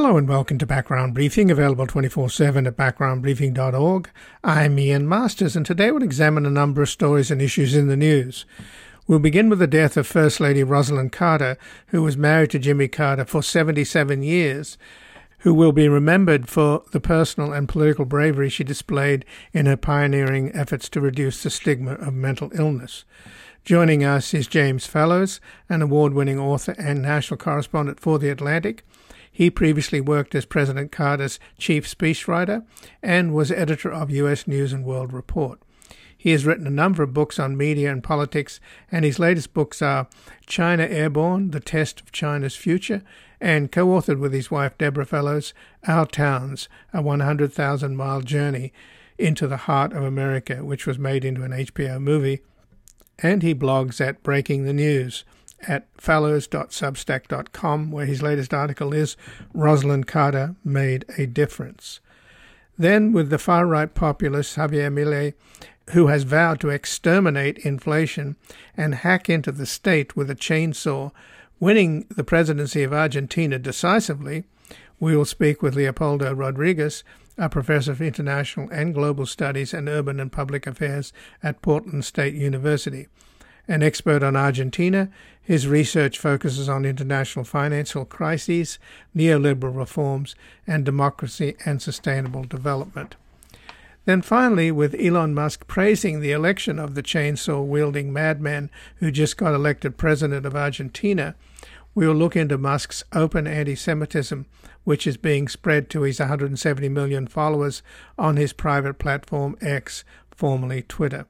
Hello 0.00 0.16
and 0.16 0.28
welcome 0.28 0.58
to 0.58 0.64
Background 0.64 1.12
Briefing, 1.12 1.50
available 1.50 1.84
24 1.84 2.30
7 2.30 2.68
at 2.68 2.76
backgroundbriefing.org. 2.76 4.08
I'm 4.44 4.78
Ian 4.78 5.08
Masters, 5.08 5.56
and 5.56 5.66
today 5.66 5.90
we'll 5.90 6.04
examine 6.04 6.46
a 6.46 6.50
number 6.50 6.82
of 6.82 6.88
stories 6.88 7.32
and 7.32 7.42
issues 7.42 7.74
in 7.74 7.88
the 7.88 7.96
news. 7.96 8.46
We'll 9.08 9.18
begin 9.18 9.48
with 9.48 9.58
the 9.58 9.66
death 9.66 9.96
of 9.96 10.06
First 10.06 10.38
Lady 10.38 10.62
Rosalynn 10.62 11.10
Carter, 11.10 11.58
who 11.88 12.04
was 12.04 12.16
married 12.16 12.52
to 12.52 12.60
Jimmy 12.60 12.86
Carter 12.86 13.24
for 13.24 13.42
77 13.42 14.22
years, 14.22 14.78
who 15.38 15.52
will 15.52 15.72
be 15.72 15.88
remembered 15.88 16.48
for 16.48 16.84
the 16.92 17.00
personal 17.00 17.52
and 17.52 17.68
political 17.68 18.04
bravery 18.04 18.48
she 18.48 18.62
displayed 18.62 19.24
in 19.52 19.66
her 19.66 19.76
pioneering 19.76 20.52
efforts 20.54 20.88
to 20.90 21.00
reduce 21.00 21.42
the 21.42 21.50
stigma 21.50 21.94
of 21.94 22.14
mental 22.14 22.52
illness. 22.54 23.04
Joining 23.64 24.04
us 24.04 24.32
is 24.32 24.46
James 24.46 24.86
Fallows, 24.86 25.40
an 25.68 25.82
award 25.82 26.14
winning 26.14 26.38
author 26.38 26.76
and 26.78 27.02
national 27.02 27.38
correspondent 27.38 27.98
for 27.98 28.20
The 28.20 28.30
Atlantic. 28.30 28.84
He 29.38 29.50
previously 29.50 30.00
worked 30.00 30.34
as 30.34 30.44
President 30.44 30.90
Carter's 30.90 31.38
chief 31.58 31.86
speechwriter 31.88 32.66
and 33.00 33.32
was 33.32 33.52
editor 33.52 33.88
of 33.88 34.10
U.S. 34.10 34.48
News 34.48 34.72
and 34.72 34.84
World 34.84 35.12
Report. 35.12 35.60
He 36.16 36.32
has 36.32 36.44
written 36.44 36.66
a 36.66 36.70
number 36.70 37.04
of 37.04 37.14
books 37.14 37.38
on 37.38 37.56
media 37.56 37.92
and 37.92 38.02
politics, 38.02 38.58
and 38.90 39.04
his 39.04 39.20
latest 39.20 39.54
books 39.54 39.80
are 39.80 40.08
China 40.46 40.82
Airborne, 40.82 41.52
The 41.52 41.60
Test 41.60 42.00
of 42.00 42.10
China's 42.10 42.56
Future, 42.56 43.04
and 43.40 43.70
co 43.70 43.86
authored 43.86 44.18
with 44.18 44.32
his 44.32 44.50
wife 44.50 44.76
Deborah 44.76 45.06
Fallows, 45.06 45.54
Our 45.86 46.06
Towns, 46.06 46.68
a 46.92 47.00
100,000 47.00 47.96
mile 47.96 48.22
journey 48.22 48.72
into 49.18 49.46
the 49.46 49.56
heart 49.56 49.92
of 49.92 50.02
America, 50.02 50.64
which 50.64 50.84
was 50.84 50.98
made 50.98 51.24
into 51.24 51.44
an 51.44 51.52
HBO 51.52 52.00
movie. 52.00 52.40
And 53.20 53.44
he 53.44 53.54
blogs 53.54 54.00
at 54.00 54.24
Breaking 54.24 54.64
the 54.64 54.72
News 54.72 55.22
at 55.66 55.86
fallows.substack.com, 55.96 57.90
where 57.90 58.06
his 58.06 58.22
latest 58.22 58.54
article 58.54 58.92
is 58.92 59.16
Rosalynn 59.54 60.06
Carter 60.06 60.54
Made 60.64 61.04
a 61.16 61.26
Difference. 61.26 62.00
Then, 62.76 63.12
with 63.12 63.30
the 63.30 63.38
far 63.38 63.66
right 63.66 63.92
populist 63.92 64.56
Javier 64.56 64.92
Milei, 64.92 65.34
who 65.90 66.06
has 66.08 66.22
vowed 66.22 66.60
to 66.60 66.68
exterminate 66.68 67.58
inflation 67.58 68.36
and 68.76 68.94
hack 68.96 69.28
into 69.28 69.50
the 69.50 69.66
state 69.66 70.14
with 70.14 70.30
a 70.30 70.36
chainsaw, 70.36 71.10
winning 71.58 72.06
the 72.14 72.24
presidency 72.24 72.82
of 72.82 72.92
Argentina 72.92 73.58
decisively, 73.58 74.44
we 75.00 75.16
will 75.16 75.24
speak 75.24 75.62
with 75.62 75.74
Leopoldo 75.74 76.32
Rodriguez, 76.34 77.02
a 77.36 77.48
professor 77.48 77.92
of 77.92 78.02
international 78.02 78.68
and 78.70 78.94
global 78.94 79.26
studies 79.26 79.72
and 79.72 79.88
urban 79.88 80.20
and 80.20 80.30
public 80.30 80.66
affairs 80.66 81.12
at 81.42 81.62
Portland 81.62 82.04
State 82.04 82.34
University. 82.34 83.08
An 83.68 83.82
expert 83.82 84.22
on 84.22 84.34
Argentina, 84.34 85.10
his 85.42 85.68
research 85.68 86.18
focuses 86.18 86.70
on 86.70 86.86
international 86.86 87.44
financial 87.44 88.06
crises, 88.06 88.78
neoliberal 89.14 89.76
reforms, 89.76 90.34
and 90.66 90.84
democracy 90.84 91.54
and 91.66 91.82
sustainable 91.82 92.44
development. 92.44 93.16
Then 94.06 94.22
finally, 94.22 94.70
with 94.70 94.94
Elon 94.98 95.34
Musk 95.34 95.66
praising 95.66 96.20
the 96.20 96.32
election 96.32 96.78
of 96.78 96.94
the 96.94 97.02
chainsaw 97.02 97.62
wielding 97.62 98.10
madman 98.10 98.70
who 98.96 99.10
just 99.10 99.36
got 99.36 99.54
elected 99.54 99.98
president 99.98 100.46
of 100.46 100.56
Argentina, 100.56 101.34
we 101.94 102.06
will 102.06 102.14
look 102.14 102.34
into 102.34 102.56
Musk's 102.56 103.04
open 103.12 103.46
anti 103.46 103.74
Semitism, 103.74 104.46
which 104.84 105.06
is 105.06 105.18
being 105.18 105.46
spread 105.46 105.90
to 105.90 106.02
his 106.02 106.20
170 106.20 106.88
million 106.88 107.26
followers 107.26 107.82
on 108.18 108.36
his 108.36 108.54
private 108.54 108.98
platform 108.98 109.58
X, 109.60 110.04
formerly 110.30 110.80
Twitter. 110.80 111.26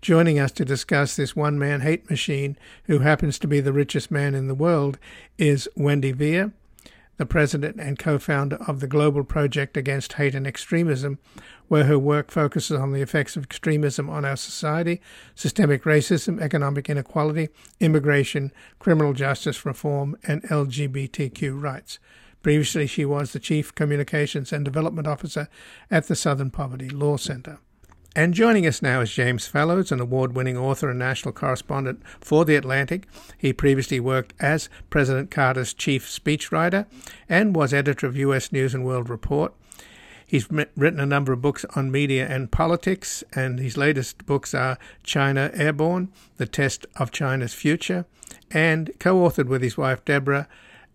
Joining 0.00 0.38
us 0.38 0.52
to 0.52 0.64
discuss 0.64 1.16
this 1.16 1.34
one 1.34 1.58
man 1.58 1.80
hate 1.80 2.08
machine, 2.08 2.56
who 2.84 3.00
happens 3.00 3.36
to 3.40 3.48
be 3.48 3.60
the 3.60 3.72
richest 3.72 4.12
man 4.12 4.32
in 4.32 4.46
the 4.46 4.54
world, 4.54 4.96
is 5.38 5.68
Wendy 5.74 6.12
Via, 6.12 6.52
the 7.16 7.26
president 7.26 7.80
and 7.80 7.98
co 7.98 8.16
founder 8.16 8.56
of 8.68 8.78
the 8.78 8.86
Global 8.86 9.24
Project 9.24 9.76
Against 9.76 10.12
Hate 10.12 10.36
and 10.36 10.46
Extremism, 10.46 11.18
where 11.66 11.84
her 11.84 11.98
work 11.98 12.30
focuses 12.30 12.78
on 12.78 12.92
the 12.92 13.02
effects 13.02 13.36
of 13.36 13.42
extremism 13.42 14.08
on 14.08 14.24
our 14.24 14.36
society, 14.36 15.00
systemic 15.34 15.82
racism, 15.82 16.40
economic 16.40 16.88
inequality, 16.88 17.48
immigration, 17.80 18.52
criminal 18.78 19.12
justice 19.12 19.66
reform, 19.66 20.16
and 20.22 20.44
LGBTQ 20.44 21.60
rights. 21.60 21.98
Previously, 22.40 22.86
she 22.86 23.04
was 23.04 23.32
the 23.32 23.40
Chief 23.40 23.74
Communications 23.74 24.52
and 24.52 24.64
Development 24.64 25.08
Officer 25.08 25.48
at 25.90 26.06
the 26.06 26.14
Southern 26.14 26.52
Poverty 26.52 26.88
Law 26.88 27.16
Center. 27.16 27.58
And 28.16 28.34
joining 28.34 28.66
us 28.66 28.82
now 28.82 29.00
is 29.00 29.12
James 29.12 29.46
Fallows, 29.46 29.92
an 29.92 30.00
award 30.00 30.34
winning 30.34 30.56
author 30.56 30.90
and 30.90 30.98
national 30.98 31.32
correspondent 31.32 32.02
for 32.20 32.44
The 32.44 32.56
Atlantic. 32.56 33.06
He 33.36 33.52
previously 33.52 34.00
worked 34.00 34.32
as 34.40 34.68
President 34.90 35.30
Carter's 35.30 35.74
chief 35.74 36.08
speechwriter 36.08 36.86
and 37.28 37.54
was 37.54 37.72
editor 37.72 38.06
of 38.06 38.16
U.S. 38.16 38.50
News 38.50 38.74
and 38.74 38.84
World 38.84 39.08
Report. 39.08 39.54
He's 40.26 40.50
written 40.50 41.00
a 41.00 41.06
number 41.06 41.32
of 41.32 41.40
books 41.40 41.64
on 41.76 41.90
media 41.90 42.26
and 42.26 42.50
politics, 42.50 43.22
and 43.34 43.58
his 43.58 43.76
latest 43.76 44.26
books 44.26 44.52
are 44.52 44.78
China 45.02 45.50
Airborne, 45.54 46.10
The 46.38 46.46
Test 46.46 46.86
of 46.96 47.10
China's 47.10 47.54
Future, 47.54 48.04
and 48.50 48.90
co 48.98 49.16
authored 49.16 49.46
with 49.46 49.62
his 49.62 49.78
wife 49.78 50.04
Deborah, 50.04 50.48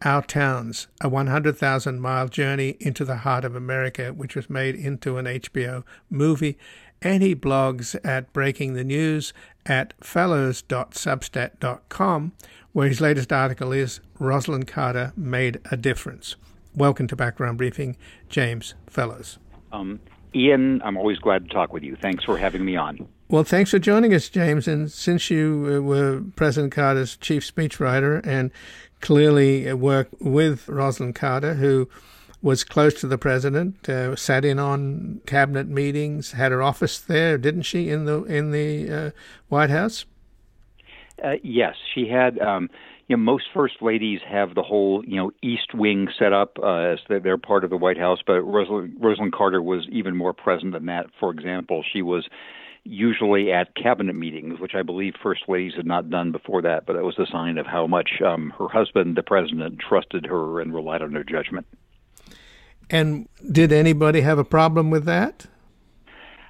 Our 0.03 0.21
Towns, 0.23 0.87
a 1.01 1.09
100,000 1.09 1.99
mile 1.99 2.27
journey 2.27 2.75
into 2.79 3.05
the 3.05 3.17
heart 3.17 3.45
of 3.45 3.55
America, 3.55 4.13
which 4.13 4.35
was 4.35 4.49
made 4.49 4.75
into 4.75 5.17
an 5.17 5.25
HBO 5.25 5.83
movie 6.11 6.57
and 7.03 7.21
he 7.21 7.35
blogs 7.35 7.95
at 8.03 8.33
Breaking 8.33 8.73
the 8.73 8.83
News 8.83 9.31
at 9.65 9.93
fallows.substack.com, 10.01 12.31
where 12.71 12.87
his 12.87 13.01
latest 13.01 13.33
article 13.33 13.73
is 13.73 13.99
Rosalynn 14.19 14.65
Carter 14.65 15.13
Made 15.15 15.61
a 15.69 15.77
Difference. 15.77 16.35
Welcome 16.75 17.05
to 17.07 17.15
Background 17.15 17.59
Briefing, 17.59 17.95
James 18.29 18.73
Fallows. 18.87 19.37
Um, 19.71 19.99
Ian, 20.33 20.81
I'm 20.83 20.97
always 20.97 21.19
glad 21.19 21.47
to 21.47 21.53
talk 21.53 21.71
with 21.73 21.83
you. 21.83 21.95
Thanks 21.95 22.23
for 22.23 22.35
having 22.37 22.65
me 22.65 22.75
on. 22.75 23.07
Well, 23.27 23.43
thanks 23.43 23.69
for 23.71 23.79
joining 23.79 24.13
us, 24.13 24.29
James. 24.29 24.67
And 24.67 24.91
since 24.91 25.29
you 25.29 25.77
uh, 25.77 25.81
were 25.81 26.23
President 26.35 26.73
Carter's 26.73 27.15
chief 27.17 27.43
speechwriter 27.43 28.25
and 28.25 28.51
clearly 29.01 29.71
worked 29.73 30.15
with 30.21 30.65
Rosalynn 30.67 31.13
Carter, 31.13 31.55
who 31.55 31.89
was 32.43 32.65
close 32.65 32.93
to 32.99 33.07
the 33.07 33.17
president, 33.17 33.87
uh, 33.89 34.15
sat 34.17 34.43
in 34.43 34.59
on 34.59 35.21
cabinet 35.25 35.67
meetings, 35.67 36.33
had 36.33 36.51
her 36.51 36.61
office 36.61 36.99
there, 36.99 37.37
didn't 37.37 37.63
she, 37.63 37.89
in 37.89 38.05
the 38.05 38.23
in 38.25 38.51
the 38.51 38.91
uh, 38.91 39.11
White 39.47 39.71
House? 39.71 40.05
Uh, 41.23 41.33
yes, 41.41 41.75
she 41.95 42.07
had. 42.07 42.37
Um, 42.39 42.69
you 43.07 43.17
know, 43.17 43.23
most 43.23 43.45
first 43.53 43.81
ladies 43.81 44.21
have 44.29 44.55
the 44.55 44.61
whole 44.61 45.03
you 45.05 45.15
know 45.15 45.31
East 45.41 45.73
Wing 45.73 46.07
set 46.19 46.33
up 46.33 46.57
uh, 46.61 46.93
as 46.93 46.99
they're 47.07 47.37
part 47.37 47.63
of 47.63 47.69
the 47.69 47.77
White 47.77 47.97
House, 47.97 48.19
but 48.25 48.41
Rosalynn, 48.41 48.97
Rosalynn 48.99 49.31
Carter 49.31 49.61
was 49.61 49.87
even 49.91 50.15
more 50.15 50.33
present 50.33 50.73
than 50.73 50.85
that. 50.87 51.07
For 51.19 51.31
example, 51.31 51.83
she 51.91 52.01
was 52.01 52.27
usually 52.83 53.51
at 53.51 53.75
cabinet 53.75 54.15
meetings, 54.15 54.59
which 54.59 54.73
I 54.75 54.83
believe 54.83 55.13
first 55.21 55.43
ladies 55.47 55.73
had 55.75 55.85
not 55.85 56.09
done 56.09 56.33
before 56.33 56.61
that, 56.63 56.85
but 56.85 56.93
that 56.93 57.03
was 57.03 57.17
a 57.17 57.25
sign 57.31 57.57
of 57.57 57.65
how 57.65 57.87
much 57.87 58.21
um, 58.25 58.53
her 58.59 58.67
husband, 58.67 59.15
the 59.15 59.23
president, 59.23 59.79
trusted 59.79 60.25
her 60.25 60.59
and 60.59 60.73
relied 60.73 61.01
on 61.01 61.13
her 61.13 61.23
judgment. 61.23 61.65
And 62.89 63.27
did 63.51 63.71
anybody 63.71 64.21
have 64.21 64.37
a 64.37 64.43
problem 64.43 64.89
with 64.89 65.05
that? 65.05 65.47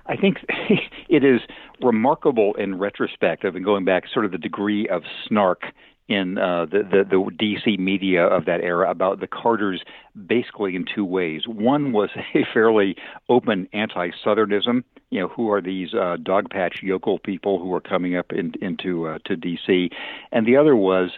I 0.05 0.17
think 0.17 0.37
it 1.09 1.23
is 1.23 1.41
remarkable 1.81 2.53
in 2.55 2.77
retrospect. 2.77 3.45
I've 3.45 3.53
been 3.53 3.63
going 3.63 3.85
back 3.85 4.03
sort 4.11 4.25
of 4.25 4.31
the 4.31 4.37
degree 4.37 4.87
of 4.87 5.03
snark 5.27 5.63
in 6.09 6.37
uh, 6.37 6.65
the, 6.65 6.79
the, 6.83 7.03
the 7.09 7.31
DC 7.43 7.79
media 7.79 8.25
of 8.25 8.45
that 8.45 8.61
era 8.61 8.89
about 8.91 9.21
the 9.21 9.27
Carters 9.27 9.81
basically 10.27 10.75
in 10.75 10.85
two 10.93 11.05
ways. 11.05 11.43
One 11.47 11.93
was 11.93 12.09
a 12.35 12.45
fairly 12.53 12.95
open 13.29 13.67
anti-Southernism. 13.73 14.83
You 15.09 15.21
know, 15.21 15.27
who 15.27 15.51
are 15.51 15.61
these 15.61 15.93
uh, 15.93 16.17
dog 16.21 16.49
patch 16.49 16.79
yokel 16.81 17.19
people 17.19 17.59
who 17.59 17.71
are 17.73 17.81
coming 17.81 18.15
up 18.15 18.31
in, 18.31 18.53
into 18.61 19.07
uh, 19.07 19.19
to 19.25 19.37
DC, 19.37 19.91
and 20.31 20.47
the 20.47 20.57
other 20.57 20.75
was 20.75 21.11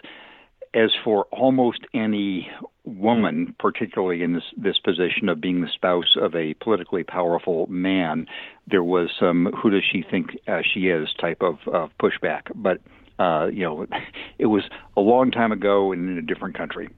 as 0.76 0.90
for 1.02 1.24
almost 1.32 1.80
any 1.94 2.50
woman, 2.84 3.54
particularly 3.58 4.22
in 4.22 4.34
this, 4.34 4.44
this 4.58 4.78
position 4.78 5.30
of 5.30 5.40
being 5.40 5.62
the 5.62 5.68
spouse 5.74 6.16
of 6.20 6.34
a 6.36 6.52
politically 6.54 7.02
powerful 7.02 7.66
man, 7.68 8.26
there 8.66 8.84
was 8.84 9.08
some 9.18 9.50
who 9.60 9.70
does 9.70 9.82
she 9.90 10.04
think 10.08 10.38
uh, 10.46 10.60
she 10.62 10.88
is 10.88 11.08
type 11.18 11.42
of, 11.42 11.56
pushback. 11.98 12.42
But, 12.54 12.80
uh, 13.18 13.46
you 13.46 13.62
know, 13.62 13.86
it 14.38 14.46
was 14.46 14.64
a 14.96 15.00
long 15.00 15.30
time 15.30 15.50
ago 15.50 15.92
and 15.92 16.10
in 16.10 16.18
a 16.18 16.22
different 16.22 16.54
country. 16.54 16.90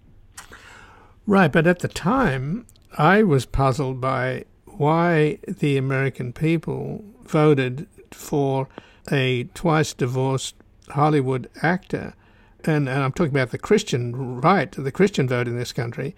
Right, 1.26 1.52
but 1.52 1.66
at 1.66 1.78
the 1.78 1.88
time, 1.88 2.66
I 2.96 3.22
was 3.22 3.46
puzzled 3.46 4.00
by 4.00 4.44
why 4.64 5.38
the 5.46 5.76
American 5.76 6.32
people 6.32 7.04
voted 7.22 7.86
for 8.10 8.68
a 9.12 9.44
twice 9.54 9.94
divorced 9.94 10.56
Hollywood 10.88 11.48
actor 11.62 12.14
and, 12.64 12.88
and 12.88 13.02
I'm 13.02 13.12
talking 13.12 13.32
about 13.32 13.50
the 13.50 13.58
Christian 13.58 14.40
right, 14.40 14.70
the 14.70 14.92
Christian 14.92 15.28
vote 15.28 15.48
in 15.48 15.56
this 15.56 15.72
country, 15.72 16.14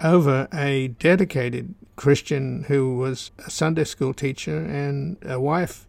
over 0.00 0.48
a 0.52 0.88
dedicated 0.88 1.74
Christian 1.96 2.64
who 2.64 2.96
was 2.96 3.30
a 3.46 3.50
Sunday 3.50 3.84
school 3.84 4.14
teacher 4.14 4.58
and 4.58 5.18
a 5.22 5.38
wife 5.38 5.86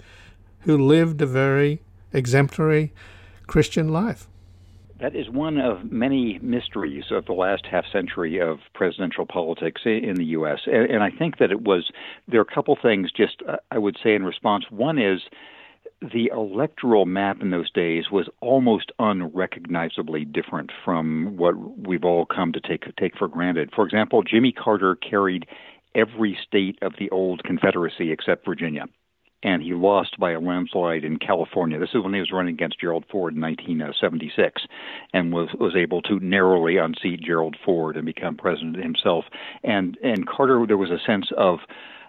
who 0.61 0.77
lived 0.77 1.21
a 1.21 1.25
very 1.25 1.81
exemplary 2.13 2.93
Christian 3.47 3.89
life. 3.89 4.27
That 4.99 5.15
is 5.15 5.29
one 5.29 5.57
of 5.57 5.91
many 5.91 6.37
mysteries 6.43 7.05
of 7.09 7.25
the 7.25 7.33
last 7.33 7.65
half 7.65 7.85
century 7.91 8.39
of 8.39 8.59
presidential 8.75 9.25
politics 9.25 9.81
in 9.85 10.13
the 10.15 10.25
U.S. 10.25 10.59
And 10.67 11.01
I 11.01 11.09
think 11.09 11.39
that 11.39 11.49
it 11.49 11.61
was, 11.61 11.89
there 12.27 12.39
are 12.39 12.43
a 12.43 12.53
couple 12.53 12.77
things 12.79 13.11
just 13.11 13.41
uh, 13.47 13.57
I 13.71 13.79
would 13.79 13.97
say 14.03 14.13
in 14.13 14.23
response. 14.23 14.65
One 14.69 14.99
is 14.99 15.21
the 16.01 16.31
electoral 16.33 17.05
map 17.05 17.41
in 17.41 17.51
those 17.51 17.69
days 17.71 18.05
was 18.11 18.27
almost 18.41 18.91
unrecognizably 18.99 20.25
different 20.25 20.71
from 20.83 21.37
what 21.37 21.53
we've 21.77 22.03
all 22.03 22.25
come 22.25 22.51
to 22.53 22.59
take, 22.59 22.83
take 22.95 23.17
for 23.17 23.27
granted. 23.27 23.69
For 23.75 23.85
example, 23.85 24.23
Jimmy 24.23 24.51
Carter 24.51 24.95
carried 24.95 25.45
every 25.93 26.37
state 26.47 26.79
of 26.81 26.93
the 26.97 27.09
old 27.11 27.43
Confederacy 27.43 28.11
except 28.11 28.45
Virginia 28.45 28.85
and 29.43 29.61
he 29.61 29.73
lost 29.73 30.19
by 30.19 30.31
a 30.31 30.39
landslide 30.39 31.03
in 31.03 31.17
California. 31.17 31.79
This 31.79 31.89
is 31.93 32.03
when 32.03 32.13
he 32.13 32.19
was 32.19 32.31
running 32.31 32.53
against 32.53 32.79
Gerald 32.79 33.05
Ford 33.11 33.33
in 33.33 33.41
1976, 33.41 34.61
and 35.13 35.33
was 35.33 35.49
was 35.59 35.75
able 35.75 36.01
to 36.03 36.19
narrowly 36.19 36.77
unseat 36.77 37.21
Gerald 37.21 37.55
Ford 37.65 37.95
and 37.95 38.05
become 38.05 38.35
president 38.37 38.77
himself. 38.77 39.25
And 39.63 39.97
and 40.03 40.27
Carter, 40.27 40.65
there 40.67 40.77
was 40.77 40.91
a 40.91 40.99
sense 41.05 41.31
of 41.37 41.59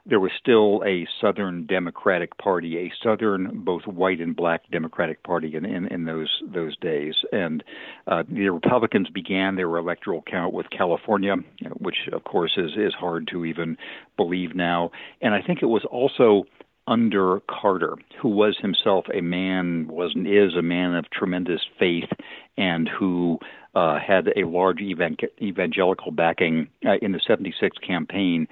there 0.05 0.19
was 0.19 0.33
still 0.39 0.83
a 0.85 1.07
Southern 1.21 1.67
Democratic 1.67 2.37
Party, 2.39 2.77
a 2.79 2.93
Southern 3.03 3.63
both 3.65 3.87
white 3.87 4.21
and 4.21 4.35
black 4.35 4.63
Democratic 4.71 5.23
Party 5.23 5.55
in, 5.55 5.65
in, 5.65 5.87
in 5.89 6.05
those 6.05 6.43
those 6.53 6.77
days. 6.79 7.15
And 7.31 7.63
uh, 8.07 8.25
the 8.29 8.49
Republicans 8.49 9.09
began 9.11 9.55
their 9.55 9.77
electoral 9.77 10.23
count 10.23 10.53
with 10.53 10.67
California, 10.77 11.37
which 11.79 12.09
of 12.13 12.25
course 12.25 12.53
is 12.57 12.73
is 12.77 12.95
hard 12.95 13.29
to 13.33 13.45
even 13.45 13.77
believe 14.17 14.57
now. 14.57 14.91
And 15.21 15.35
I 15.35 15.43
think 15.43 15.63
it 15.63 15.67
was 15.67 15.85
also 15.91 16.45
under 16.89 17.41
Carter, 17.49 17.97
who 18.21 18.29
was 18.29 18.59
himself 18.61 19.07
a 19.15 19.21
man, 19.21 19.87
was 19.89 20.13
and 20.17 20.27
is 20.27 20.57
a 20.59 20.63
man 20.63 20.97
of 20.97 21.09
tremendous 21.11 21.61
faith, 21.79 22.11
and 22.59 22.89
who 22.89 23.39
uh, 23.77 23.99
had 24.01 24.29
a 24.37 24.45
large 24.45 24.81
evangelical 24.81 26.11
backing 26.11 26.69
uh, 26.85 26.97
in 27.01 27.13
the 27.13 27.21
76 27.25 27.79
campaign, 27.79 28.49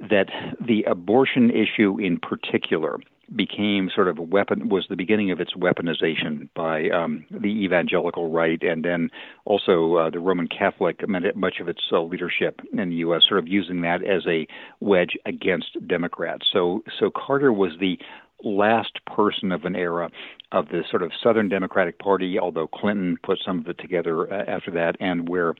that 0.00 0.26
the 0.60 0.82
abortion 0.84 1.50
issue 1.50 1.98
in 2.00 2.18
particular 2.18 2.98
became 3.34 3.90
sort 3.92 4.06
of 4.06 4.18
a 4.18 4.22
weapon 4.22 4.68
was 4.68 4.86
the 4.88 4.96
beginning 4.96 5.32
of 5.32 5.40
its 5.40 5.54
weaponization 5.54 6.48
by 6.54 6.88
um, 6.90 7.24
the 7.30 7.64
evangelical 7.64 8.30
right 8.30 8.62
and 8.62 8.84
then 8.84 9.10
also 9.44 9.96
uh, 9.96 10.10
the 10.10 10.20
Roman 10.20 10.46
Catholic 10.46 11.00
much 11.08 11.56
of 11.60 11.68
its 11.68 11.80
uh, 11.90 12.00
leadership 12.02 12.60
in 12.72 12.90
the 12.90 12.96
U.S. 12.96 13.22
sort 13.28 13.40
of 13.40 13.48
using 13.48 13.80
that 13.80 14.04
as 14.04 14.22
a 14.28 14.46
wedge 14.78 15.16
against 15.26 15.76
Democrats. 15.88 16.46
So 16.52 16.84
so 17.00 17.10
Carter 17.10 17.52
was 17.52 17.72
the 17.80 17.98
last 18.44 19.00
person 19.06 19.50
of 19.50 19.64
an 19.64 19.74
era 19.74 20.10
of 20.52 20.68
the 20.68 20.82
sort 20.90 21.02
of 21.02 21.10
Southern 21.22 21.48
Democratic 21.48 21.98
Party, 21.98 22.38
although 22.38 22.68
Clinton 22.68 23.16
put 23.22 23.38
some 23.44 23.60
of 23.60 23.66
it 23.68 23.78
together 23.78 24.32
uh, 24.32 24.44
after 24.46 24.70
that, 24.72 24.96
and 25.00 25.28
where 25.28 25.54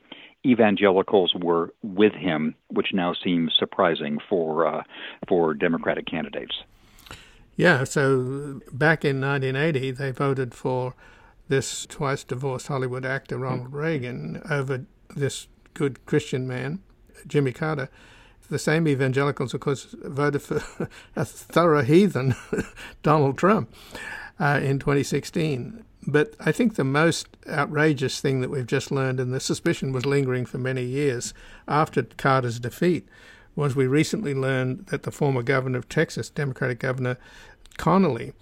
evangelicals 0.45 1.33
were 1.35 1.73
with 1.83 2.13
him, 2.13 2.55
which 2.67 2.93
now 2.93 3.13
seems 3.13 3.53
surprising 3.57 4.19
for 4.29 4.67
uh, 4.67 4.83
for 5.27 5.53
Democratic 5.53 6.05
candidates. 6.05 6.63
Yeah, 7.55 7.85
so 7.85 8.61
back 8.71 9.03
in 9.03 9.19
1980, 9.19 9.91
they 9.91 10.11
voted 10.11 10.53
for 10.53 10.93
this 11.47 11.85
twice 11.87 12.23
divorced 12.23 12.67
Hollywood 12.67 13.05
actor 13.05 13.37
Ronald 13.37 13.73
Reagan 13.73 14.41
over 14.49 14.85
this 15.15 15.47
good 15.73 16.05
Christian 16.05 16.47
man, 16.47 16.83
Jimmy 17.25 17.51
Carter. 17.51 17.89
The 18.49 18.59
same 18.59 18.87
evangelicals, 18.87 19.53
of 19.53 19.59
course, 19.59 19.95
voted 20.03 20.41
for 20.41 20.61
a 21.15 21.25
thorough 21.25 21.81
heathen, 21.81 22.35
Donald 23.03 23.37
Trump, 23.37 23.73
uh, 24.39 24.59
in 24.61 24.79
2016. 24.79 25.83
But 26.07 26.33
I 26.39 26.53
think 26.53 26.75
the 26.75 26.85
most 26.85 27.27
outrageous 27.49 28.21
thing 28.21 28.39
that 28.39 28.49
we've 28.49 28.65
just 28.65 28.91
learned, 28.91 29.19
and 29.19 29.33
the 29.33 29.41
suspicion 29.41 29.91
was 29.91 30.05
lingering 30.05 30.45
for 30.45 30.57
many 30.57 30.83
years 30.83 31.33
after 31.67 32.03
Carter's 32.03 32.59
defeat, 32.59 33.05
was 33.57 33.75
we 33.75 33.87
recently 33.87 34.33
learned 34.33 34.85
that 34.87 35.03
the 35.03 35.11
former 35.11 35.43
governor 35.43 35.79
of 35.79 35.89
Texas, 35.89 36.29
Democratic 36.29 36.79
Governor 36.79 37.17
Connally, 37.77 38.33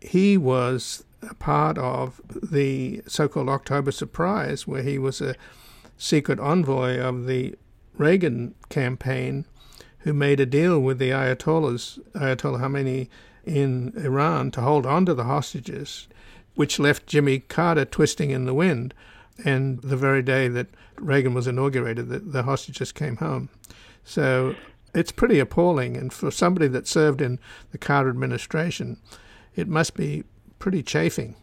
he 0.00 0.36
was 0.36 1.04
a 1.28 1.34
part 1.34 1.76
of 1.78 2.20
the 2.28 3.02
so 3.06 3.28
called 3.28 3.48
October 3.48 3.90
Surprise, 3.90 4.66
where 4.66 4.82
he 4.82 4.98
was 4.98 5.20
a 5.20 5.34
secret 5.98 6.38
envoy 6.38 6.98
of 6.98 7.26
the 7.26 7.54
Reagan 7.96 8.54
campaign 8.68 9.44
who 10.00 10.12
made 10.12 10.40
a 10.40 10.46
deal 10.46 10.80
with 10.80 10.98
the 10.98 11.10
Ayatollahs, 11.10 11.98
Ayatollah 12.12 12.60
Khamenei 12.60 13.08
in 13.44 13.92
Iran, 13.96 14.50
to 14.52 14.60
hold 14.60 14.86
on 14.86 15.06
to 15.06 15.14
the 15.14 15.24
hostages, 15.24 16.08
which 16.54 16.78
left 16.78 17.06
Jimmy 17.06 17.40
Carter 17.40 17.84
twisting 17.84 18.30
in 18.30 18.44
the 18.44 18.54
wind. 18.54 18.94
And 19.44 19.80
the 19.80 19.96
very 19.96 20.22
day 20.22 20.48
that 20.48 20.68
Reagan 20.96 21.34
was 21.34 21.46
inaugurated, 21.46 22.08
the, 22.08 22.18
the 22.18 22.42
hostages 22.42 22.92
came 22.92 23.16
home. 23.16 23.48
So 24.04 24.54
it's 24.94 25.12
pretty 25.12 25.38
appalling. 25.38 25.96
And 25.96 26.12
for 26.12 26.30
somebody 26.30 26.68
that 26.68 26.86
served 26.86 27.20
in 27.20 27.38
the 27.70 27.78
Carter 27.78 28.10
administration, 28.10 28.98
it 29.54 29.68
must 29.68 29.94
be 29.94 30.24
pretty 30.58 30.82
chafing. 30.82 31.34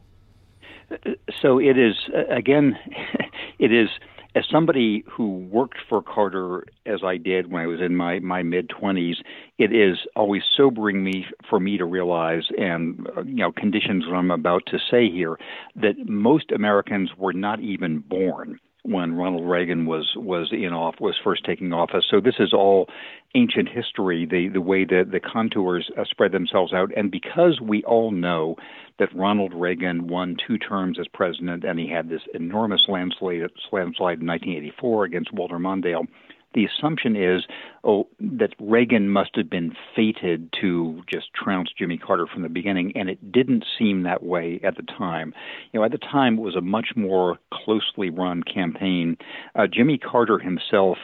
Uh, 0.92 1.12
so 1.42 1.60
it 1.60 1.78
is, 1.78 1.96
uh, 2.16 2.26
again, 2.34 2.78
it 3.60 3.72
is, 3.72 3.90
as 4.36 4.46
somebody 4.52 5.04
who 5.10 5.40
worked 5.52 5.80
for 5.88 6.02
Carter 6.02 6.66
as 6.86 7.00
I 7.04 7.18
did 7.18 7.52
when 7.52 7.64
I 7.64 7.68
was 7.68 7.82
in 7.82 7.96
my, 7.96 8.20
my 8.20 8.44
mid 8.44 8.70
20s, 8.70 9.16
it 9.58 9.74
is 9.74 9.98
always 10.16 10.44
sobering 10.56 11.04
me 11.04 11.26
for 11.50 11.60
me 11.60 11.78
to 11.78 11.86
realize, 11.86 12.44
and 12.58 13.08
uh, 13.18 13.24
you 13.24 13.38
know, 13.38 13.52
conditions 13.52 14.06
what 14.06 14.16
I'm 14.16 14.32
about 14.32 14.64
to 14.68 14.78
say 14.92 15.10
here, 15.10 15.38
that 15.76 16.08
most 16.08 16.52
Americans 16.52 17.10
were 17.18 17.34
not 17.34 17.60
even 17.60 18.00
born 18.00 18.60
when 18.84 19.14
Ronald 19.14 19.48
Reagan 19.48 19.86
was 19.86 20.14
was 20.16 20.50
in 20.52 20.74
off 20.74 20.96
was 21.00 21.16
first 21.24 21.46
taking 21.46 21.74
office. 21.74 22.06
So 22.10 22.20
this 22.20 22.36
is 22.40 22.54
all 22.54 22.88
ancient 23.36 23.70
history, 23.70 24.26
the 24.26 24.50
the 24.50 24.62
way 24.62 24.86
that 24.86 25.10
the 25.12 25.20
contours 25.20 25.90
uh, 25.98 26.04
spread 26.10 26.32
themselves 26.32 26.74
out, 26.74 26.92
and 26.96 27.12
because 27.12 27.60
we 27.62 27.84
all 27.84 28.12
know 28.12 28.56
that 28.98 29.14
Ronald 29.16 29.54
Reagan 29.54 30.08
won 30.08 30.38
two 30.46 30.58
terms 30.58 30.98
as 31.00 31.08
president, 31.14 31.64
and 31.64 31.80
he 31.80 31.90
had 31.90 32.10
this 32.10 32.22
enormous 32.34 32.86
landslide 32.88 33.50
landslide 33.72 34.20
in 34.20 34.28
1984 34.28 35.06
against 35.06 35.34
Walter 35.34 35.60
Mondale 35.60 36.08
the 36.54 36.66
assumption 36.66 37.16
is 37.16 37.44
oh 37.84 38.08
that 38.20 38.54
Reagan 38.60 39.10
must 39.10 39.36
have 39.36 39.50
been 39.50 39.74
fated 39.96 40.54
to 40.62 41.02
just 41.12 41.28
trounce 41.34 41.70
Jimmy 41.78 41.98
Carter 41.98 42.28
from 42.28 42.42
the 42.42 42.50
beginning, 42.50 42.94
and 42.96 43.10
it 43.10 43.32
didn't 43.32 43.66
seem 43.78 44.04
that 44.04 44.24
way 44.24 44.60
at 44.64 44.76
the 44.76 44.84
time. 44.84 45.34
You 45.72 45.80
know, 45.80 45.86
at 45.86 45.92
the 45.92 45.98
time 45.98 46.38
it 46.38 46.42
was 46.42 46.56
a 46.56 46.62
much 46.62 46.90
more 46.96 47.38
closely 47.54 48.10
run 48.10 48.44
campaign. 48.44 49.18
Uh, 49.56 49.68
Jimmy 49.72 49.98
Carter 49.98 50.40
himself, 50.40 50.98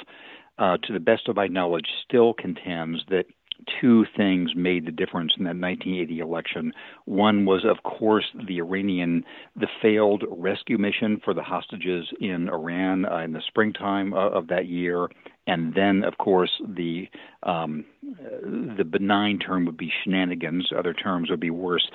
uh, 0.57 0.77
to 0.83 0.93
the 0.93 0.99
best 0.99 1.27
of 1.27 1.35
my 1.35 1.47
knowledge, 1.47 1.87
still 2.07 2.33
contends 2.33 3.01
that 3.09 3.25
two 3.79 4.05
things 4.15 4.51
made 4.55 4.85
the 4.85 4.91
difference 4.91 5.33
in 5.37 5.43
that 5.45 5.55
1980 5.55 6.19
election. 6.19 6.73
One 7.05 7.45
was, 7.45 7.65
of 7.65 7.83
course, 7.83 8.25
the 8.47 8.59
Iranian, 8.59 9.23
the 9.55 9.67
failed 9.81 10.23
rescue 10.29 10.77
mission 10.77 11.21
for 11.23 11.33
the 11.33 11.43
hostages 11.43 12.07
in 12.19 12.49
Iran 12.49 13.05
uh, 13.05 13.19
in 13.19 13.33
the 13.33 13.41
springtime 13.47 14.13
uh, 14.13 14.29
of 14.29 14.47
that 14.47 14.67
year, 14.67 15.07
and 15.47 15.73
then, 15.75 16.03
of 16.03 16.17
course, 16.17 16.51
the 16.67 17.07
um, 17.43 17.85
the 18.77 18.83
benign 18.83 19.39
term 19.39 19.65
would 19.65 19.77
be 19.77 19.91
shenanigans. 20.03 20.69
Other 20.75 20.93
terms 20.93 21.29
would 21.29 21.39
be 21.39 21.51
worse. 21.51 21.87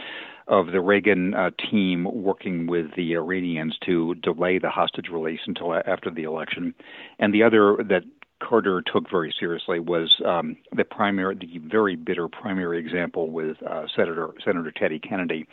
Of 0.47 0.73
the 0.73 0.81
Reagan 0.81 1.35
uh, 1.35 1.50
team 1.71 2.09
working 2.11 2.67
with 2.67 2.87
the 2.97 3.14
Iranians 3.14 3.76
to 3.87 4.17
delay 4.17 4.59
the 4.59 4.71
hostage 4.71 5.09
release 5.09 5.40
until 5.47 5.75
after 5.75 6.11
the 6.11 6.25
election, 6.25 6.75
and 7.19 7.33
the 7.33 7.43
other 7.43 7.76
that 7.88 8.02
Carter 8.41 8.83
took 8.83 9.11
very 9.11 9.33
seriously 9.39 9.81
was 9.81 10.21
um, 10.25 10.57
the 10.75 10.85
primary, 10.85 11.37
the 11.37 11.59
very 11.59 11.97
bitter 11.97 12.29
primary 12.29 12.79
example 12.79 13.31
with 13.31 13.57
uh, 13.63 13.87
Senator 13.95 14.31
Senator 14.45 14.73
Teddy 14.73 14.99
Kennedy. 14.99 15.47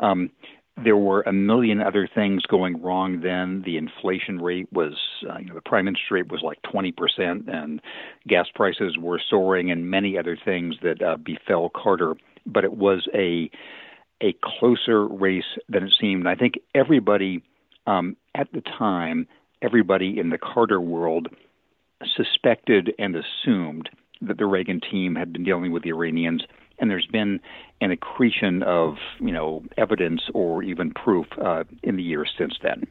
Um, 0.00 0.30
there 0.82 0.96
were 0.96 1.20
a 1.22 1.32
million 1.32 1.82
other 1.82 2.08
things 2.12 2.42
going 2.46 2.80
wrong 2.82 3.20
then. 3.20 3.62
The 3.64 3.76
inflation 3.76 4.40
rate 4.40 4.72
was, 4.72 4.94
uh, 5.28 5.38
you 5.38 5.46
know, 5.46 5.54
the 5.54 5.60
prime 5.60 5.86
interest 5.86 6.10
rate 6.10 6.32
was 6.32 6.40
like 6.42 6.62
20%, 6.62 7.46
and 7.46 7.80
gas 8.26 8.46
prices 8.54 8.96
were 8.98 9.20
soaring, 9.28 9.70
and 9.70 9.90
many 9.90 10.16
other 10.16 10.36
things 10.42 10.76
that 10.82 11.02
uh, 11.02 11.18
befell 11.18 11.70
Carter. 11.70 12.14
But 12.46 12.64
it 12.64 12.72
was 12.72 13.06
a 13.14 13.50
a 14.22 14.34
closer 14.42 15.06
race 15.06 15.58
than 15.68 15.84
it 15.84 15.92
seemed. 16.00 16.28
I 16.28 16.36
think 16.36 16.54
everybody 16.74 17.42
um, 17.86 18.16
at 18.34 18.50
the 18.52 18.60
time, 18.60 19.26
everybody 19.60 20.18
in 20.18 20.30
the 20.30 20.38
Carter 20.38 20.80
world 20.80 21.28
suspected 22.16 22.94
and 22.98 23.16
assumed 23.16 23.90
that 24.20 24.38
the 24.38 24.46
Reagan 24.46 24.80
team 24.80 25.14
had 25.14 25.32
been 25.32 25.44
dealing 25.44 25.72
with 25.72 25.82
the 25.82 25.90
Iranians, 25.90 26.42
and 26.78 26.90
there's 26.90 27.06
been 27.06 27.40
an 27.80 27.90
accretion 27.90 28.62
of 28.62 28.96
you 29.20 29.32
know 29.32 29.64
evidence 29.76 30.22
or 30.34 30.62
even 30.62 30.92
proof 30.92 31.26
uh, 31.40 31.64
in 31.82 31.96
the 31.96 32.02
years 32.02 32.32
since 32.38 32.54
then. 32.62 32.86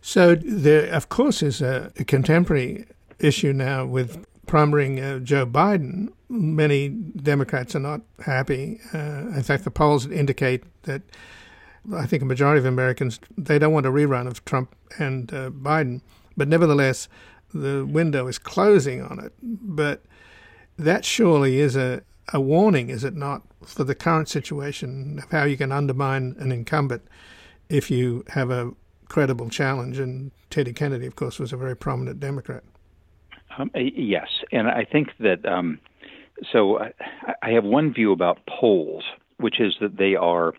So 0.00 0.34
there, 0.34 0.92
of 0.92 1.08
course, 1.08 1.42
is 1.42 1.62
a, 1.62 1.92
a 1.98 2.04
contemporary 2.04 2.86
issue 3.18 3.52
now 3.52 3.86
with 3.86 4.26
primarying 4.46 5.02
uh, 5.02 5.18
Joe 5.20 5.46
Biden. 5.46 6.12
Many 6.28 6.88
Democrats 6.88 7.74
are 7.74 7.80
not 7.80 8.02
happy. 8.24 8.80
Uh, 8.92 9.28
in 9.34 9.42
fact, 9.42 9.64
the 9.64 9.70
polls 9.70 10.06
indicate 10.06 10.64
that 10.82 11.02
I 11.94 12.06
think 12.06 12.22
a 12.22 12.26
majority 12.26 12.58
of 12.58 12.66
Americans 12.66 13.20
they 13.36 13.58
don't 13.58 13.72
want 13.72 13.86
a 13.86 13.90
rerun 13.90 14.26
of 14.26 14.44
Trump 14.44 14.74
and 14.98 15.32
uh, 15.32 15.50
Biden, 15.50 16.00
but 16.36 16.48
nevertheless, 16.48 17.08
the 17.54 17.86
window 17.86 18.26
is 18.26 18.38
closing 18.38 19.02
on 19.02 19.18
it. 19.18 19.32
But 19.42 20.02
that 20.76 21.04
surely 21.04 21.60
is 21.60 21.76
a, 21.76 22.02
a 22.32 22.40
warning, 22.40 22.90
is 22.90 23.04
it 23.04 23.14
not, 23.14 23.42
for 23.62 23.84
the 23.84 23.94
current 23.94 24.28
situation 24.28 25.20
of 25.22 25.30
how 25.30 25.44
you 25.44 25.56
can 25.56 25.72
undermine 25.72 26.36
an 26.38 26.52
incumbent 26.52 27.02
if 27.68 27.90
you 27.90 28.24
have 28.28 28.50
a 28.50 28.72
credible 29.08 29.48
challenge. 29.48 29.98
And 29.98 30.32
Teddy 30.50 30.72
Kennedy, 30.72 31.06
of 31.06 31.16
course, 31.16 31.38
was 31.38 31.52
a 31.52 31.56
very 31.56 31.76
prominent 31.76 32.20
Democrat. 32.20 32.64
Um, 33.56 33.70
yes, 33.74 34.28
and 34.50 34.68
I 34.68 34.84
think 34.84 35.10
that 35.20 35.46
um, 35.46 35.78
so 36.52 36.78
I, 36.80 36.92
I 37.42 37.50
have 37.50 37.64
one 37.64 37.92
view 37.92 38.12
about 38.12 38.38
polls, 38.46 39.04
which 39.38 39.60
is 39.60 39.76
that 39.80 39.96
they 39.96 40.16
are 40.16 40.54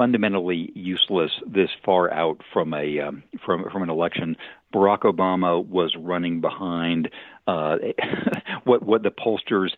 fundamentally 0.00 0.72
useless 0.74 1.30
this 1.46 1.68
far 1.84 2.10
out 2.10 2.40
from 2.54 2.72
a 2.72 3.00
um, 3.00 3.22
from 3.44 3.66
from 3.70 3.82
an 3.82 3.90
election. 3.90 4.34
Barack 4.74 5.00
Obama 5.00 5.62
was 5.62 5.94
running 5.98 6.40
behind 6.40 7.10
uh, 7.46 7.76
what 8.64 8.82
what 8.82 9.02
the 9.02 9.10
pollsters 9.10 9.68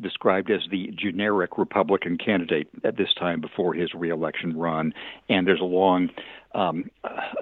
described 0.00 0.52
as 0.52 0.60
the 0.70 0.92
generic 0.96 1.58
Republican 1.58 2.16
candidate 2.16 2.68
at 2.84 2.96
this 2.96 3.12
time 3.18 3.40
before 3.40 3.74
his 3.74 3.92
reelection 3.92 4.56
run, 4.56 4.94
and 5.28 5.48
there's 5.48 5.60
a 5.60 5.64
long 5.64 6.10
um, 6.54 6.84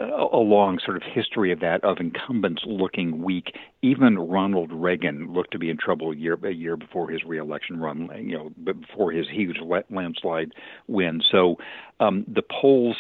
a 0.01 0.37
long 0.37 0.79
sort 0.85 0.97
of 0.97 1.03
history 1.03 1.53
of 1.53 1.61
that 1.61 1.83
of 1.85 1.99
incumbents 1.99 2.63
looking 2.67 3.23
weak. 3.23 3.55
Even 3.83 4.19
Ronald 4.19 4.71
Reagan 4.73 5.33
looked 5.33 5.53
to 5.53 5.59
be 5.59 5.71
in 5.71 5.77
trouble 5.77 6.13
a 6.13 6.17
year 6.17 6.39
a 6.45 6.53
year 6.53 6.77
before 6.77 7.11
his 7.11 7.25
reelection 7.25 7.81
run, 7.81 8.09
you 8.17 8.39
know, 8.39 8.51
before 8.73 9.13
his 9.13 9.27
huge 9.29 9.59
landslide 9.91 10.53
win. 10.87 11.21
So 11.31 11.57
um, 11.99 12.25
the 12.29 12.43
polls 12.43 12.97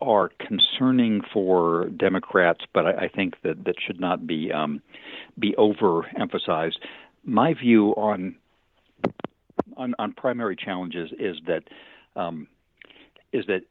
are 0.00 0.30
concerning 0.38 1.20
for 1.32 1.90
Democrats, 1.90 2.60
but 2.72 2.86
I, 2.86 3.04
I 3.04 3.08
think 3.08 3.34
that 3.42 3.64
that 3.64 3.74
should 3.86 4.00
not 4.00 4.26
be 4.26 4.50
um, 4.52 4.80
be 5.38 5.54
overemphasized. 5.58 6.78
My 7.24 7.54
view 7.54 7.90
on 7.90 8.36
on, 9.76 9.94
on 9.98 10.12
primary 10.12 10.56
challenges 10.56 11.10
is 11.18 11.36
that 11.46 11.64
um, 12.16 12.48
is 13.32 13.44
that 13.46 13.62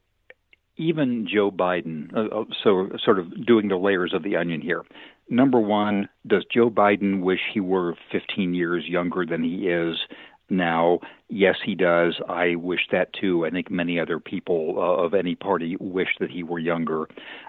even 0.80 1.28
Joe 1.30 1.50
Biden, 1.50 2.12
uh, 2.16 2.40
uh, 2.40 2.44
so 2.64 2.88
sort 3.04 3.18
of 3.18 3.46
doing 3.46 3.68
the 3.68 3.76
layers 3.76 4.14
of 4.14 4.22
the 4.22 4.36
onion 4.36 4.62
here. 4.62 4.82
Number 5.28 5.60
one, 5.60 6.08
does 6.26 6.44
Joe 6.52 6.70
Biden 6.70 7.20
wish 7.20 7.40
he 7.52 7.60
were 7.60 7.94
15 8.10 8.54
years 8.54 8.84
younger 8.86 9.26
than 9.26 9.44
he 9.44 9.68
is 9.68 9.96
now? 10.48 11.00
Yes, 11.28 11.56
he 11.64 11.74
does. 11.74 12.18
I 12.28 12.56
wish 12.56 12.80
that 12.90 13.12
too. 13.12 13.44
I 13.44 13.50
think 13.50 13.70
many 13.70 14.00
other 14.00 14.18
people 14.18 14.76
uh, 14.78 15.04
of 15.04 15.12
any 15.12 15.34
party 15.34 15.76
wish 15.78 16.08
that 16.18 16.30
he 16.30 16.42
were 16.42 16.58
younger. 16.58 17.06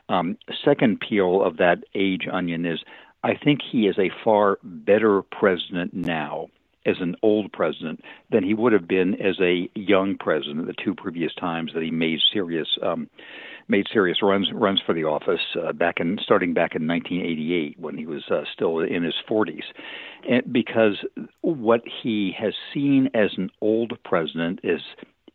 Um, 0.10 0.38
second 0.64 1.00
peel 1.00 1.42
of 1.42 1.58
that 1.58 1.78
age 1.96 2.28
onion 2.32 2.66
is 2.66 2.80
I 3.24 3.36
think 3.36 3.62
he 3.62 3.88
is 3.88 3.98
a 3.98 4.12
far 4.24 4.60
better 4.64 5.22
president 5.22 5.94
now 5.94 6.48
as 6.86 6.96
an 7.00 7.16
old 7.22 7.52
president 7.52 8.02
than 8.32 8.44
he 8.44 8.54
would 8.54 8.74
have 8.74 8.88
been 8.88 9.16
as 9.16 9.40
a 9.40 9.70
young 9.76 10.18
president 10.18 10.68
the 10.68 10.84
two 10.84 10.96
previous 10.96 11.34
times 11.36 11.72
that 11.74 11.84
he 11.84 11.92
made 11.92 12.20
serious 12.34 12.68
um, 12.82 13.10
made 13.68 13.86
serious 13.94 14.18
runs 14.22 14.50
runs 14.54 14.82
for 14.86 14.94
the 14.94 15.04
office 15.04 15.42
uh, 15.64 15.72
back 15.74 16.00
in 16.00 16.18
starting 16.24 16.54
back 16.54 16.76
in 16.76 16.88
1988 16.88 17.80
when 17.80 17.98
he 17.98 18.06
was 18.06 18.24
uh, 18.32 18.42
still 18.54 18.80
in 18.80 19.04
his 19.04 19.16
40s 19.30 19.64
and 20.30 20.52
because 20.52 20.98
what 21.42 21.82
he 22.02 22.34
has 22.38 22.54
seen 22.74 23.10
as 23.14 23.32
an 23.38 23.50
old 23.62 23.94
president 24.04 24.60
is 24.64 24.82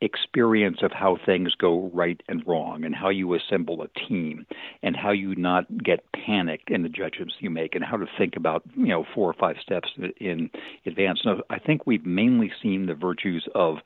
experience 0.01 0.79
of 0.83 0.93
how 0.93 1.17
things 1.25 1.55
go 1.55 1.91
right 1.95 2.23
and 2.29 2.47
wrong 2.47 2.85
and 2.85 2.95
how 2.95 3.09
you 3.09 3.33
assemble 3.35 3.83
a 3.83 3.89
team 4.09 4.45
and 4.83 4.95
how 4.95 5.11
you 5.11 5.35
not 5.37 5.65
get 5.83 6.05
panicked 6.13 6.71
in 6.71 6.83
the 6.83 6.89
judgments 6.89 7.35
you 7.41 7.49
make 7.49 7.75
and 7.75 7.85
how 7.85 7.97
to 7.97 8.07
think 8.19 8.37
about 8.37 8.63
you 8.77 8.89
know 8.89 9.07
four 9.15 9.29
or 9.31 9.35
five 9.35 9.57
steps 9.63 9.89
in 10.21 10.51
advance. 10.85 11.25
I 11.49 11.59
think 11.59 11.87
we've 11.87 12.05
mainly 12.05 12.53
seen 12.63 12.87
the 12.87 12.95
virtues 12.95 13.49
of 13.55 13.79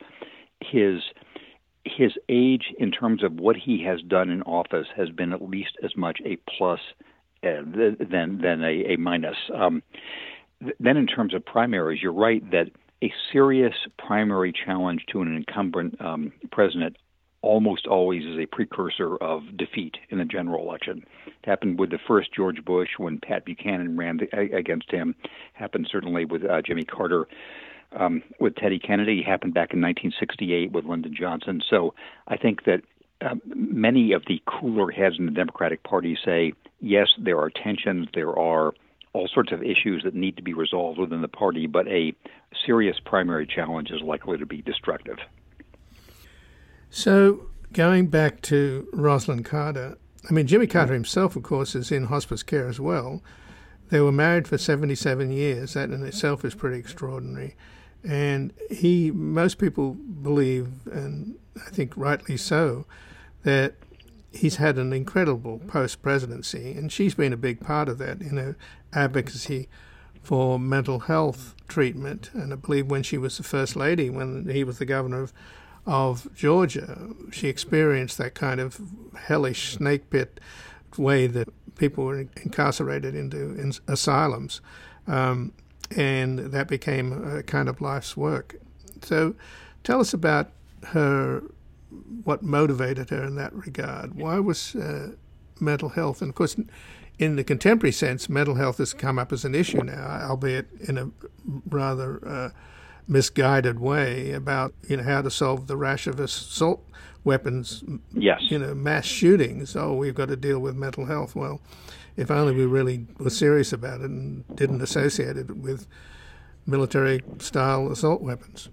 his 0.60 1.00
his 1.84 2.12
age 2.28 2.74
in 2.78 2.90
terms 2.90 3.22
of 3.22 3.34
what 3.34 3.56
he 3.56 3.82
has 3.84 4.02
done 4.02 4.30
in 4.30 4.42
office 4.42 4.88
has 4.96 5.10
been 5.10 5.32
at 5.32 5.42
least 5.42 5.76
as 5.82 5.96
much 5.96 6.20
a 6.24 6.36
plus 6.56 6.80
uh, 7.44 7.62
than 7.64 8.40
than 8.42 8.64
a, 8.64 8.94
a 8.94 8.96
minus. 8.96 9.36
Um, 9.54 9.82
then 10.78 10.96
in 10.96 11.06
terms 11.06 11.34
of 11.34 11.44
primaries 11.44 12.02
you're 12.02 12.12
right 12.12 12.48
that 12.50 12.66
a 13.02 13.12
serious 13.32 13.74
primary 13.98 14.52
challenge 14.52 15.04
to 15.12 15.22
an 15.22 15.34
incumbent 15.34 16.00
um, 16.00 16.32
president 16.50 16.96
almost 17.42 17.86
always 17.86 18.24
is 18.24 18.38
a 18.38 18.46
precursor 18.46 19.16
of 19.16 19.56
defeat 19.56 19.96
in 20.10 20.18
the 20.18 20.24
general 20.24 20.62
election. 20.62 21.02
It 21.26 21.32
happened 21.44 21.78
with 21.78 21.90
the 21.90 21.98
first 22.06 22.32
George 22.34 22.62
Bush 22.64 22.90
when 22.98 23.18
Pat 23.18 23.46
Buchanan 23.46 23.96
ran 23.96 24.18
the, 24.18 24.54
against 24.54 24.90
him. 24.90 25.14
It 25.24 25.30
happened 25.54 25.88
certainly 25.90 26.26
with 26.26 26.44
uh, 26.44 26.60
Jimmy 26.62 26.84
Carter. 26.84 27.26
Um, 27.92 28.22
with 28.38 28.54
Teddy 28.54 28.78
Kennedy, 28.78 29.18
it 29.20 29.26
happened 29.26 29.52
back 29.52 29.72
in 29.72 29.80
1968 29.80 30.70
with 30.70 30.84
Lyndon 30.84 31.12
Johnson. 31.18 31.60
So 31.68 31.94
I 32.28 32.36
think 32.36 32.64
that 32.64 32.82
um, 33.20 33.40
many 33.44 34.12
of 34.12 34.22
the 34.28 34.40
cooler 34.46 34.92
heads 34.92 35.16
in 35.18 35.26
the 35.26 35.32
Democratic 35.32 35.82
Party 35.82 36.16
say, 36.24 36.52
yes, 36.78 37.08
there 37.18 37.38
are 37.40 37.50
tensions, 37.50 38.06
there 38.14 38.38
are 38.38 38.74
all 39.12 39.28
sorts 39.32 39.52
of 39.52 39.62
issues 39.62 40.02
that 40.04 40.14
need 40.14 40.36
to 40.36 40.42
be 40.42 40.54
resolved 40.54 40.98
within 40.98 41.22
the 41.22 41.28
party, 41.28 41.66
but 41.66 41.86
a 41.88 42.14
serious 42.64 42.96
primary 43.04 43.46
challenge 43.46 43.90
is 43.90 44.00
likely 44.02 44.38
to 44.38 44.46
be 44.46 44.62
destructive. 44.62 45.18
So, 46.90 47.46
going 47.72 48.08
back 48.08 48.40
to 48.42 48.88
Rosalynn 48.92 49.44
Carter, 49.44 49.98
I 50.28 50.32
mean, 50.32 50.46
Jimmy 50.46 50.66
Carter 50.66 50.94
himself, 50.94 51.36
of 51.36 51.42
course, 51.42 51.74
is 51.74 51.90
in 51.90 52.04
hospice 52.04 52.42
care 52.42 52.68
as 52.68 52.78
well. 52.78 53.22
They 53.90 54.00
were 54.00 54.12
married 54.12 54.46
for 54.46 54.58
77 54.58 55.32
years. 55.32 55.74
That 55.74 55.90
in 55.90 56.04
itself 56.04 56.44
is 56.44 56.54
pretty 56.54 56.78
extraordinary. 56.78 57.56
And 58.04 58.52
he, 58.70 59.10
most 59.10 59.58
people 59.58 59.94
believe, 59.94 60.68
and 60.86 61.36
I 61.56 61.70
think 61.70 61.96
rightly 61.96 62.36
so, 62.36 62.86
that 63.42 63.74
he's 64.32 64.56
had 64.56 64.78
an 64.78 64.92
incredible 64.92 65.58
post 65.66 66.02
presidency, 66.02 66.72
and 66.72 66.92
she's 66.92 67.14
been 67.14 67.32
a 67.32 67.36
big 67.36 67.60
part 67.60 67.88
of 67.88 67.98
that 67.98 68.20
in 68.20 68.36
her 68.36 68.56
advocacy 68.92 69.68
for 70.22 70.58
mental 70.58 71.00
health 71.00 71.54
treatment. 71.68 72.30
And 72.34 72.52
I 72.52 72.56
believe 72.56 72.90
when 72.90 73.02
she 73.02 73.18
was 73.18 73.36
the 73.36 73.42
first 73.42 73.76
lady, 73.76 74.10
when 74.10 74.48
he 74.48 74.64
was 74.64 74.78
the 74.78 74.84
governor 74.84 75.22
of, 75.22 75.32
of 75.86 76.34
Georgia, 76.34 77.08
she 77.32 77.48
experienced 77.48 78.18
that 78.18 78.34
kind 78.34 78.60
of 78.60 78.80
hellish 79.16 79.74
snake 79.74 80.10
pit 80.10 80.40
way 80.96 81.26
that 81.26 81.48
people 81.76 82.04
were 82.04 82.26
incarcerated 82.42 83.14
into 83.14 83.54
in 83.54 83.72
asylums. 83.88 84.60
Um, 85.06 85.52
and 85.96 86.38
that 86.38 86.68
became 86.68 87.36
a 87.36 87.42
kind 87.42 87.68
of 87.68 87.80
life's 87.80 88.16
work. 88.16 88.56
So 89.02 89.34
tell 89.82 90.00
us 90.00 90.12
about 90.12 90.50
her 90.88 91.42
what 92.24 92.42
motivated 92.42 93.10
her 93.10 93.24
in 93.24 93.34
that 93.36 93.52
regard. 93.52 94.14
Why 94.14 94.38
was 94.38 94.74
uh, 94.74 95.12
mental 95.60 95.90
health, 95.90 96.22
and 96.22 96.30
of 96.30 96.34
course, 96.34 96.56
in 97.18 97.36
the 97.36 97.44
contemporary 97.44 97.92
sense, 97.92 98.28
mental 98.28 98.54
health 98.54 98.78
has 98.78 98.94
come 98.94 99.18
up 99.18 99.32
as 99.32 99.44
an 99.44 99.54
issue 99.54 99.82
now, 99.82 100.26
albeit 100.28 100.68
in 100.80 100.96
a 100.96 101.10
rather 101.68 102.26
uh, 102.26 102.50
misguided 103.06 103.78
way 103.80 104.32
about 104.32 104.72
you 104.88 104.96
know 104.96 105.02
how 105.02 105.20
to 105.20 105.30
solve 105.30 105.66
the 105.66 105.76
rash 105.76 106.06
of 106.06 106.20
assault 106.20 106.84
weapons. 107.24 107.84
Yes. 108.12 108.40
You 108.42 108.58
know, 108.58 108.74
mass 108.74 109.04
shootings. 109.04 109.76
Oh, 109.76 109.94
we've 109.94 110.14
got 110.14 110.28
to 110.28 110.36
deal 110.36 110.58
with 110.60 110.74
mental 110.76 111.06
health. 111.06 111.34
Well, 111.34 111.60
if 112.16 112.30
only 112.30 112.54
we 112.54 112.64
really 112.64 113.06
were 113.18 113.30
serious 113.30 113.72
about 113.72 114.00
it 114.00 114.10
and 114.10 114.44
didn't 114.56 114.80
associate 114.80 115.36
it 115.36 115.56
with 115.56 115.86
military 116.66 117.20
style 117.38 117.90
assault 117.90 118.22
weapons. 118.22 118.68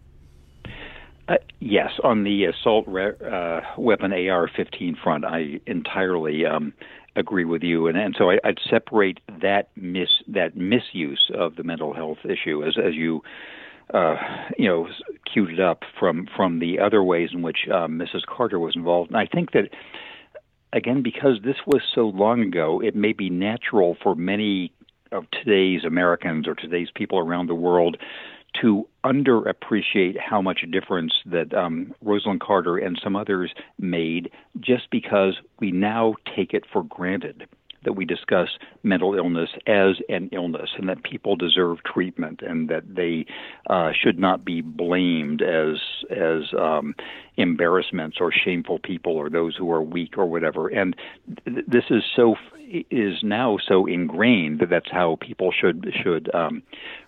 Uh, 1.27 1.36
yes, 1.60 1.91
on 2.03 2.24
the 2.24 2.46
assault 2.46 2.86
re- 2.88 3.12
uh, 3.25 3.62
weapon 3.77 4.13
AR-15 4.13 4.96
front, 5.03 5.25
I 5.25 5.60
entirely 5.65 6.46
um, 6.46 6.74
agree 7.17 7.43
with 7.43 7.63
you, 7.63 7.88
and 7.88 7.98
and 7.98 8.15
so 8.17 8.29
I, 8.29 8.39
would 8.46 8.60
separate 8.69 9.19
that 9.41 9.69
mis 9.75 10.07
that 10.27 10.55
misuse 10.55 11.29
of 11.34 11.55
the 11.55 11.63
mental 11.63 11.93
health 11.93 12.19
issue 12.24 12.63
as 12.63 12.77
as 12.77 12.93
you. 12.93 13.22
Uh, 13.93 14.17
you 14.57 14.67
know, 14.67 14.86
queued 15.31 15.50
it 15.50 15.62
up 15.62 15.84
from 15.98 16.27
from 16.36 16.60
the 16.60 16.77
other 16.77 17.01
ways 17.01 17.29
in 17.31 17.41
which 17.41 17.69
um, 17.74 17.98
Mrs. 17.98 18.25
Carter 18.25 18.60
was 18.60 18.75
involved, 18.75 19.12
and 19.12 19.17
I 19.17 19.25
think 19.25 19.53
that 19.53 19.69
again 20.74 21.01
because 21.01 21.39
this 21.41 21.55
was 21.65 21.81
so 21.96 22.01
long 22.01 22.41
ago, 22.41 22.81
it 22.81 22.98
may 22.98 23.13
be 23.13 23.29
natural 23.29 23.96
for 24.03 24.13
many 24.13 24.74
of 25.13 25.24
today's 25.31 25.86
Americans 25.86 26.50
or 26.50 26.55
today's 26.55 26.89
people 26.93 27.17
around 27.17 27.48
the 27.48 27.55
world 27.55 27.96
to 28.62 28.88
underappreciate 29.06 30.18
how 30.20 30.42
much 30.42 30.66
difference 30.72 31.14
that 31.26 31.54
um, 31.54 31.94
Rosalynn 32.04 32.40
Carter 32.40 32.78
and 32.78 33.00
some 33.04 33.16
others 33.16 33.54
made 33.80 34.32
just 34.60 34.90
because 34.92 35.36
we 35.60 35.72
now 35.72 36.16
take 36.36 36.54
it 36.54 36.64
for 36.72 36.84
granted 36.84 37.48
that 37.84 37.93
we 37.93 38.05
discuss 38.05 38.50
mental 38.84 39.15
illness 39.15 39.50
as 39.65 39.96
an 40.10 40.29
illness 40.31 40.69
and 40.77 40.89
that 40.89 41.03
people 41.03 41.36
deserve 41.36 41.77
treatment 41.84 42.41
and 42.41 42.69
that 42.69 42.84
they 42.96 43.25
uh, 43.69 43.91
should 43.93 44.19
not 44.19 44.43
be 44.43 44.62
blamed 44.62 45.41
as 45.41 45.77
as 46.12 46.53
um, 46.60 46.96
embarrassments 47.38 48.17
or 48.19 48.31
shameful 48.31 48.79
people 48.79 49.13
or 49.13 49.29
those 49.29 49.55
who 49.55 49.72
are 49.72 49.81
weak 49.81 50.17
or 50.17 50.25
whatever. 50.25 50.67
And 50.67 50.96
th- 51.46 51.65
this 51.67 51.86
is 51.89 52.03
so 52.15 52.36
is 52.91 53.24
now 53.24 53.57
so 53.65 53.86
ingrained 53.86 54.60
that 54.60 54.69
that's 54.69 54.91
how 54.91 55.17
people 55.22 55.51
should 55.51 55.93
should 56.03 56.34
um, 56.36 56.63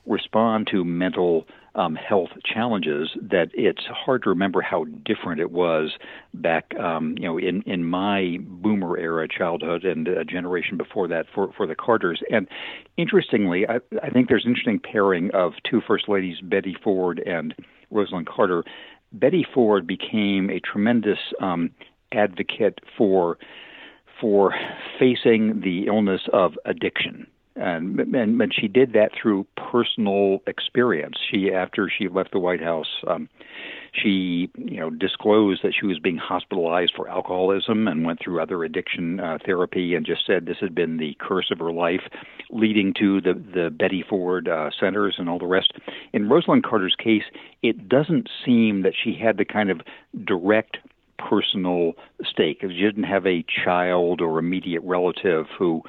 respond 0.06 0.68
to 0.72 0.84
mental 0.84 1.46
um, 1.76 1.96
health 1.96 2.30
challenges 2.44 3.10
that 3.22 3.50
it's 3.54 3.84
hard 3.86 4.24
to 4.24 4.30
remember 4.30 4.62
how 4.62 4.86
different 5.06 5.40
it 5.40 5.52
was 5.52 5.92
back, 6.34 6.74
um, 6.80 7.16
you 7.18 7.26
know, 7.26 7.38
in, 7.38 7.62
in 7.64 7.84
my 7.84 8.38
boomer 8.42 8.98
era 8.98 9.28
childhood 9.28 9.84
and 9.84 10.08
a 10.08 10.26
generation 10.26 10.78
before 10.78 11.08
that 11.08 11.26
for, 11.34 11.52
for 11.56 11.68
the 11.68 11.76
Carters. 11.76 12.22
And 12.32 12.48
interestingly, 12.98 13.68
I, 13.68 13.80
I 14.02 14.10
think 14.10 14.30
there's 14.30 14.46
an 14.46 14.52
interesting 14.52 14.80
pairing 14.80 15.32
of 15.34 15.54
two 15.70 15.82
First 15.86 16.10
Ladies, 16.10 16.38
Betty 16.42 16.76
Ford 16.84 17.22
and 17.26 17.54
Rosalynn 17.92 18.26
Carter. 18.26 18.64
Betty 19.12 19.46
Ford 19.54 19.88
became 19.88 20.50
a 20.50 20.60
tremendous 20.60 21.20
um, 21.42 21.72
advocate 22.12 22.80
for 22.98 23.38
for 24.20 24.54
facing 25.00 25.62
the 25.62 25.86
illness 25.88 26.22
of 26.34 26.54
addiction 26.66 27.26
and, 27.60 28.00
and 28.00 28.42
and 28.42 28.54
she 28.54 28.68
did 28.68 28.94
that 28.94 29.12
through 29.20 29.46
personal 29.72 30.40
experience. 30.48 31.16
She 31.30 31.52
after 31.54 31.90
she 31.90 32.08
left 32.08 32.32
the 32.32 32.40
White 32.40 32.62
House, 32.62 32.88
um, 33.08 33.30
she 33.92 34.50
you 34.56 34.80
know 34.80 34.90
disclosed 34.90 35.62
that 35.64 35.74
she 35.80 35.86
was 35.86 36.00
being 36.00 36.18
hospitalized 36.18 36.94
for 36.96 37.10
alcoholism 37.10 37.88
and 37.88 38.06
went 38.06 38.20
through 38.24 38.42
other 38.42 38.64
addiction 38.64 39.20
uh, 39.20 39.38
therapy, 39.46 39.96
and 39.96 40.06
just 40.06 40.26
said 40.26 40.46
this 40.46 40.58
had 40.60 40.74
been 40.74 40.98
the 40.98 41.16
curse 41.20 41.52
of 41.52 41.60
her 41.60 41.72
life, 41.72 42.04
leading 42.50 42.94
to 43.00 43.22
the 43.22 43.34
the 43.34 43.70
Betty 43.70 44.04
Ford 44.08 44.48
uh, 44.48 44.70
centers 44.80 45.16
and 45.18 45.30
all 45.30 45.40
the 45.40 45.46
rest. 45.46 45.74
In 46.14 46.30
Rosalynn 46.30 46.64
Carter's 46.64 46.96
case, 46.98 47.24
it 47.62 47.90
doesn't 47.90 48.30
seem 48.46 48.84
that 48.84 48.94
she 49.02 49.14
had 49.14 49.38
the 49.38 49.46
kind 49.46 49.70
of 49.70 49.82
direct 50.26 50.78
personal 51.20 51.94
stake. 52.24 52.60
She 52.62 52.68
didn't 52.68 53.04
have 53.04 53.28
a 53.28 53.44
child 53.66 54.22
or 54.22 54.40
immediate 54.40 54.82
relative 54.84 55.48
who 55.58 55.84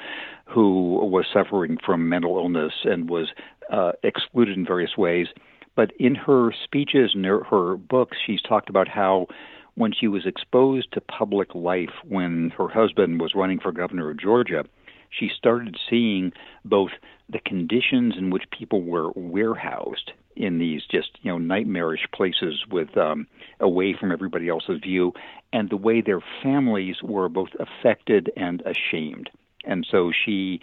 who 0.50 0.98
was 1.06 1.26
suffering 1.32 1.78
from 1.84 2.08
mental 2.08 2.36
illness 2.36 2.72
and 2.84 3.08
was 3.08 3.28
uh, 3.72 3.92
excluded 4.02 4.56
in 4.56 4.66
various 4.66 4.96
ways. 4.96 5.28
But 5.76 5.92
in 5.98 6.14
her 6.14 6.52
speeches 6.64 7.12
and 7.14 7.24
her, 7.24 7.44
her 7.44 7.76
books, 7.76 8.16
she's 8.26 8.42
talked 8.42 8.68
about 8.68 8.88
how 8.88 9.28
when 9.76 9.92
she 9.92 10.08
was 10.08 10.26
exposed 10.26 10.92
to 10.92 11.00
public 11.00 11.54
life 11.54 11.94
when 12.06 12.52
her 12.58 12.68
husband 12.68 13.20
was 13.20 13.34
running 13.34 13.60
for 13.60 13.72
governor 13.72 14.10
of 14.10 14.20
Georgia, 14.20 14.64
she 15.10 15.30
started 15.36 15.76
seeing 15.88 16.32
both 16.64 16.90
the 17.28 17.40
conditions 17.40 18.14
in 18.18 18.30
which 18.30 18.44
people 18.50 18.82
were 18.82 19.10
warehoused 19.14 20.12
in 20.36 20.58
these 20.58 20.82
just 20.90 21.10
you 21.22 21.30
know 21.30 21.38
nightmarish 21.38 22.06
places 22.14 22.64
with 22.70 22.96
um, 22.96 23.26
away 23.58 23.94
from 23.98 24.12
everybody 24.12 24.48
else's 24.48 24.80
view, 24.80 25.12
and 25.52 25.70
the 25.70 25.76
way 25.76 26.00
their 26.00 26.20
families 26.42 26.96
were 27.02 27.28
both 27.28 27.50
affected 27.58 28.30
and 28.36 28.62
ashamed. 28.62 29.30
And 29.64 29.86
so 29.90 30.10
she 30.24 30.60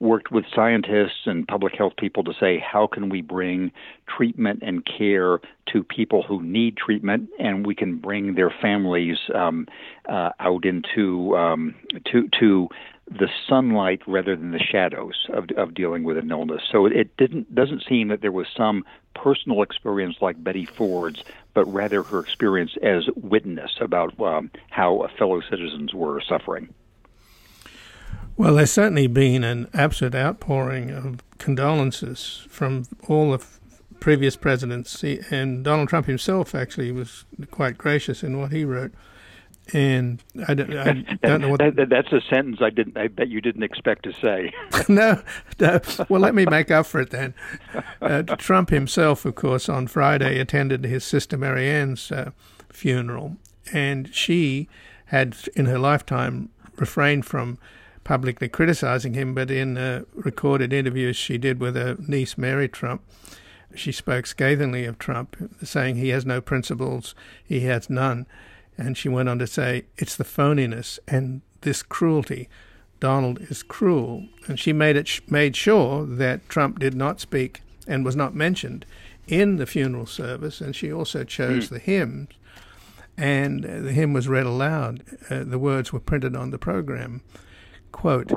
worked 0.00 0.30
with 0.30 0.44
scientists 0.54 1.26
and 1.26 1.46
public 1.46 1.74
health 1.76 1.94
people 1.96 2.24
to 2.24 2.34
say, 2.38 2.58
how 2.58 2.86
can 2.86 3.08
we 3.08 3.22
bring 3.22 3.72
treatment 4.06 4.60
and 4.62 4.84
care 4.84 5.40
to 5.72 5.82
people 5.82 6.22
who 6.22 6.42
need 6.42 6.76
treatment, 6.76 7.30
and 7.38 7.66
we 7.66 7.74
can 7.74 7.96
bring 7.96 8.34
their 8.34 8.50
families 8.50 9.16
um, 9.34 9.66
uh, 10.08 10.30
out 10.40 10.64
into 10.64 11.36
um, 11.36 11.74
to 12.10 12.28
to 12.40 12.68
the 13.10 13.28
sunlight 13.48 14.00
rather 14.06 14.34
than 14.34 14.52
the 14.52 14.58
shadows 14.58 15.26
of, 15.28 15.44
of 15.58 15.74
dealing 15.74 16.04
with 16.04 16.16
an 16.16 16.30
illness. 16.30 16.62
So 16.70 16.86
it 16.86 17.16
didn't 17.16 17.54
doesn't 17.54 17.84
seem 17.88 18.08
that 18.08 18.20
there 18.20 18.32
was 18.32 18.46
some 18.56 18.84
personal 19.14 19.62
experience 19.62 20.16
like 20.20 20.42
Betty 20.42 20.66
Ford's, 20.66 21.22
but 21.54 21.64
rather 21.72 22.02
her 22.02 22.20
experience 22.20 22.72
as 22.82 23.04
witness 23.16 23.72
about 23.80 24.18
um, 24.20 24.50
how 24.70 25.08
fellow 25.18 25.40
citizens 25.40 25.92
were 25.94 26.20
suffering. 26.20 26.72
Well, 28.36 28.54
there's 28.54 28.72
certainly 28.72 29.06
been 29.06 29.44
an 29.44 29.68
absolute 29.72 30.14
outpouring 30.14 30.90
of 30.90 31.22
condolences 31.38 32.46
from 32.48 32.86
all 33.08 33.30
the 33.32 33.44
previous 34.00 34.36
presidents, 34.36 35.02
and 35.30 35.64
Donald 35.64 35.88
Trump 35.88 36.06
himself 36.06 36.54
actually 36.54 36.92
was 36.92 37.24
quite 37.50 37.78
gracious 37.78 38.22
in 38.22 38.38
what 38.38 38.52
he 38.52 38.64
wrote. 38.64 38.92
And 39.72 40.22
I 40.46 40.52
don't, 40.52 40.76
I 40.76 41.16
don't 41.22 41.40
know 41.40 41.48
what 41.48 41.60
that, 41.60 41.88
that's 41.88 42.12
a 42.12 42.20
sentence 42.28 42.58
I 42.60 42.68
didn't. 42.68 42.98
I 42.98 43.08
bet 43.08 43.28
you 43.28 43.40
didn't 43.40 43.62
expect 43.62 44.02
to 44.02 44.12
say. 44.12 44.52
no, 44.88 45.22
no, 45.58 45.80
well, 46.10 46.20
let 46.20 46.34
me 46.34 46.44
make 46.44 46.70
up 46.70 46.84
for 46.84 47.00
it 47.00 47.10
then. 47.10 47.32
Uh, 48.02 48.22
Trump 48.22 48.68
himself, 48.68 49.24
of 49.24 49.36
course, 49.36 49.68
on 49.70 49.86
Friday 49.86 50.38
attended 50.38 50.84
his 50.84 51.02
sister 51.02 51.38
Maryanne's 51.38 52.12
uh, 52.12 52.32
funeral, 52.68 53.38
and 53.72 54.14
she 54.14 54.68
had, 55.06 55.36
in 55.54 55.64
her 55.64 55.78
lifetime, 55.78 56.50
refrained 56.76 57.24
from 57.24 57.56
publicly 58.04 58.48
criticizing 58.48 59.14
him, 59.14 59.34
but 59.34 59.50
in 59.50 59.76
uh, 59.76 60.04
recorded 60.14 60.72
interviews 60.72 61.16
she 61.16 61.38
did 61.38 61.58
with 61.58 61.74
her 61.74 61.96
niece 62.06 62.38
Mary 62.38 62.68
Trump, 62.68 63.02
she 63.74 63.92
spoke 63.92 64.26
scathingly 64.26 64.84
of 64.84 64.98
Trump, 64.98 65.36
saying 65.62 65.96
he 65.96 66.10
has 66.10 66.24
no 66.24 66.40
principles, 66.40 67.14
he 67.42 67.60
has 67.60 67.90
none. 67.90 68.26
And 68.76 68.96
she 68.96 69.08
went 69.08 69.28
on 69.28 69.38
to 69.38 69.46
say, 69.46 69.84
it's 69.96 70.16
the 70.16 70.24
phoniness 70.24 70.98
and 71.08 71.42
this 71.62 71.82
cruelty. 71.82 72.48
Donald 73.00 73.40
is 73.42 73.62
cruel. 73.62 74.28
And 74.46 74.58
she 74.58 74.72
made 74.72 74.96
it 74.96 75.20
made 75.30 75.56
sure 75.56 76.06
that 76.06 76.48
Trump 76.48 76.78
did 76.78 76.94
not 76.94 77.20
speak 77.20 77.60
and 77.86 78.04
was 78.04 78.16
not 78.16 78.34
mentioned 78.34 78.86
in 79.26 79.56
the 79.56 79.66
funeral 79.66 80.06
service. 80.06 80.60
And 80.60 80.74
she 80.74 80.92
also 80.92 81.24
chose 81.24 81.66
mm. 81.66 81.70
the 81.70 81.78
hymns. 81.78 82.28
And 83.16 83.62
the 83.62 83.92
hymn 83.92 84.12
was 84.12 84.26
read 84.26 84.46
aloud. 84.46 85.04
Uh, 85.30 85.44
the 85.44 85.58
words 85.58 85.92
were 85.92 86.00
printed 86.00 86.34
on 86.34 86.50
the 86.50 86.58
program. 86.58 87.22
Quote, 87.94 88.32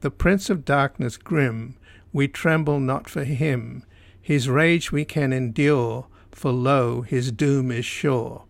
the 0.00 0.10
Prince 0.10 0.48
of 0.48 0.64
Darkness 0.64 1.18
grim, 1.18 1.76
we 2.14 2.26
tremble 2.26 2.80
not 2.80 3.10
for 3.10 3.24
him. 3.24 3.84
His 4.20 4.48
rage 4.48 4.90
we 4.90 5.04
can 5.04 5.34
endure, 5.34 6.06
for 6.30 6.50
lo, 6.50 7.02
his 7.02 7.30
doom 7.30 7.70
is 7.70 7.84
sure. 7.84 8.44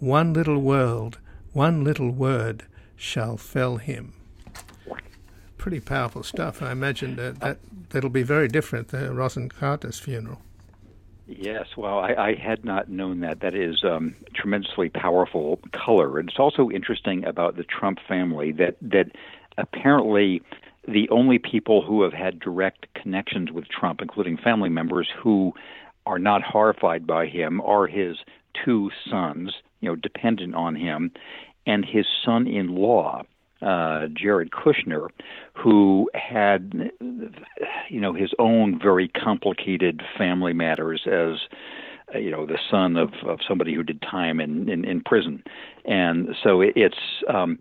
One 0.00 0.32
little 0.32 0.58
world, 0.58 1.18
one 1.52 1.84
little 1.84 2.10
word 2.10 2.64
shall 2.96 3.36
fell 3.36 3.76
him. 3.76 4.12
Pretty 5.56 5.80
powerful 5.80 6.24
stuff. 6.24 6.60
I 6.60 6.72
imagine 6.72 7.14
that, 7.16 7.38
that 7.38 7.58
that'll 7.90 8.10
be 8.10 8.24
very 8.24 8.48
different 8.48 8.88
the 8.88 9.50
Carter's 9.56 10.00
funeral. 10.00 10.42
Yes, 11.28 11.68
well, 11.76 12.00
I, 12.00 12.14
I, 12.14 12.34
had 12.34 12.64
not 12.64 12.88
known 12.90 13.20
that. 13.20 13.40
That 13.40 13.54
is 13.54 13.84
um, 13.84 14.16
tremendously 14.34 14.88
powerful 14.88 15.60
color, 15.72 16.18
and 16.18 16.28
it's 16.28 16.40
also 16.40 16.68
interesting 16.68 17.24
about 17.24 17.56
the 17.56 17.62
Trump 17.62 18.00
family 18.06 18.50
that 18.52 18.76
that 18.82 19.12
apparently 19.58 20.42
the 20.86 21.08
only 21.10 21.38
people 21.38 21.82
who 21.82 22.02
have 22.02 22.12
had 22.12 22.40
direct 22.40 22.86
connections 22.94 23.50
with 23.52 23.68
Trump, 23.68 24.00
including 24.00 24.36
family 24.36 24.68
members 24.68 25.08
who 25.22 25.52
are 26.06 26.18
not 26.18 26.42
horrified 26.42 27.06
by 27.06 27.26
him, 27.26 27.60
are 27.60 27.86
his 27.86 28.16
two 28.64 28.90
sons, 29.08 29.52
you 29.80 29.88
know, 29.88 29.96
dependent 29.96 30.54
on 30.54 30.74
him, 30.74 31.12
and 31.66 31.84
his 31.84 32.06
son-in-law, 32.24 33.22
uh, 33.62 34.08
Jared 34.12 34.50
Kushner, 34.50 35.08
who 35.54 36.10
had, 36.14 36.90
you 37.88 38.00
know, 38.00 38.12
his 38.12 38.32
own 38.40 38.80
very 38.82 39.06
complicated 39.08 40.02
family 40.18 40.52
matters 40.52 41.02
as 41.06 41.38
you 42.14 42.30
know 42.30 42.44
the 42.44 42.58
son 42.70 42.96
of, 42.96 43.10
of 43.26 43.38
somebody 43.46 43.74
who 43.74 43.82
did 43.82 44.02
time 44.02 44.40
in, 44.40 44.68
in, 44.68 44.84
in 44.84 45.00
prison, 45.00 45.42
and 45.84 46.36
so 46.42 46.60
it, 46.60 46.72
it's 46.76 46.98
um, 47.32 47.58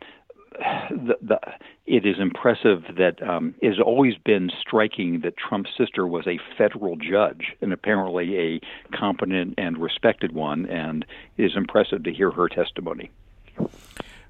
the, 0.51 1.15
the, 1.21 1.39
it 1.85 2.05
is 2.05 2.17
impressive 2.19 2.83
that 2.97 3.21
um, 3.27 3.55
it 3.61 3.69
has 3.69 3.79
always 3.79 4.15
been 4.17 4.51
striking 4.59 5.21
that 5.21 5.37
Trump's 5.37 5.69
sister 5.77 6.05
was 6.05 6.27
a 6.27 6.39
federal 6.57 6.95
judge 6.95 7.53
and 7.61 7.71
apparently 7.71 8.37
a 8.37 8.95
competent 8.95 9.55
and 9.57 9.77
respected 9.77 10.33
one, 10.33 10.65
and 10.67 11.05
it 11.37 11.45
is 11.45 11.55
impressive 11.55 12.03
to 12.03 12.13
hear 12.13 12.31
her 12.31 12.49
testimony. 12.49 13.11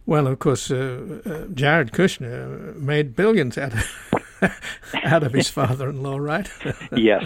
Well, 0.06 0.28
of 0.28 0.40
course, 0.40 0.72
uh, 0.72 1.22
uh, 1.26 1.54
Jared 1.54 1.92
Kushner 1.92 2.76
made 2.76 3.16
billions 3.16 3.58
out 3.58 3.74
of 3.74 4.14
out 5.04 5.24
of 5.24 5.34
his 5.34 5.50
father-in-law, 5.50 6.18
right? 6.18 6.50
yes. 6.96 7.26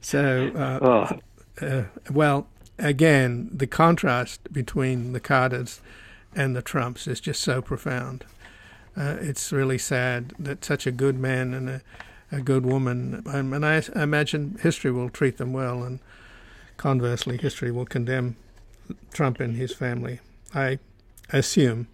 so, 0.00 0.50
uh, 0.56 1.18
oh. 1.60 1.86
well, 2.10 2.48
again, 2.78 3.48
the 3.52 3.68
contrast 3.68 4.52
between 4.52 5.12
the 5.12 5.20
Carters 5.20 5.80
and 6.34 6.56
the 6.56 6.62
Trumps 6.62 7.06
is 7.06 7.20
just 7.20 7.40
so 7.40 7.62
profound. 7.62 8.24
Uh, 8.96 9.16
it's 9.20 9.52
really 9.52 9.78
sad 9.78 10.32
that 10.38 10.64
such 10.64 10.86
a 10.86 10.92
good 10.92 11.18
man 11.18 11.54
and 11.54 11.68
a, 11.68 11.82
a 12.30 12.40
good 12.40 12.66
woman, 12.66 13.22
um, 13.26 13.52
and 13.52 13.64
I, 13.64 13.82
I, 13.94 14.02
imagine 14.02 14.58
history 14.62 14.90
will 14.90 15.08
treat 15.08 15.38
them 15.38 15.52
well, 15.52 15.82
and 15.82 16.00
conversely, 16.76 17.38
history 17.38 17.70
will 17.70 17.86
condemn 17.86 18.36
Trump 19.12 19.40
and 19.40 19.56
his 19.56 19.74
family. 19.74 20.20
I 20.54 20.78
assume, 21.30 21.88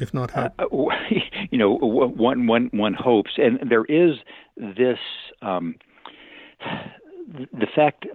if 0.00 0.14
not 0.14 0.30
hope. 0.32 0.52
Uh, 0.58 0.66
you 1.50 1.58
know, 1.58 1.74
one, 1.74 2.46
one, 2.46 2.70
one 2.72 2.94
hopes, 2.94 3.32
and 3.38 3.58
there 3.68 3.84
is 3.84 4.16
this 4.56 4.98
um, 5.42 5.76
the 7.52 7.66
fact 7.74 8.06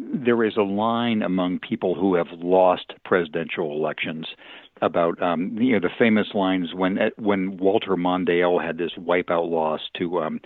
there 0.00 0.44
is 0.44 0.56
a 0.56 0.62
line 0.62 1.22
among 1.22 1.58
people 1.58 1.94
who 1.94 2.14
have 2.14 2.28
lost 2.32 2.94
presidential 3.04 3.72
elections 3.72 4.26
about 4.82 5.20
um, 5.22 5.56
you 5.60 5.72
know 5.72 5.80
the 5.80 5.94
famous 5.98 6.28
lines 6.34 6.72
when 6.74 6.98
when 7.18 7.58
Walter 7.58 7.96
Mondale 7.96 8.64
had 8.64 8.78
this 8.78 8.92
wipeout 8.98 9.50
loss 9.50 9.80
to 9.98 10.20
um, 10.20 10.40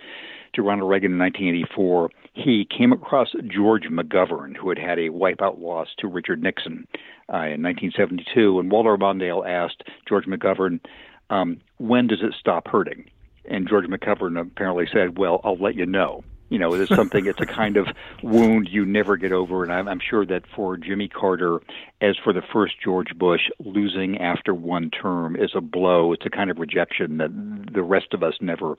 to 0.54 0.62
Ronald 0.62 0.90
Reagan 0.90 1.12
in 1.12 1.18
1984. 1.18 2.10
He 2.32 2.66
came 2.76 2.92
across 2.92 3.28
George 3.46 3.84
McGovern, 3.84 4.56
who 4.56 4.68
had 4.68 4.78
had 4.78 4.98
a 4.98 5.10
wipeout 5.10 5.60
loss 5.60 5.88
to 5.98 6.08
Richard 6.08 6.42
Nixon 6.42 6.86
uh, 7.32 7.46
in 7.46 7.62
1972, 7.62 8.58
and 8.58 8.70
Walter 8.72 8.96
Mondale 8.96 9.46
asked 9.48 9.84
George 10.08 10.24
McGovern, 10.26 10.80
um, 11.30 11.60
"When 11.78 12.08
does 12.08 12.22
it 12.22 12.34
stop 12.38 12.66
hurting?" 12.66 13.04
And 13.48 13.68
George 13.68 13.86
McGovern 13.86 14.40
apparently 14.40 14.86
said, 14.92 15.16
"Well, 15.16 15.40
I'll 15.44 15.58
let 15.58 15.76
you 15.76 15.86
know." 15.86 16.24
You 16.48 16.58
know, 16.58 16.74
it's 16.74 16.94
something. 16.94 17.26
it's 17.26 17.40
a 17.40 17.46
kind 17.46 17.76
of 17.76 17.86
wound 18.22 18.68
you 18.70 18.84
never 18.84 19.16
get 19.16 19.32
over, 19.32 19.62
and 19.62 19.72
I'm, 19.72 19.88
I'm 19.88 20.00
sure 20.00 20.26
that 20.26 20.44
for 20.54 20.76
Jimmy 20.76 21.08
Carter, 21.08 21.60
as 22.00 22.16
for 22.22 22.32
the 22.32 22.42
first 22.52 22.74
George 22.82 23.16
Bush, 23.16 23.50
losing 23.58 24.18
after 24.18 24.54
one 24.54 24.90
term 24.90 25.36
is 25.36 25.52
a 25.54 25.60
blow. 25.60 26.12
It's 26.12 26.26
a 26.26 26.30
kind 26.30 26.50
of 26.50 26.58
rejection 26.58 27.18
that 27.18 27.30
the 27.72 27.82
rest 27.82 28.12
of 28.12 28.22
us 28.22 28.34
never, 28.40 28.76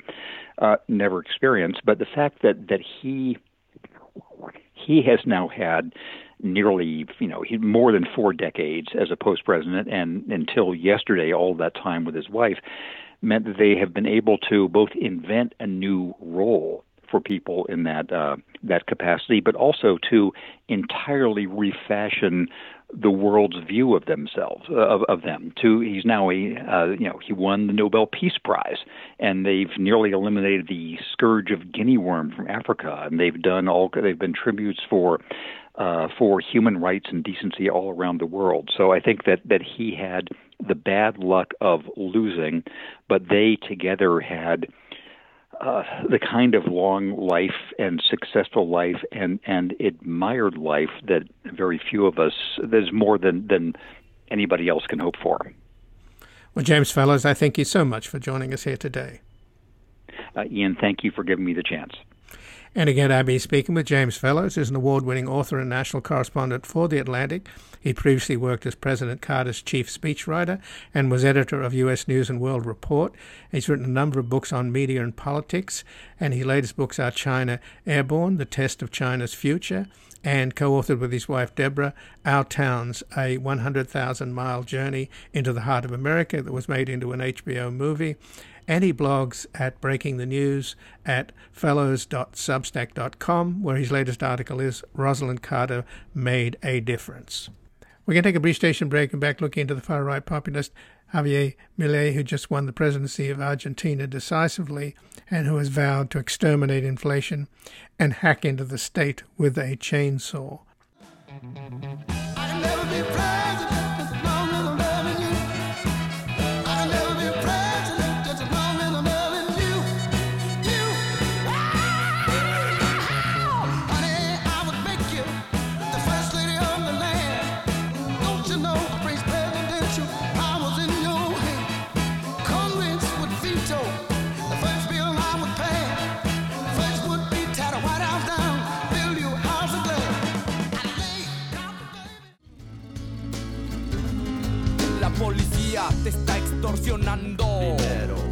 uh, 0.59 0.77
never 0.87 1.19
experience. 1.19 1.77
But 1.83 1.99
the 1.99 2.05
fact 2.05 2.41
that 2.43 2.67
that 2.69 2.79
he 3.01 3.37
he 4.73 5.01
has 5.03 5.19
now 5.25 5.47
had 5.47 5.93
nearly 6.41 7.05
you 7.19 7.27
know 7.27 7.43
more 7.59 7.91
than 7.91 8.05
four 8.15 8.33
decades 8.33 8.89
as 8.99 9.09
a 9.11 9.15
post 9.15 9.43
president 9.45 9.87
and 9.87 10.29
until 10.31 10.75
yesterday 10.75 11.33
all 11.33 11.55
that 11.55 11.73
time 11.75 12.05
with 12.05 12.13
his 12.13 12.29
wife 12.29 12.57
meant 13.21 13.45
that 13.45 13.57
they 13.57 13.75
have 13.75 13.93
been 13.93 14.05
able 14.05 14.37
to 14.37 14.67
both 14.67 14.89
invent 14.99 15.53
a 15.59 15.65
new 15.65 16.13
role 16.19 16.83
for 17.15 17.21
people 17.21 17.65
in 17.69 17.83
that 17.83 18.11
uh, 18.11 18.35
that 18.63 18.87
capacity, 18.87 19.39
but 19.39 19.55
also 19.55 19.97
to 20.09 20.33
entirely 20.67 21.45
refashion 21.45 22.47
the 22.93 23.09
world's 23.09 23.55
view 23.65 23.95
of 23.95 24.05
themselves 24.05 24.63
of, 24.69 25.01
of 25.07 25.21
them. 25.21 25.53
To 25.61 25.79
he's 25.79 26.03
now 26.03 26.29
a 26.29 26.33
uh, 26.33 26.85
you 26.87 27.07
know 27.07 27.19
he 27.25 27.31
won 27.31 27.67
the 27.67 27.73
Nobel 27.73 28.05
Peace 28.05 28.37
Prize, 28.43 28.79
and 29.17 29.45
they've 29.45 29.71
nearly 29.77 30.11
eliminated 30.11 30.67
the 30.67 30.97
scourge 31.13 31.51
of 31.51 31.71
guinea 31.71 31.97
worm 31.97 32.33
from 32.35 32.49
Africa, 32.49 33.03
and 33.09 33.17
they've 33.17 33.41
done 33.41 33.69
all 33.69 33.89
they've 33.93 34.19
been 34.19 34.33
tributes 34.33 34.81
for. 34.89 35.19
Uh, 35.77 36.07
for 36.17 36.39
human 36.39 36.77
rights 36.77 37.07
and 37.09 37.21
decency 37.21 37.69
all 37.69 37.93
around 37.93 38.21
the 38.21 38.25
world. 38.25 38.69
So 38.77 38.93
I 38.93 39.01
think 39.01 39.25
that, 39.25 39.41
that 39.43 39.59
he 39.61 39.93
had 39.93 40.29
the 40.65 40.73
bad 40.73 41.17
luck 41.17 41.47
of 41.59 41.81
losing, 41.97 42.63
but 43.09 43.23
they 43.29 43.57
together 43.67 44.21
had 44.21 44.67
uh, 45.61 45.83
the 46.09 46.19
kind 46.19 46.55
of 46.55 46.65
long 46.65 47.15
life 47.17 47.73
and 47.79 48.01
successful 48.09 48.69
life 48.69 49.01
and, 49.11 49.39
and 49.45 49.73
admired 49.79 50.57
life 50.57 50.89
that 51.07 51.23
very 51.45 51.79
few 51.89 52.05
of 52.05 52.19
us, 52.19 52.33
there's 52.63 52.91
more 52.91 53.17
than, 53.17 53.47
than 53.47 53.73
anybody 54.29 54.67
else 54.67 54.85
can 54.87 54.99
hope 54.99 55.15
for. 55.21 55.39
Well, 56.53 56.63
James 56.63 56.91
Fallows, 56.91 57.25
I 57.25 57.33
thank 57.33 57.57
you 57.57 57.65
so 57.65 57.83
much 57.83 58.07
for 58.07 58.19
joining 58.19 58.53
us 58.53 58.63
here 58.63 58.77
today. 58.77 59.21
Uh, 60.35 60.43
Ian, 60.49 60.77
thank 60.79 61.03
you 61.03 61.11
for 61.11 61.23
giving 61.23 61.45
me 61.45 61.53
the 61.53 61.63
chance. 61.63 61.93
And 62.77 62.89
again, 62.89 63.09
I'll 63.09 63.23
be 63.23 63.39
speaking 63.39 63.73
with 63.73 63.85
James 63.85 64.17
Fallows, 64.17 64.55
who's 64.55 64.69
an 64.69 64.75
award 64.75 65.05
winning 65.05 65.29
author 65.29 65.59
and 65.59 65.69
national 65.69 66.01
correspondent 66.01 66.65
for 66.65 66.89
The 66.89 66.97
Atlantic. 66.97 67.47
He 67.79 67.93
previously 67.93 68.35
worked 68.35 68.65
as 68.65 68.75
President 68.75 69.21
Carter's 69.21 69.61
chief 69.61 69.89
speechwriter 69.89 70.59
and 70.93 71.09
was 71.09 71.23
editor 71.23 71.61
of 71.61 71.73
U.S. 71.73 72.05
News 72.05 72.29
and 72.29 72.41
World 72.41 72.65
Report. 72.65 73.15
He's 73.49 73.69
written 73.69 73.85
a 73.85 73.87
number 73.87 74.19
of 74.19 74.27
books 74.27 74.51
on 74.51 74.73
media 74.73 75.01
and 75.01 75.15
politics, 75.15 75.85
and 76.19 76.33
his 76.33 76.45
latest 76.45 76.75
books 76.75 76.99
are 76.99 77.11
China 77.11 77.61
Airborne, 77.85 78.35
The 78.35 78.43
Test 78.43 78.81
of 78.81 78.91
China's 78.91 79.33
Future, 79.33 79.87
and 80.21 80.53
co 80.53 80.71
authored 80.71 80.99
with 80.99 81.13
his 81.13 81.29
wife 81.29 81.55
Deborah, 81.55 81.93
Our 82.25 82.43
Towns, 82.43 83.03
a 83.15 83.37
100,000 83.37 84.33
mile 84.33 84.63
journey 84.63 85.09
into 85.31 85.53
the 85.53 85.61
heart 85.61 85.85
of 85.85 85.93
America 85.93 86.41
that 86.41 86.51
was 86.51 86.67
made 86.67 86.89
into 86.89 87.13
an 87.13 87.21
HBO 87.21 87.71
movie 87.71 88.17
and 88.67 88.83
he 88.83 88.93
blogs 88.93 89.45
at 89.55 89.81
Breaking 89.81 90.17
the 90.17 90.25
News 90.25 90.75
at 91.05 91.31
fallows.substack.com, 91.51 93.63
where 93.63 93.75
his 93.75 93.91
latest 93.91 94.23
article 94.23 94.59
is 94.59 94.83
Rosalynn 94.95 95.41
Carter 95.41 95.85
Made 96.13 96.57
a 96.63 96.79
Difference. 96.79 97.49
We're 98.05 98.13
going 98.13 98.23
to 98.23 98.29
take 98.29 98.35
a 98.35 98.41
brief 98.41 98.57
station 98.57 98.87
break 98.87 99.13
and 99.13 99.21
back 99.21 99.41
looking 99.41 99.61
into 99.61 99.75
the 99.75 99.81
far 99.81 100.03
right 100.03 100.25
populist 100.25 100.71
Javier 101.13 101.55
Milei, 101.79 102.13
who 102.13 102.23
just 102.23 102.51
won 102.51 102.65
the 102.65 102.73
presidency 102.73 103.29
of 103.29 103.39
Argentina 103.39 104.05
decisively 104.05 104.95
and 105.29 105.47
who 105.47 105.55
has 105.57 105.69
vowed 105.69 106.09
to 106.11 106.19
exterminate 106.19 106.83
inflation 106.83 107.47
and 107.97 108.13
hack 108.13 108.45
into 108.45 108.63
the 108.63 108.77
state 108.77 109.23
with 109.37 109.57
a 109.57 109.75
chainsaw. 109.77 110.59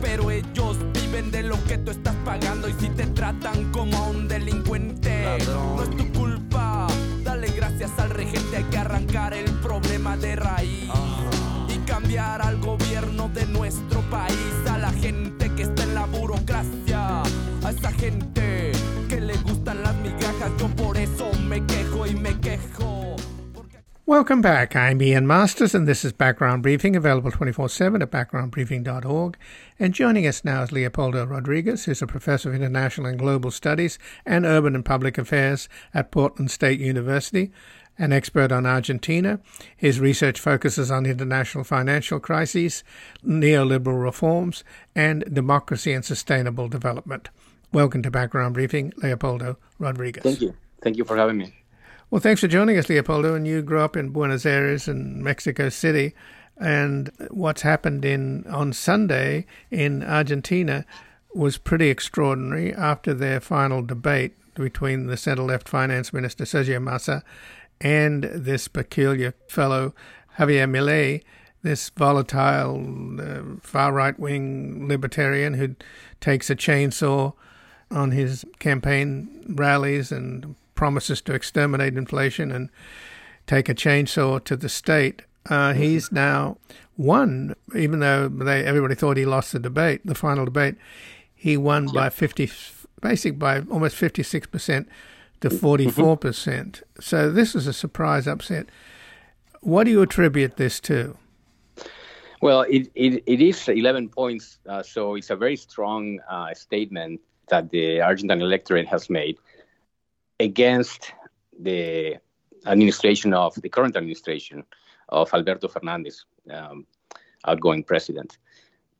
Pero 0.01 0.31
ellos 0.31 0.77
viven 0.93 1.31
de 1.31 1.43
lo 1.43 1.63
que 1.65 1.77
tú 1.77 1.91
estás 1.91 2.15
pagando 2.25 2.67
y 2.67 2.73
si 2.73 2.89
te 2.89 3.05
tratan 3.07 3.71
como 3.71 3.95
a 3.97 4.07
un 4.07 4.27
delincuente, 4.27 5.37
no 5.47 5.83
es 5.83 5.89
tu 5.91 6.11
culpa. 6.11 6.87
Dale 7.23 7.47
gracias 7.49 7.91
al 7.97 8.09
regente, 8.09 8.57
hay 8.57 8.63
que 8.63 8.77
arrancar 8.77 9.33
el 9.33 9.49
problema 9.59 10.17
de 10.17 10.35
raíz. 10.35 10.89
Y 11.69 11.77
cambiar 11.85 12.41
al 12.41 12.59
gobierno 12.59 13.29
de 13.29 13.45
nuestro 13.45 14.01
país, 14.09 14.69
a 14.69 14.77
la 14.77 14.91
gente 14.91 15.53
que 15.55 15.63
está 15.63 15.83
en 15.83 15.95
la 15.95 16.05
burocracia, 16.05 17.21
a 17.21 17.69
esa 17.69 17.91
gente 17.91 18.71
que 19.07 19.21
le 19.21 19.33
gustan 19.37 19.52
Welcome 24.05 24.41
back. 24.41 24.75
I'm 24.75 25.01
Ian 25.01 25.25
Masters, 25.25 25.73
and 25.73 25.87
this 25.87 26.03
is 26.03 26.11
Background 26.11 26.61
Briefing, 26.61 26.93
available 26.93 27.31
24 27.31 27.69
7 27.69 28.01
at 28.01 28.11
backgroundbriefing.org. 28.11 29.37
And 29.79 29.93
joining 29.93 30.27
us 30.27 30.43
now 30.43 30.61
is 30.63 30.73
Leopoldo 30.73 31.25
Rodriguez, 31.25 31.85
who's 31.85 32.01
a 32.01 32.07
professor 32.07 32.49
of 32.49 32.55
international 32.55 33.07
and 33.07 33.17
global 33.17 33.49
studies 33.49 33.97
and 34.25 34.45
urban 34.45 34.75
and 34.75 34.83
public 34.83 35.17
affairs 35.17 35.69
at 35.93 36.11
Portland 36.11 36.51
State 36.51 36.81
University, 36.81 37.53
an 37.97 38.11
expert 38.11 38.51
on 38.51 38.65
Argentina. 38.65 39.39
His 39.77 40.01
research 40.01 40.37
focuses 40.37 40.91
on 40.91 41.05
international 41.05 41.63
financial 41.63 42.19
crises, 42.19 42.83
neoliberal 43.25 44.03
reforms, 44.03 44.65
and 44.93 45.23
democracy 45.33 45.93
and 45.93 46.03
sustainable 46.03 46.67
development. 46.67 47.29
Welcome 47.71 48.03
to 48.03 48.11
Background 48.11 48.55
Briefing, 48.55 48.91
Leopoldo 48.97 49.55
Rodriguez. 49.79 50.23
Thank 50.23 50.41
you. 50.41 50.57
Thank 50.81 50.97
you 50.97 51.05
for 51.05 51.15
having 51.15 51.37
me. 51.37 51.62
Well, 52.13 52.21
thanks 52.21 52.41
for 52.41 52.47
joining 52.47 52.77
us, 52.77 52.89
Leopoldo. 52.89 53.33
And 53.33 53.47
you 53.47 53.63
grew 53.63 53.79
up 53.79 53.97
in 53.97 54.09
Buenos 54.09 54.45
Aires 54.45 54.87
and 54.87 55.23
Mexico 55.23 55.69
City. 55.69 56.13
And 56.57 57.11
what's 57.31 57.63
happened 57.63 58.05
in 58.05 58.45
on 58.45 58.71
Sunday 58.71 59.47
in 59.71 60.03
Argentina 60.03 60.85
was 61.33 61.57
pretty 61.57 61.89
extraordinary 61.89 62.71
after 62.71 63.15
their 63.15 63.39
final 63.39 63.81
debate 63.81 64.35
between 64.53 65.07
the 65.07 65.17
center 65.17 65.41
left 65.41 65.67
finance 65.67 66.13
minister 66.13 66.43
Sergio 66.43 66.79
Massa 66.79 67.23
and 67.81 68.25
this 68.25 68.67
peculiar 68.67 69.33
fellow 69.47 69.95
Javier 70.37 70.69
Milei, 70.69 71.23
this 71.63 71.89
volatile 71.89 73.19
uh, 73.19 73.59
far 73.63 73.91
right 73.91 74.19
wing 74.19 74.87
libertarian 74.87 75.55
who 75.55 75.75
takes 76.21 76.51
a 76.51 76.55
chainsaw 76.55 77.33
on 77.89 78.11
his 78.11 78.45
campaign 78.59 79.43
rallies 79.55 80.11
and 80.11 80.55
promises 80.83 81.21
to 81.21 81.33
exterminate 81.33 81.95
inflation 81.95 82.51
and 82.51 82.69
take 83.47 83.69
a 83.69 83.73
chainsaw 83.73 84.43
to 84.43 84.57
the 84.57 84.67
state. 84.67 85.21
Uh, 85.49 85.71
he's 85.71 86.11
now 86.11 86.57
won, 86.97 87.55
even 87.73 88.01
though 88.01 88.27
they, 88.27 88.65
everybody 88.65 88.93
thought 88.93 89.15
he 89.15 89.25
lost 89.25 89.53
the 89.53 89.59
debate, 89.59 90.01
the 90.03 90.13
final 90.13 90.43
debate. 90.43 90.75
He 91.33 91.55
won 91.55 91.87
by 91.87 92.09
50, 92.09 92.51
basic 93.01 93.39
by 93.39 93.61
almost 93.71 93.95
56% 93.95 94.85
to 95.39 95.49
44%. 95.49 95.95
Mm-hmm. 95.95 96.81
So 96.99 97.31
this 97.31 97.55
is 97.55 97.65
a 97.65 97.71
surprise 97.71 98.27
upset. 98.27 98.65
What 99.61 99.85
do 99.85 99.91
you 99.91 100.01
attribute 100.01 100.57
this 100.57 100.81
to? 100.81 101.15
Well, 102.41 102.63
it, 102.63 102.91
it, 102.93 103.23
it 103.25 103.39
is 103.39 103.69
11 103.69 104.09
points, 104.09 104.59
uh, 104.67 104.83
so 104.83 105.15
it's 105.15 105.29
a 105.29 105.37
very 105.37 105.55
strong 105.55 106.19
uh, 106.29 106.53
statement 106.53 107.21
that 107.47 107.69
the 107.69 108.01
Argentine 108.01 108.41
electorate 108.41 108.87
has 108.87 109.09
made 109.09 109.37
against 110.39 111.13
the 111.59 112.17
administration 112.65 113.33
of 113.33 113.55
the 113.61 113.69
current 113.69 113.95
administration 113.95 114.63
of 115.09 115.33
Alberto 115.33 115.67
Fernandez, 115.67 116.25
um, 116.49 116.85
outgoing 117.45 117.83
president. 117.83 118.37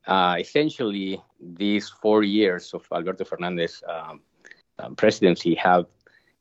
Uh, 0.06 0.36
essentially, 0.40 1.22
these 1.40 1.90
four 1.90 2.24
years 2.24 2.74
of 2.74 2.86
Alberto 2.92 3.24
Fernandez 3.24 3.82
um, 3.88 4.22
um, 4.80 4.96
presidency 4.96 5.56
have, 5.56 5.86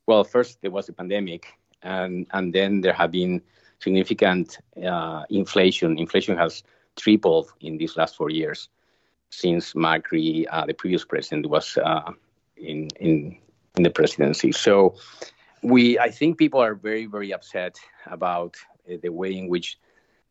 well, 0.06 0.24
first 0.24 0.60
there 0.62 0.70
was 0.70 0.88
a 0.88 0.92
pandemic, 0.92 1.46
and 1.82 2.26
and 2.32 2.52
then 2.52 2.80
there 2.80 2.92
have 2.92 3.12
been 3.12 3.40
significant 3.78 4.58
uh, 4.84 5.22
inflation. 5.30 5.98
Inflation 5.98 6.36
has 6.36 6.64
tripled 6.96 7.52
in 7.60 7.78
these 7.78 7.96
last 7.96 8.16
four 8.16 8.30
years 8.30 8.68
since 9.30 9.74
Macri, 9.74 10.44
uh, 10.50 10.66
the 10.66 10.74
previous 10.74 11.04
president, 11.04 11.46
was 11.46 11.78
uh, 11.78 12.12
in 12.56 12.88
in 13.00 13.38
in 13.76 13.82
the 13.82 13.90
presidency. 13.90 14.52
So 14.52 14.94
we, 15.62 15.98
I 15.98 16.10
think, 16.10 16.38
people 16.38 16.60
are 16.60 16.74
very 16.74 17.06
very 17.06 17.32
upset 17.32 17.78
about 18.06 18.56
uh, 18.90 18.96
the 19.02 19.10
way 19.10 19.36
in 19.36 19.48
which 19.48 19.78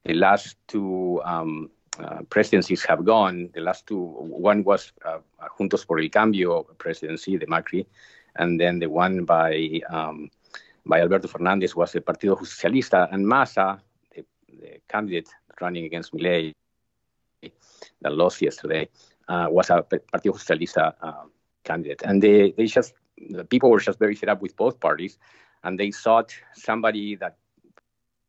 the 0.03 0.13
last 0.13 0.55
two 0.67 1.21
um, 1.23 1.69
uh, 1.99 2.21
presidencies 2.29 2.83
have 2.85 3.05
gone. 3.05 3.49
The 3.53 3.61
last 3.61 3.87
two, 3.87 3.99
one 3.99 4.63
was 4.63 4.91
uh, 5.05 5.19
Juntos 5.57 5.85
por 5.85 5.99
el 5.99 6.09
Cambio 6.09 6.63
presidency, 6.77 7.37
the 7.37 7.47
Macri, 7.47 7.85
and 8.35 8.59
then 8.59 8.79
the 8.79 8.87
one 8.87 9.25
by 9.25 9.81
um, 9.89 10.29
by 10.85 10.99
Alberto 10.99 11.27
Fernandez 11.27 11.75
was 11.75 11.91
the 11.91 12.01
Partido 12.01 12.37
Justicialista, 12.37 13.07
and 13.11 13.27
Massa, 13.27 13.81
the, 14.15 14.25
the 14.47 14.81
candidate 14.89 15.29
running 15.59 15.85
against 15.85 16.13
Milei, 16.13 16.53
that 18.01 18.13
lost 18.13 18.41
yesterday, 18.41 18.89
uh, 19.27 19.47
was 19.49 19.69
a 19.69 19.83
Partido 19.83 20.33
Justicialista 20.33 20.93
uh, 21.01 21.25
candidate. 21.63 22.01
And 22.03 22.21
they, 22.21 22.51
they 22.57 22.65
just, 22.65 22.93
the 23.29 23.43
people 23.43 23.69
were 23.69 23.79
just 23.79 23.99
very 23.99 24.15
fed 24.15 24.29
up 24.29 24.41
with 24.41 24.55
both 24.55 24.79
parties, 24.79 25.17
and 25.63 25.79
they 25.79 25.91
sought 25.91 26.33
somebody 26.53 27.15
that 27.15 27.37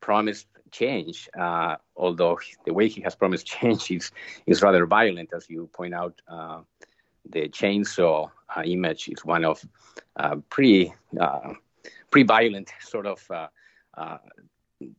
promised 0.01 0.49
change, 0.71 1.29
uh, 1.39 1.77
although 1.97 2.39
the 2.65 2.73
way 2.73 2.89
he 2.89 3.01
has 3.03 3.15
promised 3.15 3.47
change 3.59 3.91
is, 3.91 4.11
is 4.47 4.63
rather 4.63 4.87
violent, 4.87 5.31
as 5.35 5.49
you 5.49 5.69
point 5.73 5.95
out. 5.95 6.21
Uh, 6.29 6.61
the 7.31 7.49
chainsaw 7.49 8.29
uh, 8.57 8.63
image 8.65 9.09
is 9.09 9.25
one 9.25 9.45
of 9.45 9.65
uh, 10.17 10.37
pretty 10.51 10.93
pretty 12.11 12.27
violent 12.27 12.73
sort 12.81 13.07
of 13.07 13.31
uh, 13.31 13.49
uh, 13.95 14.19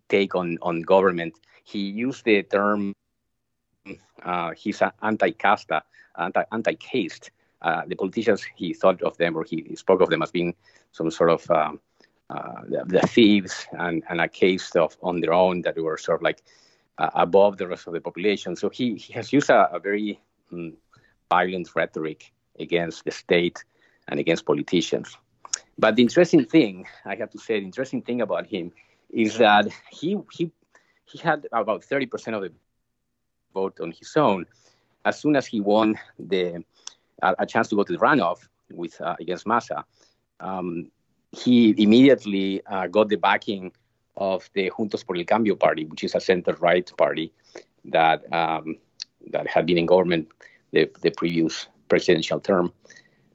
take 0.09 0.35
on, 0.35 0.57
on 0.61 0.81
government. 0.81 1.33
He 1.63 1.79
used 1.79 2.25
the 2.25 2.43
term 2.43 2.93
uh, 4.23 4.51
he's 4.51 4.81
anti-casta, 5.01 5.83
anti, 6.17 6.43
anti-caste. 6.51 7.31
Uh, 7.63 7.83
the 7.87 7.95
politicians, 7.95 8.43
he 8.55 8.73
thought 8.73 9.01
of 9.01 9.17
them 9.17 9.35
or 9.35 9.43
he, 9.43 9.75
spoke 9.75 10.01
of 10.01 10.09
them 10.09 10.21
as 10.21 10.31
being 10.31 10.53
some 10.91 11.09
sort 11.09 11.29
of 11.29 11.49
um, 11.49 11.79
uh, 12.29 12.61
the, 12.67 12.83
the, 12.85 13.07
thieves 13.07 13.67
and, 13.71 14.03
and 14.09 14.19
a 14.19 14.27
caste 14.27 14.75
of 14.75 14.97
on 15.01 15.21
their 15.21 15.33
own 15.33 15.61
that 15.61 15.77
were 15.77 15.97
sort 15.97 16.19
of 16.19 16.21
like 16.21 16.43
uh, 16.97 17.09
above 17.15 17.57
the 17.57 17.67
rest 17.67 17.87
of 17.87 17.93
the 17.93 18.01
population. 18.01 18.55
So 18.55 18.69
he, 18.69 18.95
he 18.95 19.13
has 19.13 19.31
used 19.31 19.49
a, 19.49 19.73
a 19.73 19.79
very 19.79 20.19
um, 20.51 20.73
violent 21.29 21.69
rhetoric 21.75 22.33
against 22.59 23.05
the 23.05 23.11
state 23.11 23.63
and 24.07 24.19
against 24.19 24.45
politicians. 24.45 25.17
But 25.77 25.95
the 25.95 26.03
interesting 26.03 26.45
thing, 26.45 26.85
I 27.05 27.15
have 27.15 27.31
to 27.31 27.39
say, 27.39 27.59
the 27.59 27.65
interesting 27.65 28.01
thing 28.01 28.21
about 28.21 28.45
him 28.47 28.71
is 29.09 29.37
that 29.37 29.67
he 29.91 30.17
he 30.31 30.51
he 31.05 31.17
had 31.19 31.47
about 31.51 31.81
30% 31.83 32.35
of 32.35 32.41
the 32.41 32.51
vote 33.53 33.79
on 33.79 33.91
his 33.91 34.15
own. 34.15 34.45
As 35.05 35.19
soon 35.19 35.35
as 35.35 35.45
he 35.45 35.59
won 35.59 35.99
the 36.17 36.63
a, 37.23 37.35
a 37.39 37.45
chance 37.45 37.67
to 37.69 37.75
go 37.75 37.83
to 37.83 37.93
the 37.93 37.99
runoff 37.99 38.39
with 38.71 38.99
uh, 39.01 39.15
against 39.19 39.45
Massa, 39.47 39.85
um, 40.39 40.91
he 41.31 41.73
immediately 41.77 42.61
uh, 42.67 42.87
got 42.87 43.09
the 43.09 43.15
backing 43.15 43.71
of 44.15 44.49
the 44.53 44.69
Juntos 44.69 45.05
por 45.05 45.15
el 45.17 45.25
Cambio 45.25 45.55
party, 45.55 45.85
which 45.85 46.03
is 46.03 46.15
a 46.15 46.19
center-right 46.19 46.91
party 46.97 47.33
that 47.85 48.21
um, 48.31 48.77
that 49.31 49.47
had 49.47 49.65
been 49.65 49.77
in 49.77 49.85
government 49.85 50.27
the, 50.71 50.89
the 51.01 51.11
previous 51.11 51.67
presidential 51.87 52.39
term. 52.39 52.73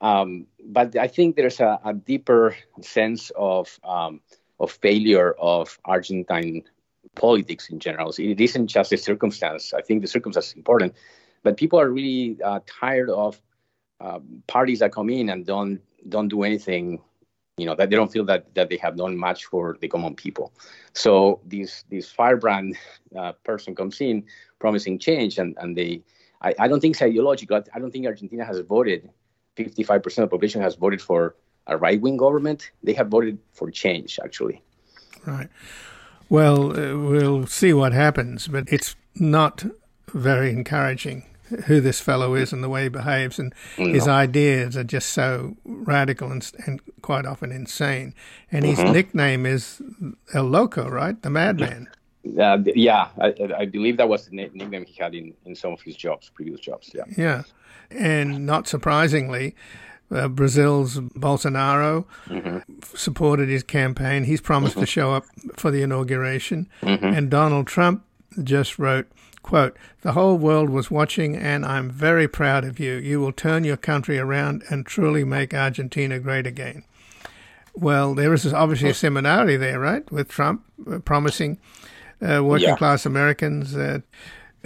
Um, 0.00 0.46
but 0.64 0.96
I 0.96 1.06
think 1.08 1.36
there's 1.36 1.60
a, 1.60 1.78
a 1.84 1.94
deeper 1.94 2.56
sense 2.82 3.30
of 3.36 3.78
um, 3.84 4.20
of 4.58 4.72
failure 4.72 5.32
of 5.38 5.78
Argentine 5.84 6.64
politics 7.14 7.70
in 7.70 7.78
general. 7.78 8.12
It 8.18 8.40
isn't 8.40 8.66
just 8.66 8.90
the 8.90 8.96
circumstance. 8.96 9.72
I 9.72 9.80
think 9.80 10.02
the 10.02 10.08
circumstance 10.08 10.48
is 10.48 10.54
important, 10.54 10.94
but 11.42 11.56
people 11.56 11.80
are 11.80 11.88
really 11.88 12.38
uh, 12.42 12.60
tired 12.66 13.10
of 13.10 13.40
uh, 14.00 14.20
parties 14.46 14.80
that 14.80 14.92
come 14.92 15.10
in 15.10 15.30
and 15.30 15.46
don't 15.46 15.80
don't 16.08 16.28
do 16.28 16.42
anything. 16.42 17.00
You 17.56 17.66
know 17.66 17.74
that 17.74 17.88
they 17.88 17.96
don't 17.96 18.12
feel 18.12 18.24
that 18.26 18.54
that 18.54 18.68
they 18.68 18.76
have 18.76 18.96
done 18.96 19.16
much 19.16 19.46
for 19.46 19.78
the 19.80 19.88
common 19.88 20.14
people. 20.14 20.52
So 20.92 21.40
this 21.44 21.84
this 21.90 22.10
firebrand 22.10 22.76
uh, 23.16 23.32
person 23.44 23.74
comes 23.74 24.00
in 24.00 24.24
promising 24.58 24.98
change, 24.98 25.38
and 25.38 25.56
and 25.58 25.76
they. 25.76 26.02
I, 26.42 26.54
I 26.58 26.68
don't 26.68 26.80
think 26.80 26.94
it's 26.94 27.02
ideological. 27.02 27.62
I 27.74 27.78
don't 27.78 27.90
think 27.90 28.04
Argentina 28.04 28.44
has 28.44 28.60
voted 28.60 29.08
55% 29.56 30.04
of 30.04 30.14
the 30.14 30.26
population 30.28 30.60
has 30.60 30.74
voted 30.76 31.00
for 31.00 31.34
a 31.66 31.76
right 31.76 32.00
wing 32.00 32.16
government. 32.16 32.70
They 32.82 32.92
have 32.92 33.08
voted 33.08 33.38
for 33.52 33.70
change, 33.70 34.20
actually. 34.22 34.62
Right. 35.24 35.48
Well, 36.28 36.70
uh, 36.70 36.98
we'll 36.98 37.46
see 37.46 37.72
what 37.72 37.92
happens, 37.92 38.48
but 38.48 38.68
it's 38.68 38.96
not 39.14 39.64
very 40.12 40.50
encouraging 40.50 41.24
who 41.66 41.80
this 41.80 42.00
fellow 42.00 42.34
is 42.34 42.52
and 42.52 42.62
the 42.62 42.68
way 42.68 42.84
he 42.84 42.88
behaves, 42.88 43.38
and 43.38 43.54
no. 43.78 43.92
his 43.92 44.08
ideas 44.08 44.76
are 44.76 44.84
just 44.84 45.10
so 45.10 45.56
radical 45.64 46.30
and, 46.30 46.50
and 46.66 46.80
quite 47.02 47.26
often 47.26 47.52
insane. 47.52 48.14
And 48.50 48.64
his 48.64 48.78
mm-hmm. 48.78 48.92
nickname 48.92 49.46
is 49.46 49.80
El 50.34 50.44
Loco, 50.44 50.88
right? 50.88 51.20
The 51.20 51.30
Madman. 51.30 51.88
Uh, 52.40 52.58
yeah, 52.74 53.08
I, 53.20 53.34
I, 53.56 53.66
believe 53.66 53.98
that 53.98 54.08
was 54.08 54.26
the 54.26 54.34
nickname 54.34 54.84
he 54.84 55.00
had 55.00 55.14
in, 55.14 55.32
in 55.44 55.54
some 55.54 55.72
of 55.72 55.80
his 55.80 55.94
jobs, 55.94 56.28
previous 56.34 56.58
jobs. 56.58 56.90
Yeah. 56.92 57.04
Yeah. 57.16 57.42
And 57.90 58.44
not 58.44 58.66
surprisingly, 58.66 59.54
uh, 60.10 60.28
Brazil's 60.28 60.98
Bolsonaro 60.98 62.04
mm-hmm. 62.26 62.58
supported 62.94 63.48
his 63.48 63.62
campaign. 63.62 64.24
He's 64.24 64.40
promised 64.40 64.74
mm-hmm. 64.74 64.80
to 64.80 64.86
show 64.86 65.14
up 65.14 65.24
for 65.56 65.70
the 65.70 65.82
inauguration. 65.82 66.68
Mm-hmm. 66.82 67.04
And 67.04 67.30
Donald 67.30 67.66
Trump 67.66 68.04
just 68.42 68.78
wrote, 68.78 69.06
quote, 69.46 69.76
The 70.02 70.12
whole 70.12 70.36
world 70.36 70.68
was 70.68 70.90
watching 70.90 71.36
and 71.36 71.64
I'm 71.64 71.90
very 71.90 72.28
proud 72.28 72.64
of 72.64 72.78
you. 72.78 72.94
You 72.94 73.20
will 73.20 73.32
turn 73.32 73.64
your 73.64 73.76
country 73.78 74.18
around 74.18 74.62
and 74.68 74.84
truly 74.84 75.24
make 75.24 75.54
Argentina 75.54 76.18
great 76.18 76.46
again. 76.46 76.84
Well, 77.74 78.14
there 78.14 78.32
is 78.34 78.52
obviously 78.52 78.90
a 78.90 78.94
similarity 78.94 79.56
there, 79.56 79.78
right, 79.78 80.10
with 80.10 80.28
Trump 80.28 80.64
uh, 80.90 80.98
promising 80.98 81.58
uh, 82.22 82.42
working 82.42 82.68
yeah. 82.68 82.76
class 82.76 83.04
Americans 83.04 83.76
uh, 83.76 83.98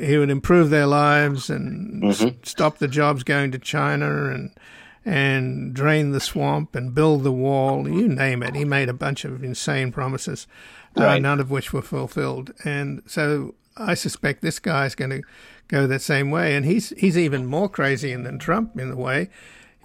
he 0.00 0.16
would 0.16 0.30
improve 0.30 0.70
their 0.70 0.86
lives 0.86 1.50
and 1.50 2.02
mm-hmm. 2.02 2.28
s- 2.28 2.34
stop 2.44 2.78
the 2.78 2.88
jobs 2.88 3.22
going 3.22 3.50
to 3.52 3.58
China 3.58 4.30
and 4.30 4.50
and 5.04 5.72
drain 5.74 6.10
the 6.10 6.20
swamp 6.20 6.74
and 6.74 6.94
build 6.94 7.22
the 7.22 7.32
wall. 7.32 7.88
You 7.88 8.06
name 8.06 8.42
it. 8.42 8.54
He 8.54 8.64
made 8.66 8.90
a 8.90 8.94
bunch 8.94 9.24
of 9.24 9.42
insane 9.42 9.92
promises, 9.92 10.46
uh, 10.96 11.02
right. 11.02 11.16
uh, 11.16 11.18
none 11.18 11.40
of 11.40 11.50
which 11.50 11.72
were 11.72 11.82
fulfilled. 11.82 12.52
And 12.64 13.02
so 13.06 13.54
I 13.80 13.94
suspect 13.94 14.42
this 14.42 14.58
guy 14.58 14.86
is 14.86 14.94
going 14.94 15.10
to 15.10 15.22
go 15.68 15.86
that 15.86 16.02
same 16.02 16.30
way. 16.30 16.54
And 16.54 16.64
he's 16.66 16.90
he's 16.90 17.16
even 17.16 17.46
more 17.46 17.68
crazy 17.68 18.14
than 18.14 18.38
Trump 18.38 18.78
in 18.78 18.90
the 18.90 18.96
way. 18.96 19.30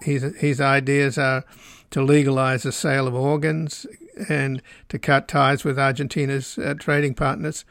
His 0.00 0.22
his 0.36 0.60
ideas 0.60 1.16
are 1.18 1.44
to 1.90 2.02
legalize 2.02 2.64
the 2.64 2.72
sale 2.72 3.06
of 3.06 3.14
organs 3.14 3.86
and 4.28 4.62
to 4.88 4.98
cut 4.98 5.28
ties 5.28 5.64
with 5.64 5.78
Argentina's 5.78 6.58
uh, 6.58 6.74
trading 6.78 7.14
partners, 7.14 7.64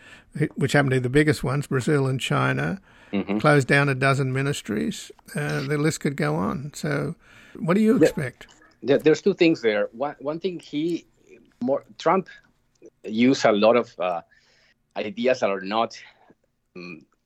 which 0.56 0.74
happen 0.74 0.90
to 0.92 0.96
be 0.96 1.00
the 1.00 1.10
biggest 1.10 1.44
ones, 1.44 1.68
Brazil 1.68 2.08
and 2.08 2.20
China. 2.20 2.82
Mm-hmm. 3.12 3.38
Close 3.40 3.66
down 3.66 3.88
a 3.90 3.96
dozen 3.96 4.34
ministries. 4.34 5.12
Uh, 5.36 5.62
the 5.62 5.78
list 5.78 6.00
could 6.00 6.16
go 6.16 6.36
on. 6.36 6.72
So, 6.74 7.16
what 7.60 7.76
do 7.76 7.82
you 7.82 8.02
expect? 8.02 8.48
There, 8.82 8.98
there's 8.98 9.22
two 9.22 9.34
things 9.34 9.62
there. 9.62 9.90
One 9.92 10.16
one 10.20 10.40
thing 10.40 10.60
he 10.60 11.06
more 11.62 11.84
Trump 11.98 12.30
used 13.04 13.46
a 13.46 13.52
lot 13.52 13.76
of 13.76 13.94
uh, 14.00 14.22
ideas 14.98 15.40
that 15.42 15.50
are 15.50 15.62
not 15.62 15.98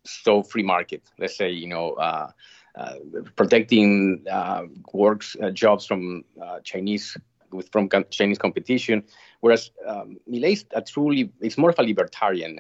so 0.06 0.44
free 0.44 0.64
market. 0.64 1.04
Let's 1.18 1.38
say 1.38 1.50
you 1.50 1.68
know. 1.68 1.94
Uh, 1.94 2.32
uh, 2.76 2.96
protecting 3.36 4.24
uh, 4.32 4.62
works 4.94 5.36
uh, 5.42 5.50
jobs 5.50 5.86
from 5.86 6.24
Chinese 6.64 7.18
with 7.52 7.70
from 7.72 7.90
Chinese 8.10 8.38
competition, 8.38 9.04
whereas 9.42 9.72
um, 9.86 10.18
truly 10.86 11.32
it's 11.42 11.58
more 11.58 11.72
of 11.72 11.80
a 11.80 11.84
libertarian 11.84 12.60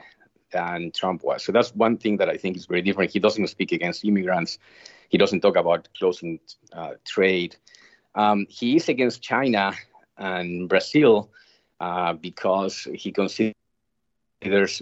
than 0.51 0.91
Trump 0.91 1.23
was. 1.23 1.43
So 1.43 1.51
that's 1.51 1.73
one 1.75 1.97
thing 1.97 2.17
that 2.17 2.29
I 2.29 2.37
think 2.37 2.57
is 2.57 2.65
very 2.65 2.81
different. 2.81 3.11
He 3.11 3.19
doesn't 3.19 3.47
speak 3.47 3.71
against 3.71 4.03
immigrants. 4.03 4.57
He 5.09 5.17
doesn't 5.17 5.41
talk 5.41 5.55
about 5.55 5.87
closing 5.97 6.39
uh, 6.73 6.93
trade. 7.05 7.55
Um, 8.15 8.45
he 8.49 8.75
is 8.75 8.89
against 8.89 9.21
China 9.21 9.73
and 10.17 10.67
Brazil 10.67 11.29
uh, 11.79 12.13
because 12.13 12.87
he 12.93 13.11
considers 13.11 13.53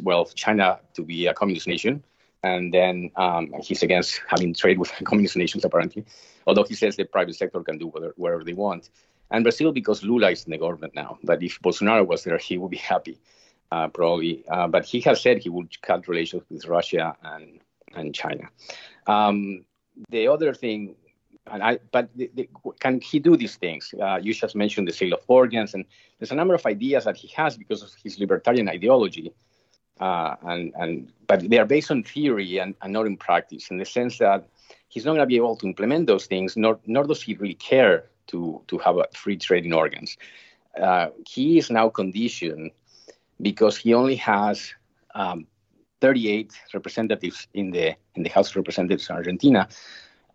well 0.04 0.26
China 0.26 0.80
to 0.94 1.04
be 1.04 1.28
a 1.28 1.34
communist 1.34 1.68
nation 1.68 2.04
and 2.44 2.74
then 2.74 3.12
um, 3.16 3.54
he's 3.62 3.84
against 3.84 4.22
having 4.28 4.54
trade 4.54 4.78
with 4.78 4.92
communist 5.04 5.36
nations, 5.36 5.66
apparently, 5.66 6.06
although 6.46 6.64
he 6.64 6.76
says 6.76 6.96
the 6.96 7.06
private 7.06 7.36
sector 7.36 7.62
can 7.62 7.78
do 7.78 7.88
whatever, 7.88 8.14
whatever 8.18 8.44
they 8.44 8.54
want. 8.54 8.90
And 9.32 9.44
Brazil, 9.44 9.72
because 9.72 10.04
Lula 10.04 10.32
is 10.32 10.46
in 10.46 10.52
the 10.52 10.58
government 10.58 10.96
now, 10.96 11.18
but 11.24 11.44
if 11.44 11.60
Bolsonaro 11.62 12.06
was 12.06 12.24
there, 12.24 12.38
he 12.38 12.58
would 12.58 12.72
be 12.72 12.78
happy, 12.78 13.20
uh, 13.72 13.88
probably. 13.90 14.46
Uh, 14.48 14.68
but 14.68 14.86
he 14.86 15.02
has 15.02 15.22
said 15.22 15.40
he 15.40 15.50
would 15.50 15.82
cut 15.82 16.08
relations 16.08 16.44
with 16.50 16.66
Russia 16.66 17.16
and, 17.24 17.60
and 17.94 18.16
China. 18.16 18.48
Um, 19.06 19.66
the 20.10 20.28
other 20.28 20.54
thing, 20.54 20.96
and 21.48 21.62
I, 21.62 21.80
but 21.92 22.10
the, 22.16 22.32
the, 22.36 22.48
can 22.80 23.02
he 23.02 23.20
do 23.20 23.36
these 23.36 23.56
things? 23.58 23.94
Uh, 24.02 24.20
you 24.22 24.34
just 24.34 24.56
mentioned 24.56 24.88
the 24.88 24.94
sale 24.94 25.14
of 25.14 25.22
organs, 25.28 25.74
and 25.74 25.84
there's 26.20 26.32
a 26.32 26.36
number 26.36 26.54
of 26.54 26.66
ideas 26.66 27.04
that 27.06 27.18
he 27.18 27.28
has 27.30 27.58
because 27.58 27.84
of 27.84 27.90
his 28.02 28.20
libertarian 28.20 28.70
ideology 28.70 29.34
uh, 30.00 30.36
and 30.44 30.74
and 30.76 31.12
but 31.28 31.50
they 31.50 31.58
are 31.58 31.66
based 31.66 31.92
on 31.92 32.04
theory 32.04 32.58
and, 32.58 32.76
and 32.82 32.94
not 32.94 33.06
in 33.06 33.18
practice 33.18 33.70
in 33.72 33.78
the 33.78 33.86
sense 33.86 34.18
that 34.18 34.48
he's 34.90 35.06
not 35.06 35.12
going 35.12 35.22
to 35.22 35.26
be 35.26 35.36
able 35.36 35.56
to 35.56 35.66
implement 35.66 36.08
those 36.08 36.26
things 36.26 36.56
nor 36.56 36.80
nor 36.86 37.04
does 37.04 37.22
he 37.22 37.36
really 37.36 37.54
care 37.56 38.06
to 38.28 38.62
to 38.68 38.78
have 38.78 38.98
a 38.98 39.06
free 39.14 39.38
trade 39.38 39.66
in 39.66 39.74
organs 39.74 40.18
uh, 40.82 41.08
he 41.28 41.58
is 41.58 41.70
now 41.70 41.90
conditioned 41.90 42.72
because 43.42 43.78
he 43.78 43.94
only 43.94 44.16
has 44.16 44.74
um, 45.16 45.48
38 46.02 46.54
representatives 46.74 47.48
in 47.54 47.72
the 47.72 47.96
in 48.16 48.24
the 48.24 48.30
House 48.30 48.50
of 48.50 48.56
Representatives 48.58 49.10
in 49.10 49.16
Argentina, 49.16 49.68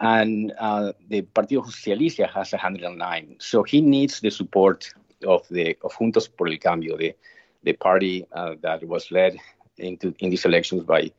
and 0.00 0.52
uh, 0.58 0.92
the 1.08 1.22
Partido 1.22 1.64
Justicialista 1.64 2.28
has 2.28 2.52
109. 2.52 3.36
So 3.38 3.62
he 3.62 3.80
needs 3.80 4.20
the 4.20 4.30
support 4.30 4.92
of 5.26 5.46
the 5.48 5.76
of 5.82 5.92
Juntos 5.92 6.28
por 6.36 6.48
el 6.48 6.58
Cambio, 6.58 6.96
the 6.96 7.14
the 7.62 7.74
party 7.74 8.26
uh, 8.32 8.54
that 8.62 8.84
was 8.84 9.10
led 9.12 9.38
into 9.78 10.14
in 10.18 10.30
these 10.30 10.44
elections 10.44 10.82
by 10.84 11.10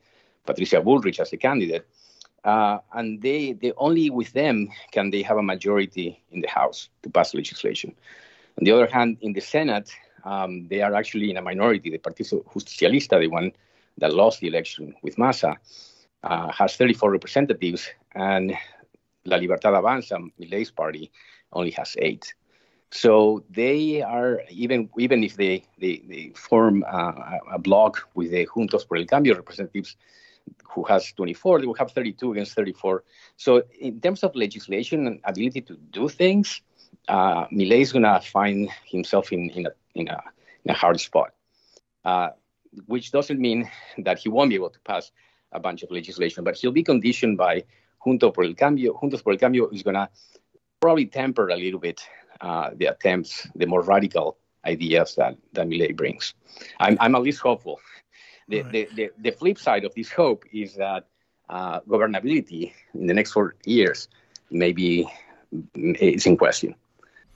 Patricia 0.44 0.80
Bullrich 0.80 1.20
as 1.20 1.32
a 1.32 1.36
candidate. 1.36 1.86
Uh, 2.44 2.78
and 2.92 3.22
they, 3.22 3.52
they 3.52 3.72
only 3.78 4.10
with 4.10 4.32
them 4.32 4.68
can 4.92 5.10
they 5.10 5.22
have 5.22 5.38
a 5.38 5.42
majority 5.42 6.22
in 6.30 6.40
the 6.40 6.48
House 6.48 6.90
to 7.02 7.08
pass 7.08 7.34
legislation. 7.34 7.94
On 8.58 8.64
the 8.64 8.72
other 8.72 8.86
hand, 8.86 9.16
in 9.22 9.32
the 9.32 9.40
Senate, 9.40 9.90
um, 10.24 10.68
they 10.68 10.82
are 10.82 10.94
actually 10.94 11.30
in 11.30 11.38
a 11.38 11.42
minority. 11.42 11.90
The 11.90 11.98
Partido 11.98 12.44
Justicialista, 12.44 13.18
the 13.18 13.28
one 13.28 13.52
that 13.98 14.12
lost 14.12 14.40
the 14.40 14.48
election 14.48 14.94
with 15.02 15.16
Massa, 15.18 15.56
uh, 16.22 16.52
has 16.52 16.76
34 16.76 17.10
representatives, 17.10 17.88
and 18.14 18.54
La 19.24 19.36
Libertad 19.36 19.74
Avanza, 19.74 20.18
Milei's 20.38 20.70
party, 20.70 21.10
only 21.52 21.70
has 21.72 21.96
eight. 21.98 22.34
So 22.94 23.42
they 23.50 24.02
are 24.02 24.42
even 24.48 24.88
even 25.00 25.24
if 25.24 25.36
they 25.36 25.64
they, 25.80 26.00
they 26.08 26.32
form 26.36 26.84
uh, 26.86 27.38
a 27.52 27.58
block 27.58 28.08
with 28.14 28.30
the 28.30 28.46
Juntos 28.46 28.86
por 28.86 28.96
el 28.98 29.04
Cambio 29.04 29.34
representatives, 29.34 29.96
who 30.62 30.84
has 30.84 31.12
24, 31.12 31.58
they 31.58 31.66
will 31.66 31.74
have 31.74 31.90
32 31.90 32.30
against 32.30 32.54
34. 32.54 33.02
So 33.36 33.64
in 33.80 34.00
terms 34.00 34.22
of 34.22 34.36
legislation 34.36 35.08
and 35.08 35.20
ability 35.24 35.62
to 35.62 35.76
do 35.90 36.08
things, 36.08 36.62
uh, 37.08 37.46
Milei 37.48 37.80
is 37.80 37.92
going 37.92 38.04
to 38.04 38.20
find 38.20 38.70
himself 38.84 39.32
in 39.32 39.50
in 39.50 39.66
a 39.66 39.70
in 39.96 40.06
a, 40.06 40.22
in 40.64 40.70
a 40.70 40.74
hard 40.74 41.00
spot, 41.00 41.34
uh, 42.04 42.28
which 42.86 43.10
doesn't 43.10 43.40
mean 43.40 43.68
that 43.98 44.20
he 44.20 44.28
won't 44.28 44.50
be 44.50 44.54
able 44.54 44.70
to 44.70 44.80
pass 44.80 45.10
a 45.50 45.58
bunch 45.58 45.82
of 45.82 45.90
legislation, 45.90 46.44
but 46.44 46.54
he'll 46.54 46.70
be 46.70 46.84
conditioned 46.84 47.38
by 47.38 47.64
Juntos 48.06 48.32
por 48.32 48.44
el 48.44 48.54
Cambio. 48.54 48.94
Juntos 48.94 49.24
por 49.24 49.32
el 49.32 49.38
Cambio 49.40 49.68
is 49.70 49.82
going 49.82 49.94
to 49.94 50.08
probably 50.80 51.06
temper 51.06 51.48
a 51.48 51.56
little 51.56 51.80
bit 51.80 52.06
uh, 52.40 52.70
the 52.74 52.86
attempts, 52.86 53.48
the 53.54 53.66
more 53.66 53.82
radical 53.82 54.36
ideas 54.64 55.14
that, 55.16 55.36
that 55.52 55.66
Milei 55.66 55.96
brings. 55.96 56.34
I'm, 56.80 56.96
I'm 57.00 57.14
at 57.14 57.22
least 57.22 57.40
hopeful. 57.40 57.80
The, 58.48 58.62
right. 58.62 58.72
the, 58.72 58.88
the, 58.94 59.10
the, 59.18 59.30
flip 59.30 59.58
side 59.58 59.84
of 59.84 59.94
this 59.94 60.10
hope 60.10 60.44
is 60.52 60.74
that 60.74 61.06
uh, 61.48 61.80
governability 61.80 62.72
in 62.94 63.06
the 63.06 63.14
next 63.14 63.32
four 63.32 63.54
years 63.64 64.08
maybe 64.50 65.10
is 65.74 66.26
in 66.26 66.36
question. 66.36 66.74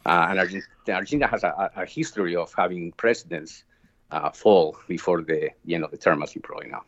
Uh, 0.04 0.26
and 0.30 0.38
Argentina, 0.38 0.66
Argentina 0.88 1.26
has 1.26 1.44
a, 1.44 1.70
a, 1.76 1.86
history 1.86 2.34
of 2.36 2.52
having 2.56 2.92
presidents 2.92 3.64
uh, 4.10 4.30
fall 4.30 4.76
before 4.86 5.22
the, 5.22 5.50
the 5.64 5.74
end 5.74 5.84
of 5.84 5.90
the 5.90 5.98
term, 5.98 6.22
as 6.22 6.34
you 6.34 6.40
probably 6.40 6.68
know. 6.68 6.82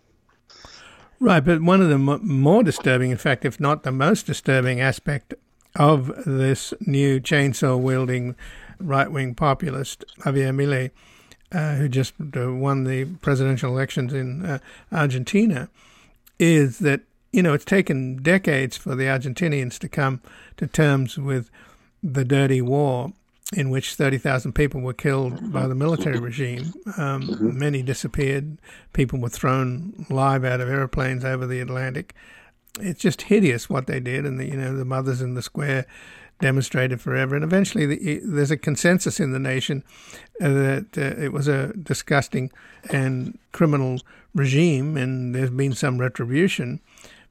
Right, 1.18 1.44
but 1.44 1.60
one 1.60 1.82
of 1.82 1.90
the 1.90 1.98
more 1.98 2.62
disturbing, 2.62 3.10
in 3.10 3.18
fact, 3.18 3.44
if 3.44 3.60
not 3.60 3.82
the 3.82 3.92
most 3.92 4.24
disturbing 4.24 4.80
aspect 4.80 5.34
of 5.76 6.24
this 6.24 6.74
new 6.80 7.20
chainsaw 7.20 7.78
wielding 7.78 8.34
right 8.78 9.10
wing 9.10 9.34
populist, 9.34 10.04
Javier 10.20 10.54
Milei, 10.54 10.90
uh, 11.52 11.76
who 11.76 11.88
just 11.88 12.14
uh, 12.36 12.52
won 12.52 12.84
the 12.84 13.04
presidential 13.04 13.72
elections 13.72 14.12
in 14.12 14.44
uh, 14.44 14.58
Argentina, 14.92 15.68
is 16.38 16.78
that, 16.78 17.02
you 17.32 17.42
know, 17.42 17.52
it's 17.52 17.64
taken 17.64 18.16
decades 18.22 18.76
for 18.76 18.94
the 18.94 19.04
Argentinians 19.04 19.78
to 19.78 19.88
come 19.88 20.20
to 20.56 20.66
terms 20.66 21.18
with 21.18 21.50
the 22.02 22.24
dirty 22.24 22.62
war 22.62 23.12
in 23.52 23.68
which 23.68 23.94
30,000 23.94 24.52
people 24.52 24.80
were 24.80 24.92
killed 24.92 25.52
by 25.52 25.66
the 25.66 25.74
military 25.74 26.20
regime. 26.20 26.72
Um, 26.96 27.58
many 27.58 27.82
disappeared. 27.82 28.58
People 28.92 29.18
were 29.18 29.28
thrown 29.28 30.06
live 30.08 30.44
out 30.44 30.60
of 30.60 30.68
airplanes 30.68 31.24
over 31.24 31.46
the 31.46 31.60
Atlantic 31.60 32.14
it's 32.80 33.00
just 33.00 33.22
hideous 33.22 33.68
what 33.68 33.86
they 33.86 34.00
did, 34.00 34.24
and 34.24 34.38
the, 34.38 34.46
you 34.46 34.56
know 34.56 34.76
the 34.76 34.84
mothers 34.84 35.20
in 35.20 35.34
the 35.34 35.42
square 35.42 35.86
demonstrated 36.40 37.00
forever. 37.00 37.34
And 37.34 37.44
eventually, 37.44 37.86
the, 37.86 38.20
there's 38.24 38.50
a 38.50 38.56
consensus 38.56 39.20
in 39.20 39.32
the 39.32 39.38
nation 39.38 39.84
uh, 40.40 40.48
that 40.48 40.86
uh, 40.98 41.22
it 41.22 41.32
was 41.32 41.48
a 41.48 41.72
disgusting 41.74 42.50
and 42.90 43.38
criminal 43.52 44.00
regime, 44.34 44.96
and 44.96 45.34
there's 45.34 45.50
been 45.50 45.74
some 45.74 45.98
retribution. 45.98 46.80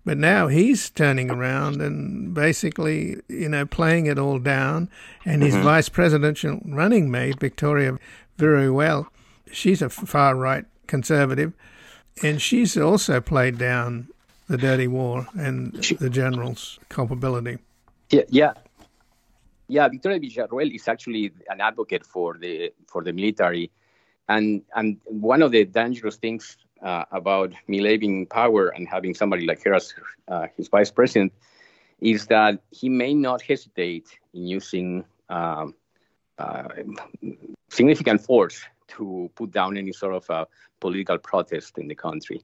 But 0.05 0.17
now 0.17 0.47
he's 0.47 0.89
turning 0.89 1.29
around 1.29 1.81
and 1.81 2.33
basically, 2.33 3.17
you 3.27 3.49
know, 3.49 3.65
playing 3.65 4.05
it 4.05 4.17
all 4.17 4.39
down. 4.39 4.89
And 5.25 5.43
his 5.43 5.53
mm-hmm. 5.53 5.63
vice 5.63 5.89
presidential 5.89 6.61
running 6.65 7.11
mate, 7.11 7.39
Victoria 7.39 7.97
Villarruel, 8.37 9.07
she's 9.51 9.81
a 9.81 9.89
far 9.89 10.35
right 10.35 10.65
conservative, 10.87 11.53
and 12.23 12.41
she's 12.41 12.77
also 12.77 13.19
played 13.19 13.57
down 13.57 14.07
the 14.49 14.57
dirty 14.57 14.87
war 14.87 15.27
and 15.37 15.73
the 15.99 16.09
general's 16.09 16.79
culpability. 16.89 17.59
Yeah, 18.09 18.23
yeah, 18.29 18.53
yeah. 19.67 19.87
Victoria 19.87 20.19
Villarruel 20.19 20.73
is 20.73 20.87
actually 20.87 21.31
an 21.47 21.61
advocate 21.61 22.05
for 22.05 22.37
the 22.37 22.73
for 22.87 23.03
the 23.03 23.13
military, 23.13 23.71
and 24.27 24.63
and 24.75 24.97
one 25.05 25.43
of 25.43 25.51
the 25.51 25.63
dangerous 25.65 26.17
things 26.17 26.57
uh, 26.81 27.05
about 27.11 27.53
Milei 27.69 27.99
being 27.99 28.19
in 28.21 28.25
power 28.25 28.69
and 28.69 28.87
having 28.87 29.13
somebody 29.13 29.45
like 29.45 29.63
her 29.63 29.75
as 29.75 29.93
uh, 30.27 30.47
his 30.57 30.67
vice 30.67 30.91
president 30.91 31.31
is 32.01 32.27
that 32.27 32.59
he 32.71 32.89
may 32.89 33.13
not 33.13 33.41
hesitate 33.41 34.07
in 34.33 34.47
using 34.47 35.03
um, 35.29 35.75
uh, 36.37 36.69
significant 37.69 38.21
force 38.21 38.61
to 38.87 39.29
put 39.35 39.51
down 39.51 39.77
any 39.77 39.91
sort 39.91 40.15
of 40.15 40.29
uh, 40.29 40.45
political 40.79 41.17
protest 41.17 41.77
in 41.77 41.87
the 41.87 41.95
country. 41.95 42.41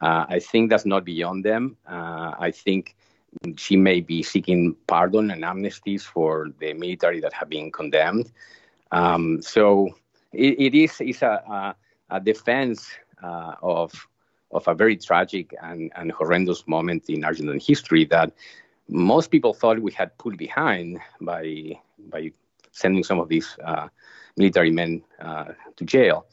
Uh, 0.00 0.24
I 0.28 0.38
think 0.38 0.70
that's 0.70 0.86
not 0.86 1.04
beyond 1.04 1.44
them. 1.44 1.76
Uh, 1.86 2.34
I 2.38 2.50
think 2.50 2.96
she 3.56 3.76
may 3.76 4.00
be 4.00 4.22
seeking 4.22 4.74
pardon 4.86 5.30
and 5.30 5.42
amnesties 5.44 6.02
for 6.02 6.50
the 6.58 6.72
military 6.72 7.20
that 7.20 7.32
have 7.32 7.48
been 7.48 7.70
condemned. 7.70 8.32
Um, 8.92 9.40
so 9.42 9.94
it, 10.32 10.58
it 10.58 10.74
is 10.74 11.00
it's 11.00 11.22
a, 11.22 11.42
a, 12.10 12.16
a 12.16 12.20
defense 12.20 12.88
uh, 13.22 13.54
of 13.62 13.92
of 14.52 14.66
a 14.66 14.74
very 14.74 14.96
tragic 14.96 15.54
and, 15.62 15.92
and 15.94 16.10
horrendous 16.10 16.66
moment 16.66 17.08
in 17.08 17.24
Argentine 17.24 17.60
history 17.60 18.04
that 18.06 18.32
most 18.88 19.30
people 19.30 19.54
thought 19.54 19.78
we 19.78 19.92
had 19.92 20.16
put 20.18 20.36
behind 20.36 20.98
by 21.20 21.78
by 22.08 22.32
sending 22.72 23.04
some 23.04 23.20
of 23.20 23.28
these 23.28 23.56
uh, 23.64 23.88
military 24.36 24.70
men 24.70 25.02
uh, 25.20 25.44
to 25.76 25.84
jail. 25.84 26.26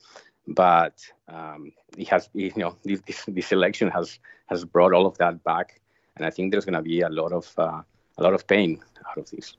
But 0.48 1.06
um, 1.28 1.72
it 1.98 2.08
has, 2.08 2.30
you 2.34 2.52
know, 2.56 2.78
this, 2.84 3.26
this, 3.28 3.52
election 3.52 3.90
has 3.90 4.20
has 4.48 4.64
brought 4.64 4.94
all 4.94 5.06
of 5.06 5.18
that 5.18 5.44
back, 5.44 5.82
and 6.16 6.26
I 6.26 6.30
think 6.30 6.52
there's 6.52 6.64
going 6.64 6.74
to 6.76 6.82
be 6.82 7.02
a 7.02 7.10
lot 7.10 7.34
of 7.34 7.54
uh, 7.58 7.82
a 8.18 8.24
lot 8.24 8.34
of 8.34 8.48
pain 8.48 8.82
out 9.10 9.18
of 9.18 9.30
this. 9.30 9.56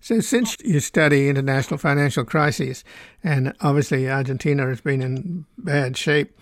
So, 0.00 0.20
since 0.20 0.56
you 0.64 0.80
study 0.80 1.28
international 1.28 1.78
financial 1.78 2.24
crises, 2.24 2.84
and 3.22 3.54
obviously 3.60 4.10
Argentina 4.10 4.66
has 4.66 4.80
been 4.80 5.02
in 5.02 5.44
bad 5.58 5.96
shape 5.96 6.36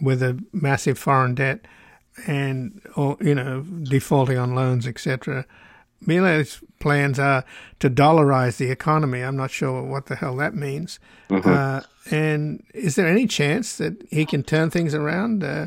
with 0.00 0.22
a 0.22 0.38
massive 0.52 0.98
foreign 0.98 1.34
debt 1.34 1.66
and, 2.26 2.80
or, 2.96 3.16
you 3.20 3.34
know, 3.34 3.62
defaulting 3.62 4.38
on 4.38 4.54
loans, 4.54 4.86
etc. 4.86 5.46
Milei's 6.04 6.60
plans 6.78 7.18
are 7.18 7.44
to 7.80 7.90
dollarize 7.90 8.56
the 8.56 8.70
economy. 8.70 9.22
I'm 9.22 9.36
not 9.36 9.50
sure 9.50 9.82
what 9.82 10.06
the 10.06 10.16
hell 10.16 10.36
that 10.36 10.54
means. 10.54 10.98
Mm-hmm. 11.28 11.48
Uh, 11.48 11.80
and 12.10 12.62
is 12.74 12.94
there 12.94 13.06
any 13.06 13.26
chance 13.26 13.76
that 13.78 14.06
he 14.10 14.24
can 14.24 14.42
turn 14.42 14.70
things 14.70 14.94
around? 14.94 15.44
Uh, 15.44 15.66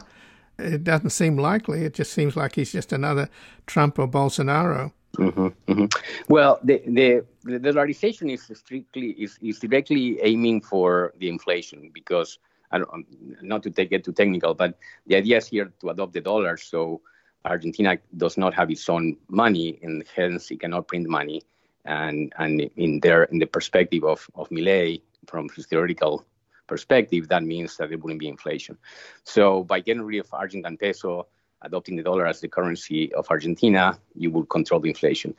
it 0.57 0.84
doesn't 0.84 1.09
seem 1.09 1.38
likely. 1.38 1.84
It 1.84 1.93
just 1.93 2.13
seems 2.13 2.36
like 2.36 2.55
he's 2.55 2.71
just 2.71 2.93
another 2.93 3.29
Trump 3.67 3.99
or 3.99 4.07
Bolsonaro. 4.07 4.91
Mm-hmm, 5.17 5.47
mm-hmm. 5.71 5.86
Well, 6.29 6.59
the, 6.63 6.82
the 6.86 7.25
the 7.43 7.59
dollarization 7.59 8.32
is 8.32 8.49
strictly 8.57 9.09
is, 9.11 9.38
is 9.41 9.59
directly 9.59 10.21
aiming 10.21 10.61
for 10.61 11.13
the 11.19 11.27
inflation 11.27 11.91
because 11.93 12.39
I 12.71 12.77
don't 12.77 13.05
not 13.41 13.61
to 13.63 13.71
take 13.71 13.91
it 13.91 14.05
too 14.05 14.13
technical, 14.13 14.53
but 14.53 14.77
the 15.07 15.17
idea 15.17 15.38
is 15.38 15.47
here 15.47 15.73
to 15.82 15.89
adopt 15.89 16.13
the 16.13 16.21
dollar. 16.21 16.55
So 16.55 17.01
Argentina 17.45 17.97
does 18.17 18.37
not 18.37 18.53
have 18.53 18.69
its 18.69 18.87
own 18.89 19.17
money, 19.29 19.79
and 19.81 20.03
hence 20.15 20.51
it 20.51 20.59
cannot 20.59 20.87
print 20.87 21.07
money. 21.07 21.41
And 21.85 22.31
and 22.37 22.61
in 22.77 22.99
there 22.99 23.23
in 23.23 23.39
the 23.39 23.47
perspective 23.47 24.03
of 24.03 24.27
of 24.35 24.49
Milei, 24.49 25.01
from 25.27 25.49
his 25.55 25.65
theoretical 25.65 26.25
perspective, 26.67 27.27
that 27.29 27.43
means 27.43 27.77
that 27.77 27.89
there 27.89 27.97
wouldn't 27.97 28.19
be 28.19 28.27
inflation. 28.27 28.77
So 29.23 29.63
by 29.63 29.79
getting 29.79 30.03
rid 30.03 30.19
of 30.19 30.33
Argentine 30.33 30.77
peso 30.77 31.27
adopting 31.61 31.95
the 31.95 32.03
dollar 32.03 32.25
as 32.25 32.41
the 32.41 32.47
currency 32.47 33.13
of 33.13 33.29
Argentina, 33.29 33.97
you 34.15 34.31
would 34.31 34.49
control 34.49 34.79
the 34.79 34.89
inflation. 34.89 35.35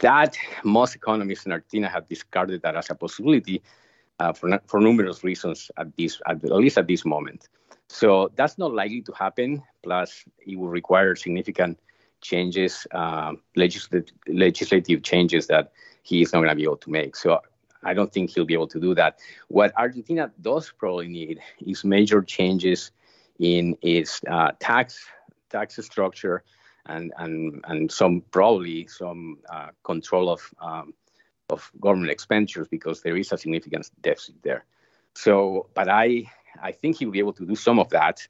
That 0.00 0.36
most 0.64 0.94
economists 0.94 1.46
in 1.46 1.52
Argentina 1.52 1.88
have 1.88 2.08
discarded 2.08 2.62
that 2.62 2.76
as 2.76 2.90
a 2.90 2.94
possibility 2.94 3.62
uh, 4.18 4.32
for, 4.32 4.60
for 4.66 4.80
numerous 4.80 5.24
reasons 5.24 5.70
at 5.76 5.94
this 5.96 6.20
at, 6.26 6.44
at 6.44 6.52
least 6.52 6.78
at 6.78 6.86
this 6.86 7.04
moment. 7.04 7.48
So 7.92 8.30
that's 8.36 8.56
not 8.56 8.72
likely 8.72 9.02
to 9.02 9.12
happen. 9.12 9.64
Plus, 9.82 10.24
it 10.46 10.56
will 10.56 10.68
require 10.68 11.16
significant 11.16 11.76
changes, 12.20 12.86
uh, 12.92 13.32
legislative, 13.56 14.14
legislative 14.28 15.02
changes 15.02 15.48
that 15.48 15.72
he 16.04 16.22
is 16.22 16.32
not 16.32 16.38
going 16.38 16.50
to 16.50 16.54
be 16.54 16.62
able 16.62 16.76
to 16.76 16.90
make. 16.90 17.16
So 17.16 17.40
I 17.82 17.92
don't 17.92 18.12
think 18.12 18.30
he'll 18.30 18.44
be 18.44 18.54
able 18.54 18.68
to 18.68 18.80
do 18.80 18.94
that. 18.94 19.18
What 19.48 19.72
Argentina 19.76 20.30
does 20.40 20.70
probably 20.70 21.08
need 21.08 21.40
is 21.66 21.82
major 21.84 22.22
changes 22.22 22.92
in 23.40 23.76
its 23.82 24.20
uh, 24.30 24.52
tax 24.60 25.04
tax 25.50 25.76
structure 25.84 26.44
and 26.86 27.12
and 27.18 27.60
and 27.66 27.90
some 27.90 28.22
probably 28.30 28.86
some 28.86 29.38
uh, 29.52 29.70
control 29.82 30.30
of 30.30 30.40
um, 30.60 30.94
of 31.48 31.68
government 31.80 32.12
expenditures 32.12 32.68
because 32.68 33.02
there 33.02 33.16
is 33.16 33.32
a 33.32 33.38
significant 33.38 33.90
deficit 34.00 34.36
there. 34.42 34.64
So, 35.14 35.68
but 35.74 35.88
I 35.88 36.30
I 36.62 36.72
think 36.72 36.98
he'll 36.98 37.10
be 37.10 37.18
able 37.18 37.32
to 37.34 37.46
do 37.46 37.54
some 37.54 37.78
of 37.78 37.88
that, 37.90 38.26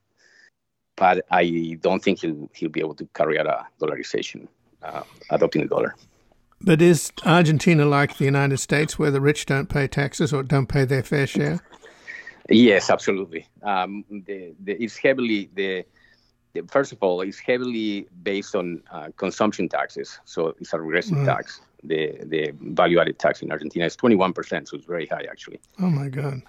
but 0.97 1.25
I 1.31 1.79
don't 1.81 2.03
think 2.03 2.21
he'll 2.21 2.51
he'll 2.55 2.71
be 2.71 2.81
able 2.81 2.95
to 2.95 3.09
carry 3.15 3.39
out 3.39 3.47
a 3.47 3.67
dollarization, 3.81 4.49
uh, 4.83 5.03
adopting 5.31 5.63
the 5.63 5.69
dollar. 5.69 5.95
But 6.63 6.83
is 6.83 7.11
Argentina 7.25 7.87
like 7.87 8.19
the 8.19 8.27
United 8.27 8.59
States, 8.59 8.99
where 8.99 9.11
the 9.11 9.21
rich 9.21 9.47
don't 9.47 9.69
pay 9.69 9.87
taxes 9.87 10.33
or 10.33 10.43
don't 10.43 10.67
pay 10.67 10.85
their 10.85 11.03
fair 11.03 11.27
share? 11.27 11.61
Yes, 12.51 12.91
absolutely. 12.91 13.47
Um, 13.63 14.05
the, 14.11 14.55
the, 14.61 14.73
it's 14.83 14.97
heavily 14.97 15.49
the 15.55 15.85
first 16.69 16.93
of 16.93 16.99
all, 17.01 17.21
it's 17.21 17.39
heavily 17.39 18.09
based 18.23 18.55
on 18.55 18.83
uh, 18.91 19.09
consumption 19.17 19.69
taxes. 19.69 20.19
So 20.25 20.49
it's 20.61 20.73
a 20.73 20.81
regressive 20.81 21.19
mm. 21.19 21.25
tax. 21.25 21.61
The 21.85 22.19
the 22.25 22.53
value 22.61 23.01
added 23.01 23.19
tax 23.19 23.41
in 23.41 23.51
Argentina 23.51 23.87
is 23.87 23.97
21%, 23.97 24.69
so 24.69 24.77
it's 24.77 24.85
very 24.85 25.07
high 25.07 25.27
actually. 25.31 25.61
Oh 25.79 25.89
my 25.89 26.09
God. 26.09 26.43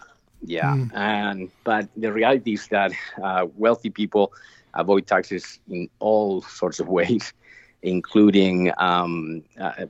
Yeah, 0.44 0.76
mm. 0.76 0.92
and 0.96 1.50
but 1.64 1.88
the 1.96 2.12
reality 2.12 2.54
is 2.54 2.68
that 2.68 2.92
uh, 3.22 3.48
wealthy 3.56 3.90
people 3.90 4.34
avoid 4.74 5.08
taxes 5.08 5.60
in 5.70 5.90
all 6.00 6.42
sorts 6.42 6.80
of 6.80 6.88
ways, 6.98 7.34
including, 7.82 8.72
um, 8.78 9.44
uh, 9.60 9.86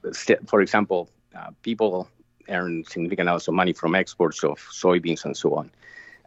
for 0.48 0.62
example, 0.62 1.10
uh, 1.36 1.52
people 1.62 2.10
earn 2.50 2.84
significant 2.84 3.28
amounts 3.30 3.48
of 3.48 3.54
money 3.54 3.74
from 3.74 3.96
exports 3.96 4.44
of 4.44 4.58
soybeans 4.60 5.24
and 5.26 5.38
so 5.38 5.56
on. 5.56 5.72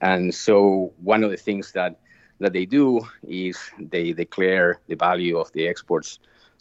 And 0.01 0.35
so 0.35 0.93
one 1.03 1.23
of 1.23 1.31
the 1.31 1.37
things 1.37 1.73
that 1.73 1.99
that 2.41 2.53
they 2.53 2.67
do 2.67 3.01
is 3.29 3.57
they 3.79 4.13
declare 4.13 4.81
the 4.89 4.97
value 4.97 5.39
of 5.39 5.53
the 5.53 5.69
exports 5.69 6.19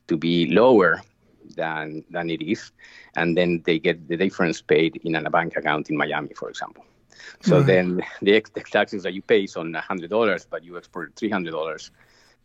to 0.08 0.18
be 0.18 0.48
lower 0.48 1.02
than 1.56 2.04
than 2.10 2.30
it 2.30 2.42
is, 2.42 2.72
and 3.16 3.36
then 3.38 3.62
they 3.66 3.80
get 3.80 4.08
the 4.08 4.18
difference 4.18 4.62
paid 4.62 4.98
in 5.04 5.16
a 5.16 5.30
bank 5.30 5.56
account 5.58 5.90
in 5.90 5.98
Miami, 5.98 6.34
for 6.36 6.50
example. 6.50 6.86
So 7.42 7.58
mm-hmm. 7.58 7.68
then 7.68 8.02
the, 8.22 8.44
the 8.54 8.62
taxes 8.62 9.04
that 9.04 9.14
you 9.14 9.22
pay 9.22 9.44
is 9.44 9.56
on 9.56 9.74
hundred 9.74 10.10
dollars, 10.10 10.46
but 10.50 10.64
you 10.64 10.78
export 10.78 11.16
three 11.16 11.30
hundred 11.30 11.52
dollars, 11.52 11.92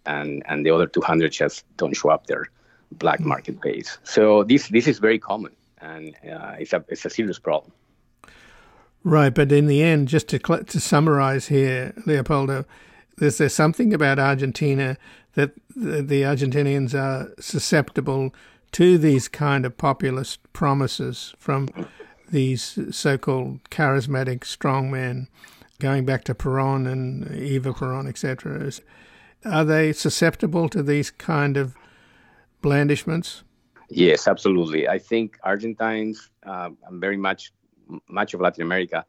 and 0.07 0.43
and 0.47 0.65
the 0.65 0.71
other 0.71 0.87
two 0.87 1.01
hundred 1.01 1.33
just 1.33 1.65
don't 1.77 1.95
show 1.95 2.11
up 2.11 2.27
there, 2.27 2.47
black 2.93 3.21
hmm. 3.21 3.29
market 3.29 3.61
base. 3.61 3.99
So 4.05 4.45
this 4.45 4.69
this 4.69 4.87
is 4.87 4.99
very 4.99 5.19
common, 5.19 5.53
and 5.81 6.15
uh, 6.31 6.57
it's 6.59 6.73
a 6.73 6.85
it's 6.89 7.05
a 7.05 7.11
serious 7.11 7.39
problem. 7.39 7.73
Right, 9.05 9.35
but 9.35 9.53
in 9.53 9.67
the 9.67 9.83
end, 9.83 10.09
just 10.09 10.29
to 10.29 10.39
to 10.39 10.81
summarize 10.81 11.49
here, 11.49 11.95
Leopoldo, 12.07 12.65
is 13.21 13.39
there 13.39 13.49
something 13.49 13.95
about 13.95 14.19
Argentina 14.19 14.97
that 15.35 15.53
the, 15.75 16.03
the 16.03 16.23
Argentinians 16.23 16.95
are 16.95 17.33
susceptible 17.39 18.35
to 18.73 18.99
these 18.99 19.29
kind 19.29 19.65
of 19.65 19.77
populist 19.77 20.41
promises 20.53 21.35
from 21.39 21.69
these 22.31 22.79
so-called 22.91 23.63
charismatic 23.71 24.41
strongmen, 24.41 25.29
going 25.79 26.05
back 26.05 26.25
to 26.25 26.35
Peron 26.35 26.87
and 26.87 27.31
Eva 27.35 27.73
Peron, 27.73 28.07
etc. 28.07 28.71
Are 29.45 29.65
they 29.65 29.93
susceptible 29.93 30.69
to 30.71 30.83
these 30.83 31.11
kind 31.11 31.57
of 31.57 31.75
blandishments? 32.63 33.43
Yes, 33.91 34.29
absolutely. 34.29 34.89
I 34.89 34.99
think 34.99 35.39
Argentines, 35.43 36.31
uh, 36.45 36.71
and 36.87 37.01
very 37.01 37.17
much 37.17 37.53
much 38.07 38.35
of 38.35 38.41
Latin 38.41 38.63
America, 38.63 39.05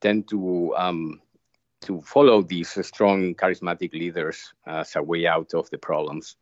tend 0.00 0.28
to 0.28 0.74
um, 0.76 1.20
to 1.82 2.00
follow 2.00 2.42
these 2.42 2.84
strong, 2.86 3.34
charismatic 3.34 3.92
leaders 3.92 4.52
as 4.66 4.96
a 4.96 5.02
way 5.02 5.26
out 5.26 5.54
of 5.54 5.70
the 5.70 5.78
problems, 5.78 6.36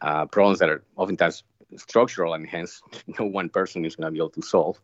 uh, 0.00 0.26
problems 0.26 0.58
that 0.60 0.68
are 0.68 0.84
oftentimes 0.96 1.42
structural 1.76 2.34
and 2.34 2.46
hence 2.46 2.80
no 3.18 3.26
one 3.26 3.48
person 3.48 3.84
is 3.84 3.96
going 3.96 4.06
to 4.06 4.12
be 4.12 4.18
able 4.18 4.30
to 4.30 4.42
solve. 4.42 4.80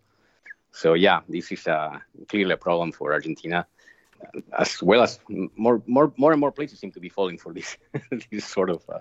So 0.72 0.94
yeah, 0.94 1.20
this 1.28 1.52
is 1.52 1.66
a, 1.66 2.02
clearly 2.28 2.52
a 2.52 2.56
problem 2.56 2.92
for 2.92 3.12
Argentina, 3.12 3.66
as 4.58 4.82
well 4.82 5.02
as 5.02 5.20
more, 5.56 5.82
more, 5.86 6.12
more 6.16 6.32
and 6.32 6.40
more 6.40 6.52
places 6.52 6.78
seem 6.80 6.92
to 6.92 7.00
be 7.00 7.08
falling 7.08 7.38
for 7.38 7.52
these, 7.52 7.76
these 8.30 8.46
sort 8.46 8.70
of 8.70 8.82
uh, 8.88 8.98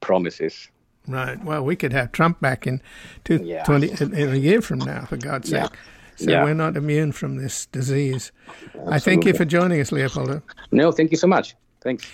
promises. 0.00 0.68
Right. 1.06 1.42
Well, 1.44 1.64
we 1.64 1.76
could 1.76 1.92
have 1.92 2.12
Trump 2.12 2.40
back 2.40 2.66
in 2.66 2.80
two, 3.24 3.40
yeah. 3.42 3.64
20, 3.64 4.02
in 4.02 4.32
a 4.32 4.36
year 4.36 4.60
from 4.60 4.80
now, 4.80 5.04
for 5.04 5.16
God's 5.16 5.50
yeah. 5.50 5.64
sake. 5.64 5.78
So 6.16 6.30
yeah. 6.30 6.44
we're 6.44 6.54
not 6.54 6.76
immune 6.76 7.12
from 7.12 7.36
this 7.36 7.66
disease. 7.66 8.30
Absolutely. 8.66 8.92
I 8.92 8.98
thank 8.98 9.24
you 9.24 9.32
for 9.32 9.44
joining 9.44 9.80
us, 9.80 9.90
Leopoldo. 9.90 10.42
No, 10.70 10.92
thank 10.92 11.10
you 11.10 11.16
so 11.16 11.26
much. 11.26 11.56
Thanks. 11.80 12.06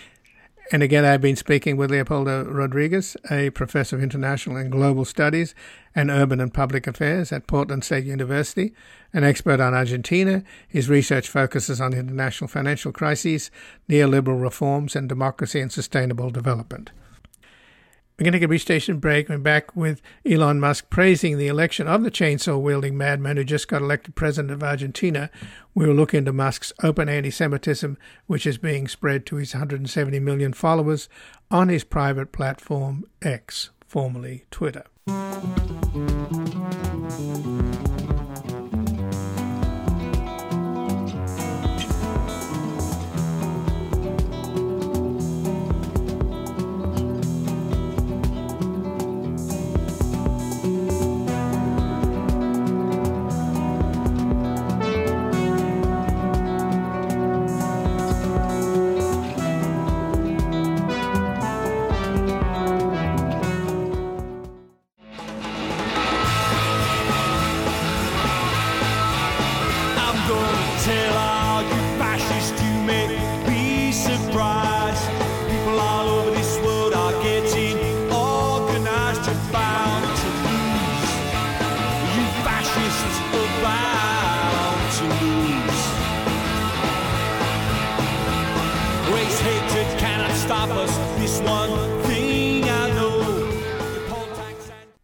And 0.71 0.83
again, 0.83 1.07
I've 1.07 1.23
been 1.23 1.37
speaking 1.37 1.79
with 1.79 1.91
Leopoldo 1.91 2.45
Rodriguez, 2.45 3.17
a 3.31 3.49
professor 3.51 3.97
of 3.97 4.03
international 4.03 4.57
and 4.57 4.71
global 4.71 5.07
studies 5.07 5.55
and 5.95 6.11
urban 6.11 6.41
and 6.41 6.53
public 6.53 6.87
affairs 6.87 7.33
at 7.33 7.47
Portland 7.47 7.85
State 7.85 8.05
University, 8.05 8.75
an 9.15 9.25
expert 9.25 9.61
on 9.61 9.73
Argentina. 9.73 10.45
His 10.69 10.91
research 10.91 11.27
focuses 11.27 11.81
on 11.81 11.95
international 11.95 12.49
financial 12.49 12.93
crises, 12.93 13.51
neoliberal 13.89 14.43
reforms, 14.43 14.95
and 14.95 15.09
democracy 15.09 15.59
and 15.61 15.73
sustainable 15.73 16.29
development. 16.29 16.91
We're 18.19 18.25
going 18.25 18.33
to 18.33 18.39
take 18.41 18.47
a 18.47 18.49
brief 18.49 18.63
station 18.63 18.99
break. 18.99 19.29
We're 19.29 19.39
back 19.39 19.77
with 19.77 20.03
Elon 20.29 20.59
Musk 20.59 20.91
praising 20.91 21.39
the 21.39 21.47
election 21.47 21.87
of 21.87 22.03
the 22.03 22.11
chainsaw 22.11 22.61
wielding 22.61 22.99
madman 22.99 23.37
who 23.37 23.45
just 23.45 23.69
got 23.69 23.81
elected 23.81 24.17
president 24.17 24.51
of 24.51 24.61
Argentina. 24.61 25.31
We 25.73 25.87
will 25.87 25.95
look 25.95 26.15
into 26.15 26.33
Musk's 26.33 26.73
open 26.83 27.09
anti 27.09 27.31
Semitism, 27.31 27.97
which 28.27 28.45
is 28.45 28.59
being 28.59 28.89
spread 28.89 29.25
to 29.27 29.37
his 29.37 29.55
170 29.55 30.19
million 30.19 30.53
followers 30.53 31.09
on 31.49 31.69
his 31.69 31.85
private 31.85 32.33
platform 32.33 33.05
X, 33.23 33.71
formerly 33.87 34.47
Twitter. 34.51 34.83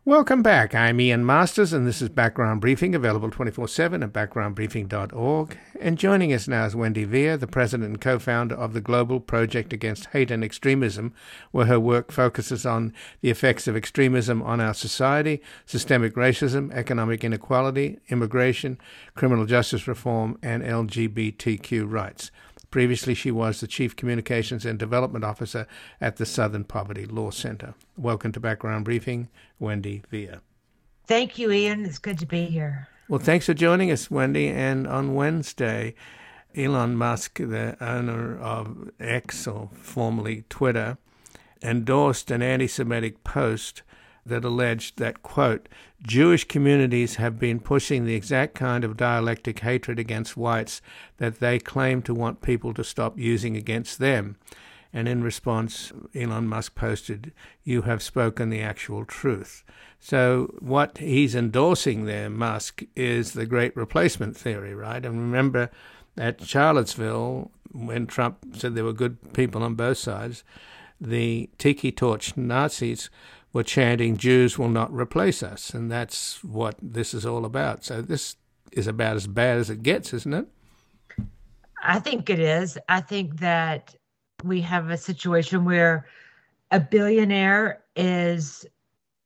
Welcome 0.07 0.43
back. 0.43 0.75
I'm 0.75 1.01
Ian 1.01 1.25
Masters, 1.25 1.73
and 1.73 1.87
this 1.87 2.03
is 2.03 2.11
Background 2.11 2.61
Briefing, 2.61 2.95
available 2.95 3.31
24 3.31 3.67
7 3.69 4.03
at 4.03 4.13
backgroundbriefing.org. 4.13 5.59
And 5.81 5.97
joining 5.97 6.31
us 6.31 6.47
now 6.47 6.67
is 6.67 6.77
Wendy 6.77 7.05
Via, 7.05 7.39
the 7.39 7.47
president 7.47 7.89
and 7.89 8.01
co 8.03 8.19
founder 8.19 8.55
of 8.55 8.75
the 8.75 8.83
Global 8.83 9.19
Project 9.19 9.73
Against 9.73 10.09
Hate 10.09 10.31
and 10.31 10.45
Extremism, 10.45 11.15
where 11.53 11.65
her 11.65 11.81
work 11.81 12.13
focuses 12.13 12.67
on 12.67 12.93
the 13.23 13.31
effects 13.31 13.67
of 13.67 13.77
extremism 13.77 14.43
on 14.43 14.61
our 14.61 14.75
society, 14.75 15.41
systemic 15.65 16.17
racism, 16.17 16.71
economic 16.75 17.25
inequality, 17.25 17.99
immigration, 18.11 18.77
criminal 19.15 19.47
justice 19.47 19.89
reform, 19.89 20.37
and 20.43 20.63
LGBTQ 20.63 21.91
rights. 21.91 22.31
Previously, 22.75 23.15
she 23.15 23.31
was 23.31 23.61
the 23.61 23.69
Chief 23.69 23.95
Communications 23.95 24.67
and 24.67 24.77
Development 24.77 25.25
Officer 25.25 25.69
at 26.01 26.17
the 26.17 26.27
Southern 26.27 26.65
Poverty 26.65 27.07
Law 27.07 27.31
Center. 27.31 27.75
Welcome 27.97 28.33
to 28.33 28.41
Background 28.41 28.85
Briefing, 28.85 29.29
Wendy 29.61 30.03
Via. 30.11 30.41
Thank 31.07 31.39
you, 31.39 31.53
Ian. 31.53 31.85
It's 31.85 31.99
good 31.99 32.19
to 32.19 32.27
be 32.27 32.47
here. 32.47 32.89
Well, 33.09 33.21
thanks 33.21 33.47
for 33.47 33.55
joining 33.55 33.93
us, 33.93 34.11
Wendy. 34.11 34.49
And 34.49 34.89
on 34.89 35.15
Wednesday, 35.15 35.95
Elon 36.57 36.97
Musk, 36.97 37.37
the 37.37 37.77
owner 37.81 38.37
of 38.41 38.91
X, 38.99 39.47
or 39.47 39.71
formerly 39.73 40.43
Twitter, 40.49 40.99
endorsed 41.63 42.33
an 42.33 42.43
anti 42.43 42.67
Semitic 42.67 43.23
post 43.23 43.84
that 44.27 44.45
alleged 44.45 44.99
that, 44.99 45.23
quote, 45.23 45.69
Jewish 46.03 46.45
communities 46.45 47.17
have 47.17 47.39
been 47.39 47.61
pushing 47.61 48.05
the 48.05 48.15
exact 48.15 48.55
kind 48.55 48.85
of 48.85 48.97
dialectic 48.97 49.61
hatred 49.61 49.99
against 49.99 50.37
whites 50.37 50.83
that 51.19 51.41
they 51.41 51.59
claim 51.59 52.03
to 52.03 52.15
want 52.15 52.43
people 52.43 52.75
to 52.75 52.85
stop 52.85 53.19
using 53.19 53.57
against 53.57 53.99
them. 53.99 54.37
And 54.93 55.09
in 55.09 55.25
response, 55.25 55.93
Elon 56.15 56.47
Musk 56.47 56.75
posted, 56.75 57.33
You 57.65 57.83
have 57.83 58.03
spoken 58.03 58.51
the 58.51 58.63
actual 58.63 59.05
truth. 59.05 59.65
So, 59.99 60.55
what 60.61 60.99
he's 60.99 61.35
endorsing 61.35 62.05
there, 62.05 62.31
Musk, 62.31 62.83
is 62.95 63.33
the 63.33 63.47
great 63.47 63.77
replacement 63.77 64.37
theory, 64.37 64.75
right? 64.75 65.05
And 65.05 65.19
remember, 65.19 65.71
at 66.17 66.45
Charlottesville, 66.45 67.51
when 67.73 68.07
Trump 68.07 68.39
said 68.57 68.75
there 68.75 68.85
were 68.85 68.93
good 68.93 69.33
people 69.33 69.63
on 69.63 69.75
both 69.75 69.99
sides, 69.99 70.45
the 71.01 71.51
tiki 71.59 71.91
torch 71.91 72.37
Nazis 72.37 73.11
were 73.55 73.63
chanting, 73.63 74.19
Jews 74.19 74.59
will 74.59 74.69
not 74.69 74.93
replace 74.93 75.43
us. 75.43 75.71
And 75.71 75.91
that's 75.91 76.45
what 76.45 76.75
this 76.83 77.15
is 77.15 77.25
all 77.25 77.47
about. 77.47 77.85
So 77.85 78.03
this 78.03 78.37
is 78.73 78.87
about 78.87 79.17
as 79.17 79.27
bad 79.27 79.57
as 79.57 79.71
it 79.71 79.83
gets, 79.83 80.13
isn't 80.13 80.35
it? 80.35 80.47
I 81.83 82.01
think 82.01 82.29
it 82.29 82.41
is. 82.41 82.77
I 82.89 83.01
think 83.01 83.39
that 83.39 83.95
we 84.43 84.61
have 84.63 84.91
a 84.91 84.97
situation 84.97 85.65
where 85.65 86.07
a 86.71 86.81
billionaire 86.81 87.83
is 87.95 88.67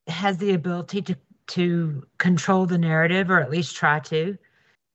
has 0.06 0.38
the 0.38 0.52
ability 0.52 1.02
to 1.02 1.16
to 1.46 2.06
control 2.18 2.66
the 2.66 2.76
narrative 2.76 3.30
or 3.30 3.40
at 3.40 3.50
least 3.50 3.74
try 3.74 3.98
to 4.00 4.36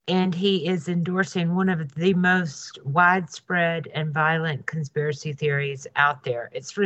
and 0.07 0.35
he 0.35 0.67
is 0.67 0.89
endorsing 0.89 1.55
one 1.55 1.69
of 1.69 1.95
the 1.95 2.13
most 2.13 2.77
widespread 2.83 3.87
and 3.93 4.13
violent 4.13 4.65
conspiracy 4.65 5.31
theories 5.31 5.87
out 5.95 6.23
there. 6.23 6.49
It's 6.53 6.77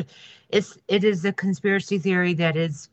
it's 0.49 0.77
it 0.87 1.03
is 1.03 1.25
a 1.25 1.33
conspiracy 1.33 1.97
theory 1.97 2.33
that 2.35 2.55
is 2.55 2.89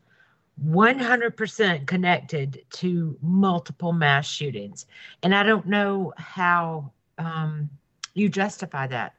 100% 0.66 1.86
connected 1.86 2.64
to 2.70 3.16
multiple 3.20 3.92
mass 3.92 4.26
shootings, 4.26 4.86
and 5.22 5.34
I 5.34 5.42
don't 5.42 5.66
know 5.66 6.14
how 6.16 6.90
um, 7.18 7.68
you 8.14 8.28
justify 8.28 8.86
that. 8.86 9.14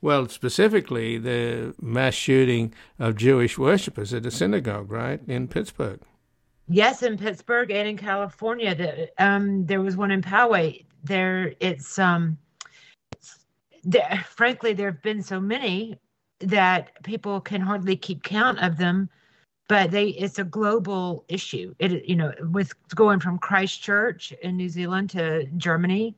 Well, 0.00 0.28
specifically, 0.28 1.18
the 1.18 1.74
mass 1.80 2.14
shooting 2.14 2.74
of 2.98 3.16
Jewish 3.16 3.58
worshippers 3.58 4.12
at 4.12 4.26
a 4.26 4.30
synagogue, 4.30 4.90
right, 4.90 5.20
in 5.26 5.48
Pittsburgh. 5.48 6.00
Yes, 6.68 7.02
in 7.02 7.18
Pittsburgh 7.18 7.70
and 7.70 7.86
in 7.86 7.96
California. 7.96 8.74
The, 8.74 9.10
um, 9.18 9.66
there 9.66 9.82
was 9.82 9.96
one 9.96 10.10
in 10.10 10.22
Poway. 10.22 10.84
There, 11.04 11.54
it's 11.60 11.98
um, 11.98 12.38
there, 13.82 14.24
frankly, 14.28 14.72
there 14.72 14.90
have 14.90 15.02
been 15.02 15.22
so 15.22 15.40
many 15.40 15.98
that 16.40 17.02
people 17.02 17.40
can 17.40 17.60
hardly 17.60 17.96
keep 17.96 18.22
count 18.22 18.58
of 18.60 18.78
them. 18.78 19.10
But 19.68 19.90
they, 19.90 20.08
it's 20.08 20.38
a 20.38 20.44
global 20.44 21.24
issue. 21.28 21.74
It, 21.78 22.06
you 22.06 22.16
know, 22.16 22.32
with 22.50 22.72
going 22.94 23.20
from 23.20 23.38
Christchurch 23.38 24.32
in 24.42 24.56
New 24.58 24.68
Zealand 24.68 25.08
to 25.10 25.46
Germany, 25.56 26.14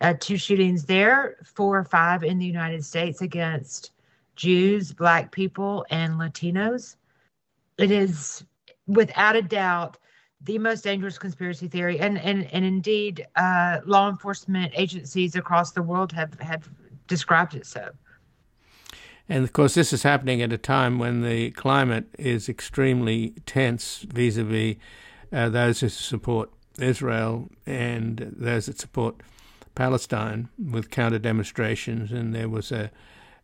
uh, 0.00 0.14
two 0.20 0.36
shootings 0.36 0.84
there, 0.84 1.38
four 1.44 1.78
or 1.78 1.84
five 1.84 2.22
in 2.22 2.38
the 2.38 2.46
United 2.46 2.84
States 2.84 3.22
against 3.22 3.90
Jews, 4.36 4.92
Black 4.92 5.32
people, 5.32 5.84
and 5.90 6.14
Latinos. 6.14 6.94
It 7.78 7.90
is 7.90 8.44
without 8.86 9.36
a 9.36 9.42
doubt 9.42 9.98
the 10.42 10.58
most 10.58 10.84
dangerous 10.84 11.18
conspiracy 11.18 11.66
theory 11.66 11.98
and 11.98 12.18
and 12.18 12.44
and 12.52 12.64
indeed 12.64 13.26
uh, 13.36 13.78
law 13.86 14.08
enforcement 14.08 14.72
agencies 14.76 15.34
across 15.34 15.72
the 15.72 15.82
world 15.82 16.12
have 16.12 16.38
have 16.40 16.68
described 17.06 17.54
it 17.54 17.66
so. 17.66 17.90
And 19.28 19.42
of 19.44 19.52
course 19.52 19.74
this 19.74 19.92
is 19.92 20.02
happening 20.02 20.42
at 20.42 20.52
a 20.52 20.58
time 20.58 20.98
when 20.98 21.22
the 21.22 21.50
climate 21.52 22.06
is 22.18 22.48
extremely 22.48 23.34
tense 23.46 24.06
vis-a-vis 24.08 24.76
uh, 25.32 25.48
those 25.48 25.80
who 25.80 25.88
support 25.88 26.50
Israel 26.78 27.48
and 27.64 28.34
those 28.36 28.66
that 28.66 28.78
support 28.78 29.22
Palestine 29.74 30.48
with 30.58 30.90
counter 30.90 31.18
demonstrations. 31.18 32.12
And 32.12 32.34
there 32.34 32.48
was 32.48 32.70
a 32.72 32.90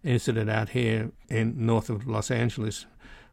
incident 0.04 0.50
out 0.50 0.70
here 0.70 1.10
in 1.28 1.64
north 1.64 1.88
of 1.88 2.06
Los 2.06 2.30
Angeles 2.30 2.86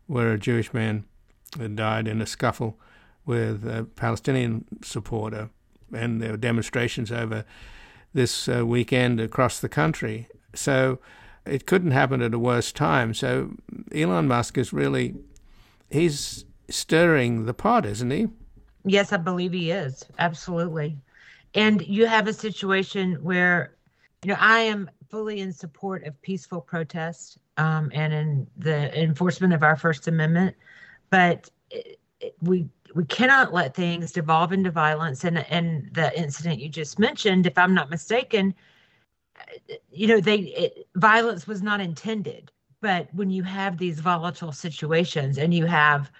where 0.07 0.31
a 0.31 0.39
Jewish 0.39 0.73
man 0.73 1.05
died 1.51 2.07
in 2.07 2.21
a 2.21 2.25
scuffle 2.25 2.79
with 3.25 3.65
a 3.67 3.83
Palestinian 3.95 4.65
supporter, 4.83 5.49
and 5.93 6.21
there 6.21 6.31
were 6.31 6.37
demonstrations 6.37 7.11
over 7.11 7.45
this 8.13 8.47
uh, 8.47 8.65
weekend 8.65 9.19
across 9.19 9.59
the 9.59 9.69
country. 9.69 10.27
So 10.53 10.99
it 11.45 11.65
couldn't 11.65 11.91
happen 11.91 12.21
at 12.21 12.33
a 12.33 12.39
worse 12.39 12.71
time. 12.71 13.13
So 13.13 13.51
Elon 13.93 14.27
Musk 14.27 14.57
is 14.57 14.73
really 14.73 15.15
he's 15.89 16.45
stirring 16.69 17.45
the 17.45 17.53
pot, 17.53 17.85
isn't 17.85 18.11
he? 18.11 18.27
Yes, 18.85 19.11
I 19.11 19.17
believe 19.17 19.53
he 19.53 19.71
is. 19.71 20.05
Absolutely. 20.17 20.97
And 21.55 21.81
you 21.81 22.05
have 22.05 22.27
a 22.27 22.33
situation 22.33 23.15
where, 23.23 23.75
you 24.23 24.29
know, 24.29 24.37
I 24.39 24.59
am 24.61 24.89
fully 25.09 25.39
in 25.39 25.51
support 25.51 26.03
of 26.05 26.19
peaceful 26.21 26.61
protest 26.61 27.39
um, 27.57 27.91
and 27.93 28.13
in 28.13 28.47
the 28.57 28.97
enforcement 29.01 29.53
of 29.53 29.63
our 29.63 29.75
First 29.75 30.07
Amendment 30.07 30.55
but 31.09 31.49
we 32.41 32.67
we 32.95 33.05
cannot 33.05 33.53
let 33.53 33.75
things 33.75 34.11
devolve 34.11 34.51
into 34.51 34.71
violence. 34.71 35.23
And 35.23 35.39
and 35.51 35.89
the 35.93 36.17
incident 36.19 36.59
you 36.59 36.69
just 36.69 36.99
mentioned, 36.99 37.45
if 37.45 37.57
I'm 37.57 37.73
not 37.73 37.89
mistaken, 37.89 38.53
you 39.91 40.07
know, 40.07 40.19
they 40.19 40.37
it, 40.37 40.87
violence 40.95 41.47
was 41.47 41.61
not 41.61 41.81
intended, 41.81 42.51
but 42.81 43.13
when 43.13 43.29
you 43.29 43.43
have 43.43 43.77
these 43.77 43.99
volatile 43.99 44.51
situations 44.51 45.37
and 45.37 45.53
you 45.53 45.65
have 45.65 46.11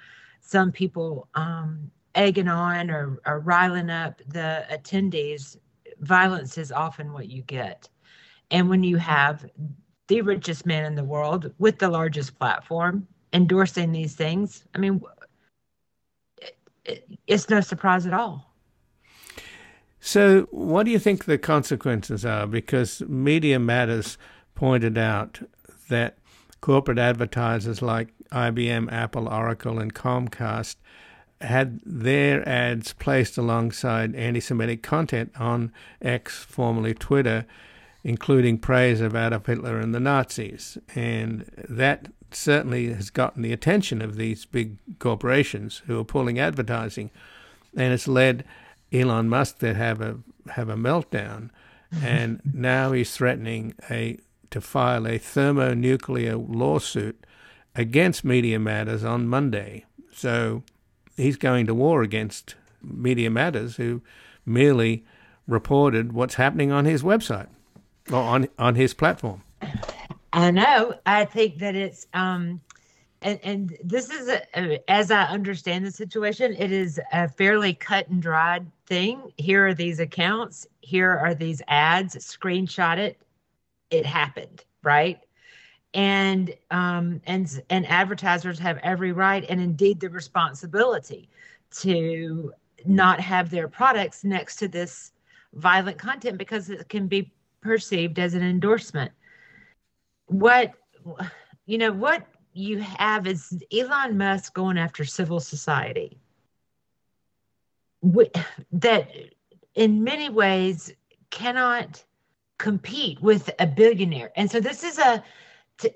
some 0.41 0.71
people 0.71 1.27
um, 1.35 1.91
egging 2.15 2.47
on 2.47 2.89
or, 2.89 3.19
or 3.25 3.39
riling 3.39 3.89
up 3.89 4.21
the 4.27 4.65
attendees, 4.71 5.57
violence 5.99 6.57
is 6.57 6.71
often 6.71 7.13
what 7.13 7.29
you 7.29 7.41
get. 7.43 7.89
And 8.51 8.69
when 8.69 8.83
you 8.83 8.97
have 8.97 9.45
the 10.07 10.21
richest 10.21 10.65
man 10.65 10.85
in 10.85 10.95
the 10.95 11.03
world 11.03 11.53
with 11.59 11.77
the 11.77 11.89
largest 11.89 12.37
platform 12.37 13.07
endorsing 13.33 13.91
these 13.91 14.15
things, 14.15 14.63
I 14.75 14.79
mean, 14.79 15.01
it, 16.41 16.57
it, 16.85 17.19
it's 17.27 17.49
no 17.49 17.61
surprise 17.61 18.05
at 18.05 18.13
all. 18.13 18.45
So, 19.99 20.47
what 20.51 20.83
do 20.83 20.91
you 20.91 20.99
think 20.99 21.25
the 21.25 21.37
consequences 21.37 22.25
are? 22.25 22.47
Because 22.47 23.01
Media 23.01 23.59
Matters 23.59 24.17
pointed 24.55 24.97
out 24.97 25.41
that 25.89 26.17
corporate 26.61 26.99
advertisers 26.99 27.81
like 27.81 28.13
IBM, 28.31 28.91
Apple, 28.91 29.27
Oracle, 29.27 29.79
and 29.79 29.93
Comcast 29.93 30.75
had 31.41 31.79
their 31.85 32.47
ads 32.47 32.93
placed 32.93 33.37
alongside 33.37 34.15
anti 34.15 34.39
Semitic 34.39 34.83
content 34.83 35.31
on 35.37 35.71
X, 36.01 36.43
formerly 36.43 36.93
Twitter, 36.93 37.45
including 38.03 38.57
praise 38.57 39.01
of 39.01 39.15
Adolf 39.15 39.45
Hitler 39.45 39.79
and 39.79 39.93
the 39.93 39.99
Nazis. 39.99 40.77
And 40.95 41.45
that 41.67 42.09
certainly 42.31 42.93
has 42.93 43.09
gotten 43.09 43.41
the 43.41 43.53
attention 43.53 44.01
of 44.01 44.15
these 44.15 44.45
big 44.45 44.77
corporations 44.99 45.81
who 45.87 45.99
are 45.99 46.05
pulling 46.05 46.39
advertising. 46.39 47.11
And 47.75 47.93
it's 47.93 48.07
led 48.07 48.45
Elon 48.91 49.29
Musk 49.29 49.59
to 49.59 49.73
have 49.73 50.01
a 50.01 50.19
have 50.51 50.69
a 50.69 50.75
meltdown. 50.75 51.49
Mm-hmm. 51.93 52.05
and 52.05 52.41
now 52.53 52.91
he's 52.91 53.15
threatening 53.15 53.73
a 53.89 54.19
to 54.51 54.61
file 54.61 55.07
a 55.07 55.17
thermonuclear 55.17 56.35
lawsuit 56.35 57.25
against 57.73 58.23
Media 58.23 58.59
Matters 58.59 59.03
on 59.03 59.27
Monday. 59.27 59.85
So 60.13 60.61
he's 61.17 61.35
going 61.35 61.65
to 61.65 61.73
war 61.73 62.03
against 62.03 62.53
Media 62.83 63.31
Matters, 63.31 63.77
who 63.77 64.03
merely 64.45 65.03
reported 65.47 66.13
what's 66.13 66.35
happening 66.35 66.71
on 66.71 66.85
his 66.85 67.01
website 67.01 67.47
on 68.11 68.47
on 68.57 68.75
his 68.75 68.93
platform. 68.93 69.43
I 70.33 70.51
know. 70.51 70.95
I 71.05 71.25
think 71.25 71.59
that 71.59 71.75
it's 71.75 72.07
um, 72.13 72.61
and 73.21 73.39
and 73.43 73.77
this 73.83 74.09
is 74.09 74.29
a, 74.29 74.89
as 74.89 75.11
I 75.11 75.23
understand 75.23 75.85
the 75.85 75.91
situation, 75.91 76.55
it 76.57 76.71
is 76.71 76.99
a 77.11 77.27
fairly 77.27 77.73
cut 77.73 78.07
and 78.07 78.21
dried 78.21 78.65
thing. 78.85 79.31
Here 79.37 79.67
are 79.67 79.73
these 79.73 79.99
accounts. 79.99 80.67
Here 80.81 81.11
are 81.11 81.33
these 81.33 81.61
ads. 81.67 82.15
Screenshot 82.15 82.97
it. 82.97 83.19
It 83.89 84.05
happened, 84.05 84.63
right? 84.83 85.19
and 85.93 86.53
um, 86.71 87.21
and 87.25 87.61
and 87.69 87.85
advertisers 87.87 88.59
have 88.59 88.77
every 88.83 89.11
right 89.11 89.45
and 89.49 89.59
indeed 89.59 89.99
the 89.99 90.09
responsibility 90.09 91.29
to 91.71 92.53
not 92.85 93.19
have 93.19 93.49
their 93.49 93.67
products 93.67 94.23
next 94.23 94.57
to 94.57 94.67
this 94.67 95.11
violent 95.53 95.97
content 95.97 96.37
because 96.37 96.69
it 96.69 96.87
can 96.89 97.07
be 97.07 97.31
perceived 97.61 98.19
as 98.19 98.33
an 98.33 98.43
endorsement. 98.43 99.11
What 100.27 100.73
you 101.65 101.77
know 101.77 101.91
what 101.91 102.25
you 102.53 102.79
have 102.79 103.27
is 103.27 103.57
Elon 103.71 104.17
Musk 104.17 104.53
going 104.53 104.77
after 104.77 105.05
civil 105.05 105.39
society. 105.39 106.17
That 108.71 109.09
in 109.75 110.03
many 110.03 110.29
ways 110.29 110.91
cannot 111.29 112.03
compete 112.57 113.21
with 113.21 113.49
a 113.59 113.67
billionaire. 113.67 114.31
And 114.35 114.49
so 114.49 114.59
this 114.59 114.83
is 114.83 114.99
a 114.99 115.23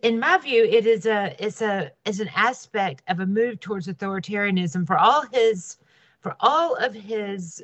in 0.02 0.20
my 0.20 0.38
view, 0.38 0.64
it 0.64 0.86
is 0.86 1.06
a 1.06 1.36
it's 1.40 1.62
a 1.62 1.92
is 2.06 2.20
an 2.20 2.30
aspect 2.36 3.04
of 3.08 3.20
a 3.20 3.26
move 3.26 3.60
towards 3.60 3.88
authoritarianism 3.88 4.88
for 4.88 4.98
all 4.98 5.26
his 5.32 5.78
for 6.22 6.36
all 6.40 6.76
of 6.76 6.94
his 6.94 7.62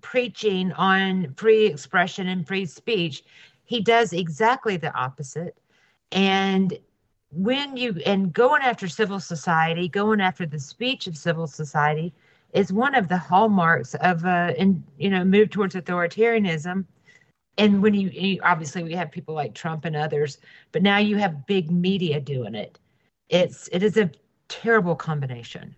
preaching 0.00 0.72
on 0.72 1.34
free 1.34 1.66
expression 1.66 2.28
and 2.28 2.46
free 2.46 2.66
speech. 2.66 3.24
He 3.64 3.80
does 3.80 4.12
exactly 4.12 4.76
the 4.76 4.94
opposite. 4.94 5.56
And 6.12 6.78
when 7.30 7.76
you 7.76 8.00
and 8.06 8.32
going 8.32 8.62
after 8.62 8.88
civil 8.88 9.20
society, 9.20 9.88
going 9.88 10.20
after 10.20 10.46
the 10.46 10.58
speech 10.58 11.06
of 11.06 11.16
civil 11.16 11.46
society 11.46 12.14
is 12.52 12.72
one 12.72 12.94
of 12.94 13.08
the 13.08 13.18
hallmarks 13.18 13.94
of 13.96 14.24
a 14.24 14.54
and 14.58 14.82
you 14.98 15.10
know 15.10 15.24
move 15.24 15.50
towards 15.50 15.74
authoritarianism 15.74 16.84
and 17.58 17.82
when 17.82 17.94
you, 17.94 18.08
you, 18.10 18.40
obviously 18.42 18.82
we 18.82 18.94
have 18.94 19.10
people 19.10 19.34
like 19.34 19.54
Trump 19.54 19.84
and 19.84 19.96
others, 19.96 20.38
but 20.72 20.82
now 20.82 20.98
you 20.98 21.16
have 21.16 21.46
big 21.46 21.70
media 21.70 22.20
doing 22.20 22.54
it. 22.54 22.78
It's 23.28 23.68
it 23.72 23.82
is 23.82 23.96
a 23.96 24.10
terrible 24.48 24.94
combination. 24.94 25.74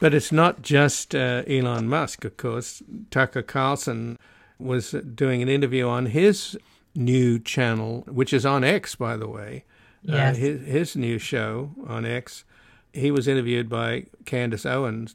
But 0.00 0.14
it's 0.14 0.32
not 0.32 0.62
just 0.62 1.14
uh, 1.14 1.42
Elon 1.46 1.86
Musk, 1.86 2.24
of 2.24 2.36
course. 2.36 2.82
Tucker 3.10 3.42
Carlson 3.42 4.18
was 4.58 4.92
doing 4.92 5.42
an 5.42 5.48
interview 5.48 5.86
on 5.86 6.06
his 6.06 6.58
new 6.94 7.38
channel, 7.38 8.04
which 8.08 8.32
is 8.32 8.44
on 8.44 8.64
X, 8.64 8.94
by 8.94 9.16
the 9.16 9.28
way. 9.28 9.64
Uh, 10.08 10.12
yes. 10.14 10.36
Uh, 10.36 10.40
his, 10.40 10.66
his 10.66 10.96
new 10.96 11.18
show 11.18 11.70
on 11.86 12.06
X. 12.06 12.44
He 12.92 13.10
was 13.10 13.28
interviewed 13.28 13.68
by 13.68 14.06
Candace 14.24 14.66
Owens, 14.66 15.14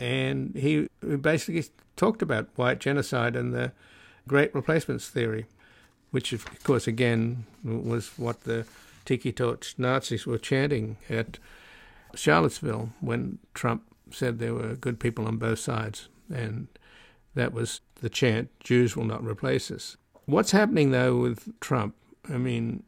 and 0.00 0.56
he 0.56 0.88
basically 1.20 1.64
talked 1.96 2.22
about 2.22 2.48
white 2.56 2.80
genocide 2.80 3.36
and 3.36 3.52
the 3.52 3.72
great 4.26 4.54
replacements 4.54 5.08
theory, 5.08 5.46
which, 6.10 6.32
of 6.32 6.46
course, 6.64 6.86
again, 6.86 7.44
was 7.62 8.12
what 8.16 8.42
the 8.44 8.64
tiki 9.04 9.30
torch 9.30 9.74
Nazis 9.76 10.26
were 10.26 10.38
chanting 10.38 10.96
at 11.10 11.38
Charlottesville 12.14 12.90
when 13.00 13.38
Trump 13.54 13.82
said 14.12 14.38
there 14.38 14.54
were 14.54 14.74
good 14.74 15.00
people 15.00 15.26
on 15.26 15.36
both 15.36 15.58
sides. 15.58 16.08
And 16.32 16.68
that 17.34 17.52
was 17.52 17.80
the 18.00 18.10
chant 18.10 18.50
Jews 18.60 18.96
will 18.96 19.04
not 19.04 19.24
replace 19.24 19.70
us. 19.70 19.96
What's 20.26 20.52
happening, 20.52 20.90
though, 20.90 21.16
with 21.16 21.58
Trump? 21.60 21.94
I 22.28 22.38
mean, 22.38 22.84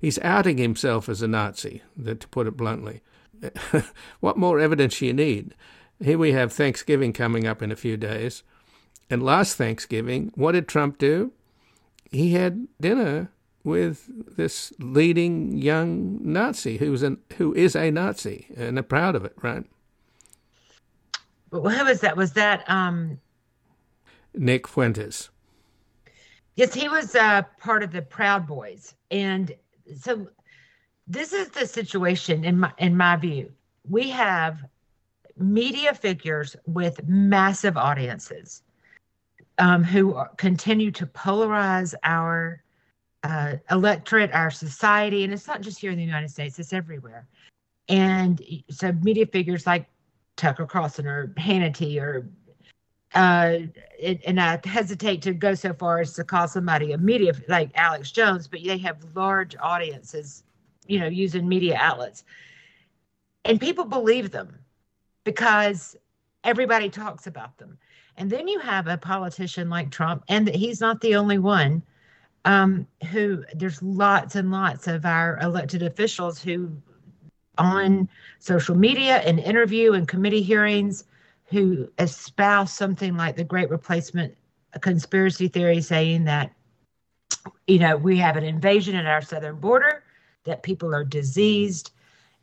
he's 0.00 0.18
outing 0.20 0.58
himself 0.58 1.08
as 1.08 1.22
a 1.22 1.28
Nazi, 1.28 1.82
to 2.04 2.14
put 2.14 2.46
it 2.46 2.56
bluntly. 2.56 3.02
what 4.20 4.36
more 4.36 4.58
evidence 4.58 4.98
do 4.98 5.06
you 5.06 5.12
need? 5.12 5.54
Here 6.00 6.18
we 6.18 6.32
have 6.32 6.52
Thanksgiving 6.52 7.12
coming 7.12 7.46
up 7.46 7.62
in 7.62 7.70
a 7.70 7.76
few 7.76 7.96
days. 7.96 8.42
And 9.08 9.22
last 9.22 9.56
Thanksgiving, 9.56 10.32
what 10.34 10.52
did 10.52 10.66
Trump 10.66 10.98
do? 10.98 11.32
He 12.10 12.32
had 12.32 12.66
dinner 12.80 13.30
with 13.64 14.36
this 14.36 14.72
leading 14.78 15.56
young 15.56 16.18
Nazi 16.20 16.78
who's 16.78 17.02
an, 17.02 17.18
who 17.36 17.54
is 17.54 17.76
a 17.76 17.90
Nazi 17.90 18.48
and 18.56 18.78
are 18.78 18.82
proud 18.82 19.14
of 19.14 19.24
it, 19.24 19.34
right? 19.42 19.64
Who 21.52 21.60
was 21.60 22.00
that? 22.00 22.16
Was 22.16 22.32
that 22.32 22.68
um... 22.68 23.20
Nick 24.34 24.66
Fuentes? 24.66 25.28
Yes, 26.56 26.72
he 26.72 26.88
was 26.88 27.14
uh, 27.14 27.42
part 27.60 27.82
of 27.82 27.92
the 27.92 28.02
Proud 28.02 28.46
Boys, 28.46 28.94
and 29.10 29.54
so 29.98 30.28
this 31.06 31.32
is 31.32 31.48
the 31.48 31.66
situation 31.66 32.44
in 32.44 32.60
my 32.60 32.72
in 32.78 32.96
my 32.96 33.16
view. 33.16 33.52
We 33.88 34.08
have 34.10 34.64
media 35.36 35.94
figures 35.94 36.56
with 36.66 37.06
massive 37.06 37.76
audiences 37.76 38.62
um, 39.58 39.82
who 39.82 40.22
continue 40.36 40.90
to 40.92 41.06
polarize 41.06 41.94
our 42.02 42.62
uh, 43.24 43.56
electorate, 43.70 44.32
our 44.32 44.50
society, 44.50 45.24
and 45.24 45.32
it's 45.32 45.46
not 45.46 45.60
just 45.60 45.78
here 45.78 45.90
in 45.90 45.98
the 45.98 46.04
United 46.04 46.30
States; 46.30 46.58
it's 46.58 46.72
everywhere. 46.72 47.26
And 47.88 48.42
so, 48.70 48.92
media 48.92 49.26
figures 49.26 49.66
like 49.66 49.86
Tucker 50.36 50.66
Carlson 50.66 51.06
or 51.06 51.28
Hannity, 51.38 52.00
or 52.00 52.28
uh, 53.14 53.58
and 54.24 54.40
I 54.40 54.58
hesitate 54.64 55.22
to 55.22 55.34
go 55.34 55.54
so 55.54 55.74
far 55.74 56.00
as 56.00 56.14
to 56.14 56.24
call 56.24 56.48
somebody 56.48 56.92
a 56.92 56.98
media 56.98 57.32
like 57.48 57.70
Alex 57.74 58.10
Jones, 58.10 58.48
but 58.48 58.60
they 58.64 58.78
have 58.78 59.04
large 59.14 59.54
audiences, 59.60 60.44
you 60.86 60.98
know, 60.98 61.08
using 61.08 61.48
media 61.48 61.76
outlets, 61.78 62.24
and 63.44 63.60
people 63.60 63.84
believe 63.84 64.30
them 64.30 64.58
because 65.24 65.96
everybody 66.44 66.88
talks 66.88 67.26
about 67.26 67.58
them. 67.58 67.78
And 68.16 68.30
then 68.30 68.46
you 68.48 68.58
have 68.58 68.86
a 68.86 68.98
politician 68.98 69.70
like 69.70 69.90
Trump, 69.90 70.24
and 70.28 70.48
he's 70.48 70.80
not 70.80 71.00
the 71.00 71.16
only 71.16 71.38
one. 71.38 71.82
Um, 72.44 72.88
who 73.12 73.44
there's 73.54 73.80
lots 73.84 74.34
and 74.34 74.50
lots 74.50 74.88
of 74.88 75.04
our 75.04 75.38
elected 75.40 75.84
officials 75.84 76.42
who, 76.42 76.76
on 77.58 78.08
social 78.38 78.74
media 78.74 79.18
and 79.18 79.38
interview 79.38 79.92
and 79.92 80.08
committee 80.08 80.42
hearings, 80.42 81.04
who 81.46 81.88
espouse 81.98 82.72
something 82.72 83.16
like 83.16 83.36
the 83.36 83.44
Great 83.44 83.68
Replacement 83.68 84.34
conspiracy 84.80 85.48
theory, 85.48 85.82
saying 85.82 86.24
that, 86.24 86.50
you 87.66 87.78
know, 87.78 87.96
we 87.96 88.16
have 88.16 88.36
an 88.36 88.44
invasion 88.44 88.96
at 88.96 89.06
our 89.06 89.20
southern 89.20 89.56
border, 89.56 90.02
that 90.44 90.62
people 90.62 90.94
are 90.94 91.04
diseased, 91.04 91.92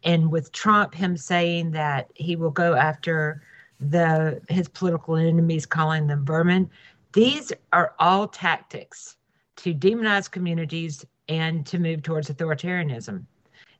and 0.03 0.31
with 0.31 0.51
Trump, 0.51 0.93
him 0.93 1.17
saying 1.17 1.71
that 1.71 2.11
he 2.13 2.35
will 2.35 2.51
go 2.51 2.75
after 2.75 3.41
the 3.79 4.41
his 4.49 4.67
political 4.67 5.15
enemies 5.15 5.65
calling 5.65 6.05
them 6.07 6.25
vermin. 6.25 6.69
These 7.13 7.51
are 7.73 7.95
all 7.97 8.27
tactics 8.27 9.15
to 9.57 9.73
demonize 9.73 10.29
communities 10.29 11.05
and 11.27 11.65
to 11.65 11.79
move 11.79 12.03
towards 12.03 12.29
authoritarianism. 12.29 13.25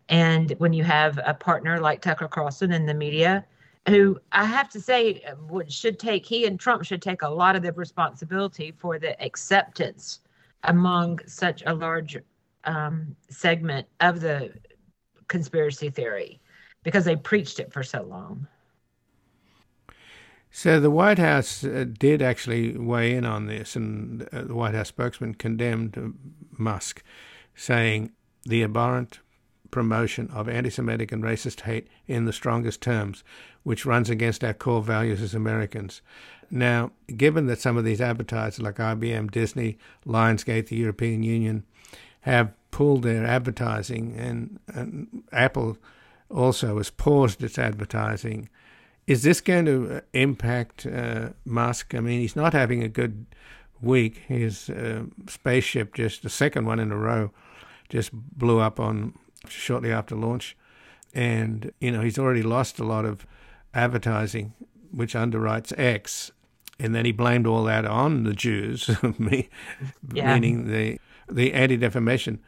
And 0.10 0.56
when 0.58 0.74
you 0.74 0.84
have 0.84 1.20
a 1.24 1.34
partner 1.34 1.80
like 1.80 2.02
Tucker 2.02 2.28
Carlson 2.28 2.72
in 2.72 2.86
the 2.86 2.94
media, 2.94 3.46
who 3.88 4.20
I 4.32 4.44
have 4.44 4.70
to 4.70 4.82
say 4.82 5.24
should 5.68 6.00
take 6.00 6.26
he 6.26 6.46
and 6.46 6.60
Trump 6.60 6.84
should 6.84 7.02
take 7.02 7.22
a 7.22 7.30
lot 7.30 7.56
of 7.56 7.62
the 7.62 7.72
responsibility 7.74 8.74
for 8.78 9.00
the 9.00 9.20
acceptance 9.24 10.20
among 10.64 11.20
such 11.26 11.64
a 11.66 11.74
large 11.74 12.18
um, 12.66 13.16
segment 13.30 13.88
of 14.02 14.20
the 14.20 14.52
conspiracy 15.28 15.90
theory 15.90 16.42
because 16.84 17.06
they 17.06 17.16
preached 17.16 17.60
it 17.60 17.72
for 17.72 17.84
so 17.84 18.02
long. 18.04 18.48
So 20.52 20.80
the 20.80 20.90
White 20.90 21.20
House 21.20 21.64
uh, 21.64 21.86
did 21.88 22.24
actually 22.24 22.76
weigh 22.76 23.14
in 23.14 23.24
on 23.24 23.46
this, 23.46 23.76
and 23.76 24.28
uh, 24.34 24.46
the 24.46 24.56
White 24.56 24.74
House 24.74 24.88
spokesman 24.88 25.36
condemned 25.36 25.96
uh, 25.96 26.10
Musk, 26.58 27.04
saying 27.54 28.12
the 28.46 28.64
abhorrent 28.64 29.20
promotion 29.72 30.30
of 30.34 30.50
anti 30.50 30.70
Semitic 30.70 31.12
and 31.12 31.24
racist 31.24 31.62
hate 31.62 31.88
in 32.08 32.26
the 32.26 32.34
strongest 32.34 32.82
terms, 32.82 33.24
which 33.64 33.86
runs 33.86 34.10
against 34.10 34.44
our 34.44 34.54
core 34.54 34.82
values 34.82 35.22
as 35.22 35.34
Americans. 35.34 36.02
Now, 36.52 36.92
given 37.16 37.48
that 37.48 37.60
some 37.60 37.78
of 37.78 37.86
these 37.86 38.02
advertisers 38.02 38.62
like 38.62 38.76
IBM, 38.76 39.32
Disney, 39.32 39.78
Lionsgate, 40.06 40.68
the 40.68 40.76
European 40.76 41.24
Union 41.24 41.64
have 42.22 42.54
pulled 42.72 43.04
their 43.04 43.26
advertising, 43.26 44.16
and, 44.18 44.60
and 44.68 45.24
Apple 45.32 45.78
also 46.30 46.78
has 46.78 46.90
paused 46.90 47.44
its 47.44 47.58
advertising. 47.58 48.50
Is 49.08 49.24
this 49.24 49.42
going 49.42 49.66
to 49.66 50.02
impact 50.14 50.86
uh, 50.86 51.30
Musk? 51.46 51.96
I 51.96 52.00
mean, 52.00 52.20
he's 52.20 52.36
not 52.36 52.54
having 52.54 52.84
a 52.84 52.90
good 52.90 53.26
week. 53.82 54.22
His 54.28 54.70
uh, 54.70 55.04
spaceship, 55.28 55.94
just 55.94 56.24
the 56.24 56.30
second 56.30 56.66
one 56.66 56.80
in 56.80 56.92
a 56.92 56.98
row, 56.98 57.32
just 57.90 58.12
blew 58.14 58.60
up 58.60 58.80
on 58.80 59.14
shortly 59.48 59.92
after 59.92 60.16
launch, 60.16 60.56
and 61.14 61.72
you 61.80 61.92
know 61.92 62.02
he's 62.02 62.20
already 62.20 62.44
lost 62.44 62.80
a 62.80 62.84
lot 62.84 63.06
of 63.06 63.26
advertising, 63.74 64.54
which 64.92 65.14
underwrites 65.14 65.78
X, 65.78 66.32
and 66.80 66.94
then 66.96 67.06
he 67.06 67.12
blamed 67.12 67.48
all 67.48 67.64
that 67.64 67.86
on 67.86 68.24
the 68.24 68.34
Jews, 68.34 68.90
me, 69.20 69.50
yeah. 70.14 70.34
meaning 70.34 70.68
the 70.70 71.00
the 71.28 71.54
Anti 71.54 71.78
Defamation 71.78 72.40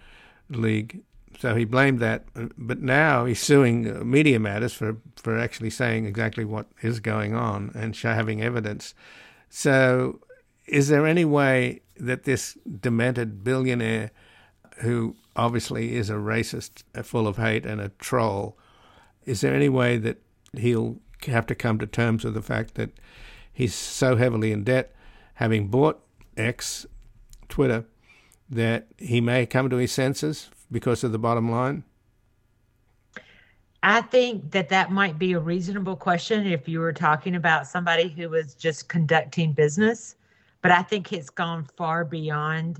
League. 0.49 1.01
So 1.39 1.55
he 1.55 1.65
blamed 1.65 1.99
that, 2.01 2.25
but 2.57 2.81
now 2.81 3.25
he's 3.25 3.39
suing 3.39 3.89
uh, 3.89 4.03
Media 4.03 4.39
Matters 4.39 4.73
for, 4.73 4.97
for 5.15 5.39
actually 5.39 5.71
saying 5.71 6.05
exactly 6.05 6.45
what 6.45 6.67
is 6.83 6.99
going 6.99 7.33
on 7.33 7.71
and 7.73 7.95
having 7.95 8.43
evidence. 8.43 8.93
So, 9.49 10.19
is 10.67 10.89
there 10.89 11.07
any 11.07 11.25
way 11.25 11.81
that 11.97 12.23
this 12.23 12.57
demented 12.79 13.43
billionaire, 13.43 14.11
who 14.79 15.15
obviously 15.35 15.95
is 15.95 16.09
a 16.09 16.15
racist, 16.15 16.83
uh, 16.95 17.03
full 17.03 17.27
of 17.27 17.37
hate, 17.37 17.65
and 17.65 17.79
a 17.79 17.89
troll, 17.99 18.57
is 19.25 19.41
there 19.41 19.53
any 19.53 19.69
way 19.69 19.97
that 19.97 20.21
he'll 20.57 20.97
have 21.27 21.45
to 21.47 21.55
come 21.55 21.77
to 21.79 21.85
terms 21.85 22.23
with 22.23 22.33
the 22.33 22.41
fact 22.41 22.75
that 22.75 22.89
he's 23.53 23.75
so 23.75 24.15
heavily 24.15 24.51
in 24.51 24.63
debt, 24.63 24.93
having 25.35 25.67
bought 25.67 26.01
X, 26.35 26.85
Twitter, 27.47 27.85
that 28.49 28.87
he 28.97 29.21
may 29.21 29.45
come 29.45 29.69
to 29.69 29.77
his 29.77 29.91
senses 29.91 30.49
because 30.71 31.03
of 31.03 31.11
the 31.11 31.19
bottom 31.19 31.49
line? 31.49 31.83
I 33.83 34.01
think 34.01 34.51
that 34.51 34.69
that 34.69 34.91
might 34.91 35.17
be 35.17 35.33
a 35.33 35.39
reasonable 35.39 35.95
question 35.95 36.45
if 36.45 36.67
you 36.67 36.79
were 36.79 36.93
talking 36.93 37.35
about 37.35 37.65
somebody 37.65 38.09
who 38.09 38.29
was 38.29 38.53
just 38.53 38.89
conducting 38.89 39.53
business. 39.53 40.15
But 40.61 40.71
I 40.71 40.83
think 40.83 41.11
it's 41.11 41.31
gone 41.31 41.67
far 41.75 42.05
beyond 42.05 42.79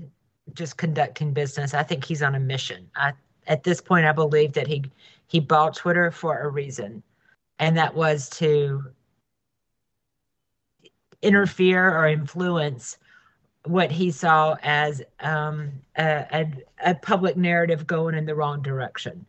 just 0.54 0.76
conducting 0.76 1.32
business. 1.32 1.74
I 1.74 1.82
think 1.82 2.04
he's 2.04 2.22
on 2.22 2.34
a 2.34 2.40
mission. 2.40 2.90
I, 2.96 3.12
at 3.46 3.64
this 3.64 3.80
point, 3.80 4.06
I 4.06 4.12
believe 4.12 4.52
that 4.54 4.66
he 4.66 4.84
he 5.26 5.40
bought 5.40 5.74
Twitter 5.74 6.10
for 6.10 6.38
a 6.40 6.48
reason, 6.48 7.02
and 7.58 7.76
that 7.76 7.94
was 7.94 8.28
to 8.30 8.84
interfere 11.22 11.96
or 11.96 12.06
influence 12.08 12.98
what 13.64 13.90
he 13.90 14.10
saw 14.10 14.56
as 14.62 15.02
um, 15.20 15.70
a, 15.96 16.26
a, 16.32 16.90
a, 16.90 16.94
public 16.96 17.36
narrative 17.36 17.86
going 17.86 18.14
in 18.14 18.26
the 18.26 18.34
wrong 18.34 18.60
direction. 18.60 19.24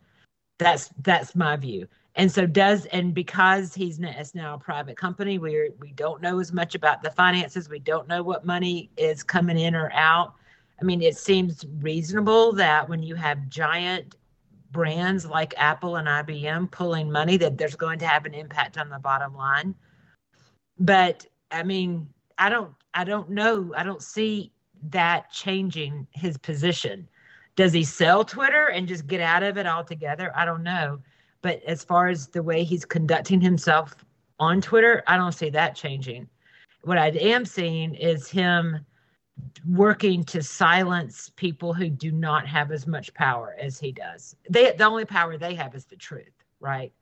That's 0.58 0.90
that's 1.02 1.36
my 1.36 1.56
view. 1.56 1.86
And 2.16 2.30
so 2.30 2.46
does 2.46 2.86
and 2.86 3.14
because 3.14 3.74
he's 3.74 3.98
now, 3.98 4.14
it's 4.16 4.34
now 4.34 4.54
a 4.54 4.58
private 4.58 4.96
company, 4.96 5.38
we 5.38 5.70
we 5.80 5.92
don't 5.92 6.20
know 6.20 6.38
as 6.40 6.52
much 6.52 6.74
about 6.74 7.02
the 7.02 7.10
finances. 7.10 7.68
We 7.68 7.78
don't 7.78 8.08
know 8.08 8.22
what 8.22 8.44
money 8.44 8.90
is 8.96 9.22
coming 9.22 9.58
in 9.58 9.74
or 9.74 9.90
out. 9.92 10.34
I 10.80 10.84
mean, 10.84 11.02
it 11.02 11.16
seems 11.16 11.64
reasonable 11.80 12.52
that 12.54 12.88
when 12.88 13.02
you 13.02 13.14
have 13.14 13.48
giant 13.48 14.16
brands 14.70 15.24
like 15.24 15.54
Apple 15.56 15.96
and 15.96 16.08
IBM 16.08 16.70
pulling 16.70 17.10
money, 17.10 17.36
that 17.36 17.56
there's 17.56 17.76
going 17.76 17.98
to 18.00 18.06
have 18.06 18.26
an 18.26 18.34
impact 18.34 18.76
on 18.76 18.88
the 18.88 18.98
bottom 18.98 19.34
line. 19.34 19.74
But 20.78 21.26
I 21.50 21.62
mean, 21.62 22.08
I 22.38 22.48
don't 22.48 22.72
I 22.92 23.04
don't 23.04 23.30
know. 23.30 23.72
I 23.76 23.84
don't 23.84 24.02
see 24.02 24.52
that 24.90 25.30
changing 25.30 26.06
his 26.10 26.36
position. 26.36 27.08
Does 27.56 27.72
he 27.72 27.84
sell 27.84 28.24
Twitter 28.24 28.66
and 28.66 28.88
just 28.88 29.06
get 29.06 29.20
out 29.20 29.42
of 29.42 29.56
it 29.56 29.66
altogether? 29.66 30.32
I 30.36 30.44
don't 30.44 30.64
know. 30.64 30.98
But 31.40 31.62
as 31.64 31.84
far 31.84 32.08
as 32.08 32.26
the 32.28 32.42
way 32.42 32.64
he's 32.64 32.84
conducting 32.84 33.40
himself 33.40 33.94
on 34.40 34.60
Twitter, 34.60 35.02
I 35.06 35.16
don't 35.16 35.32
see 35.32 35.50
that 35.50 35.76
changing. 35.76 36.28
What 36.82 36.98
I 36.98 37.08
am 37.10 37.44
seeing 37.44 37.94
is 37.94 38.28
him 38.28 38.84
working 39.68 40.24
to 40.24 40.42
silence 40.42 41.30
people 41.36 41.72
who 41.74 41.88
do 41.88 42.12
not 42.12 42.46
have 42.46 42.70
as 42.70 42.86
much 42.86 43.12
power 43.14 43.56
as 43.60 43.78
he 43.78 43.92
does. 43.92 44.36
They 44.48 44.72
the 44.72 44.84
only 44.84 45.04
power 45.04 45.36
they 45.36 45.54
have 45.54 45.74
is 45.74 45.84
the 45.84 45.96
truth, 45.96 46.32
right? 46.60 46.92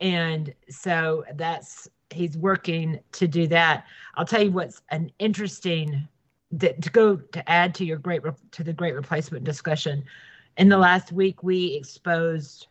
And 0.00 0.54
so 0.68 1.24
that's 1.34 1.88
he's 2.10 2.36
working 2.36 3.00
to 3.12 3.28
do 3.28 3.46
that. 3.48 3.84
I'll 4.14 4.24
tell 4.24 4.42
you 4.42 4.52
what's 4.52 4.82
an 4.90 5.10
interesting 5.18 6.08
that 6.52 6.80
to 6.82 6.90
go 6.90 7.16
to 7.16 7.50
add 7.50 7.74
to 7.76 7.84
your 7.84 7.98
great 7.98 8.22
to 8.52 8.64
the 8.64 8.72
great 8.72 8.94
replacement 8.94 9.44
discussion. 9.44 10.04
In 10.56 10.68
the 10.68 10.78
last 10.78 11.12
week, 11.12 11.42
we 11.42 11.74
exposed 11.74 12.68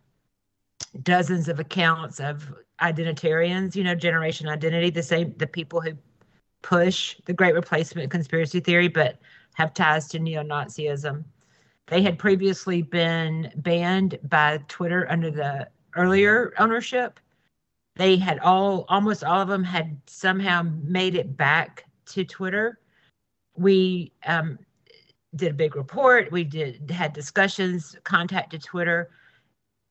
dozens 1.04 1.48
of 1.48 1.60
accounts 1.60 2.20
of 2.20 2.54
identitarians, 2.82 3.76
you 3.76 3.84
know, 3.84 3.96
generation 3.96 4.48
identity, 4.48 4.90
the 4.90 5.04
same 5.04 5.34
the 5.38 5.48
people 5.48 5.82
who 5.82 5.92
push 6.62 7.16
the 7.26 7.34
great 7.34 7.54
replacement 7.54 8.12
conspiracy 8.12 8.60
theory, 8.60 8.88
but 8.88 9.20
have 9.56 9.74
ties 9.74 10.08
to 10.10 10.20
neo-Nazism. 10.20 11.24
They 11.88 12.02
had 12.02 12.20
previously 12.20 12.82
been 12.82 13.52
banned 13.58 14.20
by 14.24 14.60
Twitter 14.68 15.10
under 15.10 15.32
the 15.32 15.70
earlier 15.96 16.54
ownership 16.60 17.20
they 17.98 18.16
had 18.16 18.40
all 18.40 18.86
almost 18.90 19.24
all 19.24 19.42
of 19.42 19.48
them 19.48 19.64
had 19.64 20.00
somehow 20.06 20.62
made 20.62 21.16
it 21.16 21.36
back 21.36 21.86
to 22.08 22.24
Twitter. 22.24 22.80
We 23.56 24.14
um, 24.26 24.60
did 25.36 25.52
a 25.52 25.56
big 25.56 25.76
report. 25.76 26.32
We 26.32 26.44
did 26.44 26.92
had 26.92 27.14
discussions, 27.14 27.96
contacted 28.04 28.64
Twitter. 28.64 29.10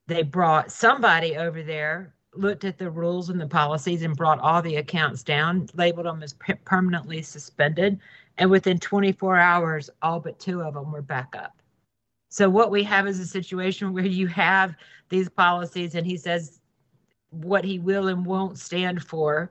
They 0.06 0.22
brought 0.22 0.70
somebody 0.70 1.36
over 1.36 1.64
there, 1.64 2.14
looked 2.38 2.64
at 2.64 2.78
the 2.78 2.90
rules 2.90 3.30
and 3.30 3.40
the 3.40 3.46
policies, 3.46 4.02
and 4.02 4.16
brought 4.16 4.40
all 4.40 4.62
the 4.62 4.76
accounts 4.76 5.22
down, 5.22 5.68
labeled 5.74 6.06
them 6.06 6.22
as 6.22 6.34
permanently 6.64 7.22
suspended. 7.22 7.98
And 8.38 8.50
within 8.50 8.78
24 8.78 9.36
hours, 9.36 9.90
all 10.02 10.20
but 10.20 10.38
two 10.38 10.62
of 10.62 10.74
them 10.74 10.92
were 10.92 11.02
back 11.02 11.34
up. 11.36 11.60
So 12.28 12.50
what 12.50 12.70
we 12.70 12.82
have 12.84 13.06
is 13.06 13.18
a 13.18 13.26
situation 13.26 13.92
where 13.94 14.04
you 14.04 14.26
have 14.26 14.74
these 15.08 15.28
policies, 15.28 15.94
and 15.94 16.06
he 16.06 16.16
says 16.16 16.60
what 17.30 17.64
he 17.64 17.78
will 17.78 18.08
and 18.08 18.24
won't 18.26 18.58
stand 18.58 19.02
for 19.02 19.50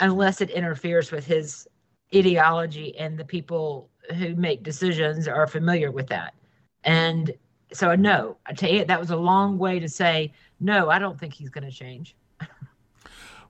unless 0.00 0.40
it 0.40 0.50
interferes 0.50 1.10
with 1.10 1.26
his 1.26 1.66
ideology 2.14 2.96
and 2.98 3.18
the 3.18 3.24
people 3.24 3.88
who 4.14 4.34
make 4.36 4.62
decisions 4.62 5.26
are 5.26 5.46
familiar 5.46 5.90
with 5.90 6.06
that. 6.08 6.34
And 6.84 7.32
so, 7.72 7.94
no, 7.94 8.36
I 8.46 8.52
tell 8.52 8.70
you, 8.70 8.84
that 8.84 9.00
was 9.00 9.10
a 9.10 9.16
long 9.16 9.58
way 9.58 9.80
to 9.80 9.88
say, 9.88 10.32
no, 10.60 10.88
I 10.88 10.98
don't 10.98 11.18
think 11.18 11.34
he's 11.34 11.50
going 11.50 11.64
to 11.64 11.70
change. 11.70 12.14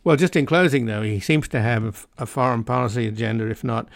Well, 0.05 0.16
just 0.16 0.37
in 0.37 0.47
closing, 0.47 0.87
though, 0.87 1.03
he 1.03 1.20
seems 1.20 1.49
to 1.49 1.61
have 1.61 2.07
a 2.18 2.26
foreign 2.26 2.64
policy 2.64 3.07
agenda, 3.07 3.49
if 3.49 3.64
not 3.64 3.89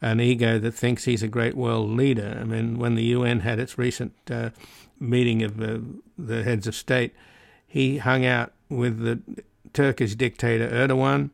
an 0.00 0.20
ego 0.20 0.58
that 0.58 0.72
thinks 0.72 1.04
he's 1.04 1.22
a 1.22 1.28
great 1.28 1.54
world 1.54 1.90
leader. 1.90 2.38
I 2.40 2.44
mean, 2.44 2.78
when 2.78 2.94
the 2.94 3.04
UN 3.04 3.40
had 3.40 3.58
its 3.58 3.76
recent 3.78 4.12
uh, 4.30 4.50
meeting 5.00 5.42
of 5.42 5.60
uh, 5.60 5.78
the 6.16 6.42
heads 6.42 6.66
of 6.66 6.74
state, 6.74 7.14
he 7.66 7.98
hung 7.98 8.24
out 8.24 8.52
with 8.68 9.00
the 9.00 9.20
Turkish 9.72 10.14
dictator 10.14 10.68
Erdogan. 10.68 11.30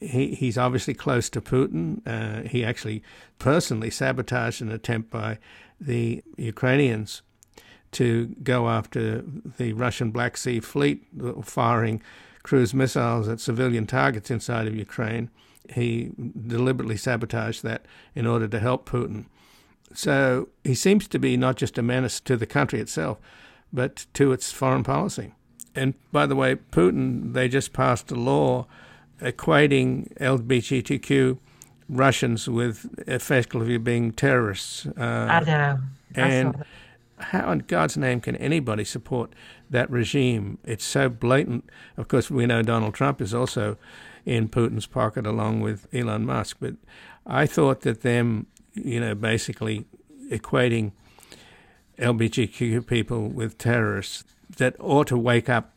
He, 0.00 0.34
he's 0.34 0.58
obviously 0.58 0.94
close 0.94 1.30
to 1.30 1.40
Putin. 1.40 2.00
Uh, 2.06 2.48
he 2.48 2.64
actually 2.64 3.02
personally 3.38 3.90
sabotaged 3.90 4.60
an 4.60 4.70
attempt 4.70 5.10
by 5.10 5.38
the 5.80 6.22
Ukrainians 6.36 7.22
to 7.92 8.26
go 8.42 8.68
after 8.68 9.22
the 9.58 9.72
Russian 9.72 10.10
Black 10.10 10.36
Sea 10.36 10.60
Fleet, 10.60 11.06
firing 11.42 12.02
cruise 12.42 12.74
missiles 12.74 13.28
at 13.28 13.40
civilian 13.40 13.86
targets 13.86 14.30
inside 14.30 14.66
of 14.66 14.74
Ukraine. 14.74 15.30
He 15.68 16.10
deliberately 16.46 16.96
sabotaged 16.96 17.62
that 17.62 17.86
in 18.14 18.26
order 18.26 18.48
to 18.48 18.58
help 18.58 18.88
Putin. 18.88 19.26
So 19.94 20.48
he 20.64 20.74
seems 20.74 21.08
to 21.08 21.18
be 21.18 21.36
not 21.36 21.56
just 21.56 21.78
a 21.78 21.82
menace 21.82 22.20
to 22.20 22.36
the 22.36 22.46
country 22.46 22.80
itself, 22.80 23.18
but 23.72 24.06
to 24.14 24.32
its 24.32 24.52
foreign 24.52 24.84
policy. 24.84 25.34
And 25.74 25.94
by 26.10 26.26
the 26.26 26.36
way, 26.36 26.56
Putin, 26.56 27.32
they 27.32 27.48
just 27.48 27.72
passed 27.72 28.10
a 28.10 28.16
law 28.16 28.66
equating 29.20 30.12
LGBTQ 30.18 31.38
Russians 31.88 32.48
with 32.48 32.88
effectively 33.06 33.76
being 33.78 34.12
terrorists. 34.12 34.86
Uh, 34.86 35.02
I 35.02 35.40
know. 35.40 35.78
I 36.16 36.20
and 36.20 36.64
how 37.18 37.52
in 37.52 37.58
God's 37.60 37.96
name 37.96 38.20
can 38.20 38.36
anybody 38.36 38.84
support 38.84 39.32
that 39.70 39.90
regime? 39.90 40.58
It's 40.64 40.84
so 40.84 41.08
blatant. 41.08 41.70
Of 41.96 42.08
course, 42.08 42.30
we 42.30 42.46
know 42.46 42.62
Donald 42.62 42.94
Trump 42.94 43.20
is 43.20 43.32
also 43.32 43.76
in 44.26 44.48
Putin's 44.48 44.86
pocket 44.86 45.26
along 45.26 45.60
with 45.60 45.86
Elon 45.94 46.26
Musk. 46.26 46.58
But 46.60 46.74
I 47.26 47.46
thought 47.46 47.80
that 47.82 48.02
them, 48.02 48.46
you 48.74 49.00
know, 49.00 49.14
basically 49.14 49.86
equating 50.30 50.92
LGBTQ 51.98 52.86
people 52.86 53.28
with 53.28 53.58
terrorists, 53.58 54.24
that 54.56 54.74
ought 54.78 55.06
to 55.08 55.16
wake 55.16 55.48
up 55.48 55.72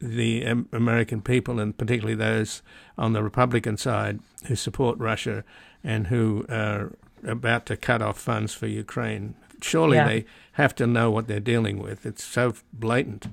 the 0.00 0.44
American 0.72 1.22
people, 1.22 1.60
and 1.60 1.76
particularly 1.78 2.16
those 2.16 2.62
on 2.98 3.12
the 3.12 3.22
Republican 3.22 3.76
side 3.76 4.18
who 4.46 4.56
support 4.56 4.98
Russia 4.98 5.44
and 5.84 6.08
who 6.08 6.44
are 6.48 6.92
about 7.24 7.66
to 7.66 7.76
cut 7.76 8.02
off 8.02 8.18
funds 8.18 8.52
for 8.52 8.66
Ukraine. 8.66 9.34
Surely 9.64 9.96
yeah. 9.96 10.06
they 10.06 10.24
have 10.52 10.74
to 10.76 10.86
know 10.86 11.10
what 11.10 11.26
they're 11.26 11.40
dealing 11.40 11.78
with. 11.78 12.04
It's 12.04 12.24
so 12.24 12.54
blatant. 12.72 13.28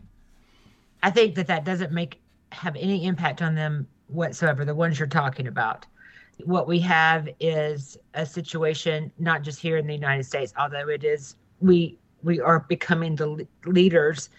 I 1.04 1.12
think 1.12 1.36
that 1.36 1.48
that 1.48 1.64
doesn't 1.64 1.92
make 1.92 2.20
have 2.52 2.76
any 2.76 3.06
impact 3.06 3.42
on 3.42 3.56
them 3.56 3.88
whatsoever. 4.08 4.66
The 4.66 4.76
ones 4.76 5.00
you're 5.00 5.08
talking 5.08 5.48
about. 5.48 5.86
What 6.46 6.68
we 6.68 6.80
have 6.80 7.28
is 7.40 7.98
a 8.14 8.26
situation 8.26 9.12
not 9.20 9.42
just 9.42 9.60
here 9.60 9.78
in 9.78 9.88
the 9.88 9.94
United 9.94 10.24
States, 10.24 10.54
although 10.58 10.88
it 10.88 11.04
is 11.04 11.36
we 11.60 11.98
we 12.24 12.40
are 12.40 12.62
becoming 12.62 13.16
the 13.16 13.48
leaders 13.66 14.30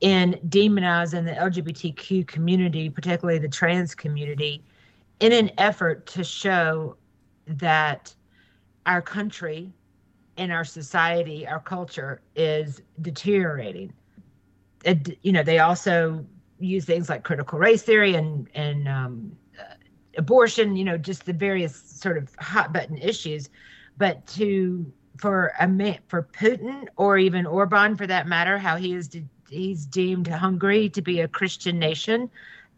in 0.00 0.38
demonizing 0.48 1.24
the 1.24 1.32
LGBTQ 1.32 2.26
community, 2.26 2.88
particularly 2.88 3.38
the 3.38 3.48
trans 3.48 3.94
community, 3.94 4.62
in 5.20 5.32
an 5.32 5.50
effort 5.58 6.06
to 6.06 6.22
show 6.22 6.96
that 7.46 8.14
our 8.86 9.02
country 9.02 9.72
and 10.38 10.52
our 10.52 10.64
society, 10.64 11.46
our 11.46 11.60
culture 11.60 12.22
is 12.36 12.80
deteriorating. 13.02 13.92
It, 14.84 15.18
you 15.22 15.32
know, 15.32 15.42
they 15.42 15.58
also 15.58 16.24
use 16.60 16.84
things 16.84 17.08
like 17.08 17.24
critical 17.24 17.58
race 17.58 17.82
theory 17.82 18.14
and 18.14 18.48
and 18.54 18.88
um, 18.88 19.32
uh, 19.58 19.74
abortion. 20.16 20.76
You 20.76 20.84
know, 20.84 20.96
just 20.96 21.26
the 21.26 21.32
various 21.32 21.76
sort 21.76 22.16
of 22.16 22.34
hot 22.36 22.72
button 22.72 22.96
issues. 22.96 23.50
But 23.98 24.26
to 24.28 24.90
for 25.18 25.52
a 25.58 25.98
for 26.08 26.28
Putin 26.32 26.86
or 26.96 27.18
even 27.18 27.44
Orban, 27.44 27.96
for 27.96 28.06
that 28.06 28.28
matter, 28.28 28.56
how 28.56 28.76
he 28.76 28.94
is 28.94 29.08
de- 29.08 29.26
he's 29.50 29.84
deemed 29.84 30.28
Hungary 30.28 30.88
to 30.90 31.02
be 31.02 31.20
a 31.20 31.28
Christian 31.28 31.78
nation 31.78 32.30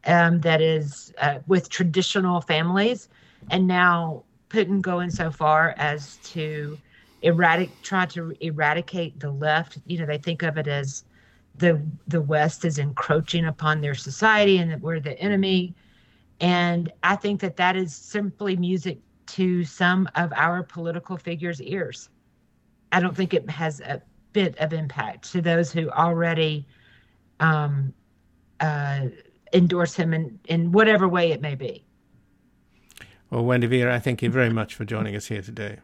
um, 0.06 0.40
that 0.40 0.62
is 0.62 1.12
uh, 1.18 1.40
with 1.46 1.68
traditional 1.68 2.40
families, 2.40 3.10
and 3.50 3.66
now 3.66 4.24
Putin 4.48 4.80
going 4.80 5.10
so 5.10 5.30
far 5.30 5.74
as 5.76 6.16
to 6.32 6.78
eradicate, 7.22 7.82
try 7.82 8.06
to 8.06 8.34
eradicate 8.40 9.20
the 9.20 9.30
left. 9.30 9.78
You 9.86 9.98
know, 9.98 10.06
they 10.06 10.18
think 10.18 10.42
of 10.42 10.56
it 10.58 10.68
as 10.68 11.04
the 11.56 11.80
the 12.08 12.20
West 12.20 12.64
is 12.64 12.78
encroaching 12.78 13.44
upon 13.46 13.80
their 13.80 13.94
society 13.94 14.58
and 14.58 14.70
that 14.70 14.80
we're 14.80 15.00
the 15.00 15.18
enemy. 15.18 15.74
And 16.40 16.90
I 17.02 17.16
think 17.16 17.40
that 17.40 17.56
that 17.56 17.76
is 17.76 17.94
simply 17.94 18.56
music 18.56 18.98
to 19.26 19.64
some 19.64 20.08
of 20.14 20.32
our 20.34 20.62
political 20.62 21.16
figures' 21.16 21.60
ears. 21.62 22.08
I 22.92 23.00
don't 23.00 23.16
think 23.16 23.34
it 23.34 23.48
has 23.50 23.80
a 23.80 24.02
bit 24.32 24.56
of 24.58 24.72
impact 24.72 25.30
to 25.32 25.40
those 25.40 25.70
who 25.70 25.90
already 25.90 26.66
um, 27.40 27.92
uh, 28.60 29.06
endorse 29.52 29.94
him 29.94 30.14
in, 30.14 30.38
in 30.46 30.72
whatever 30.72 31.08
way 31.08 31.30
it 31.30 31.40
may 31.40 31.54
be. 31.54 31.84
Well, 33.30 33.44
Wendy 33.44 33.66
Via, 33.66 33.94
I 33.94 33.98
thank 34.00 34.22
you 34.22 34.30
very 34.30 34.50
much 34.50 34.74
for 34.74 34.84
joining 34.84 35.14
us 35.14 35.26
here 35.26 35.42
today. 35.42 35.78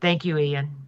Thank 0.00 0.24
you, 0.24 0.38
Ian. 0.38 0.80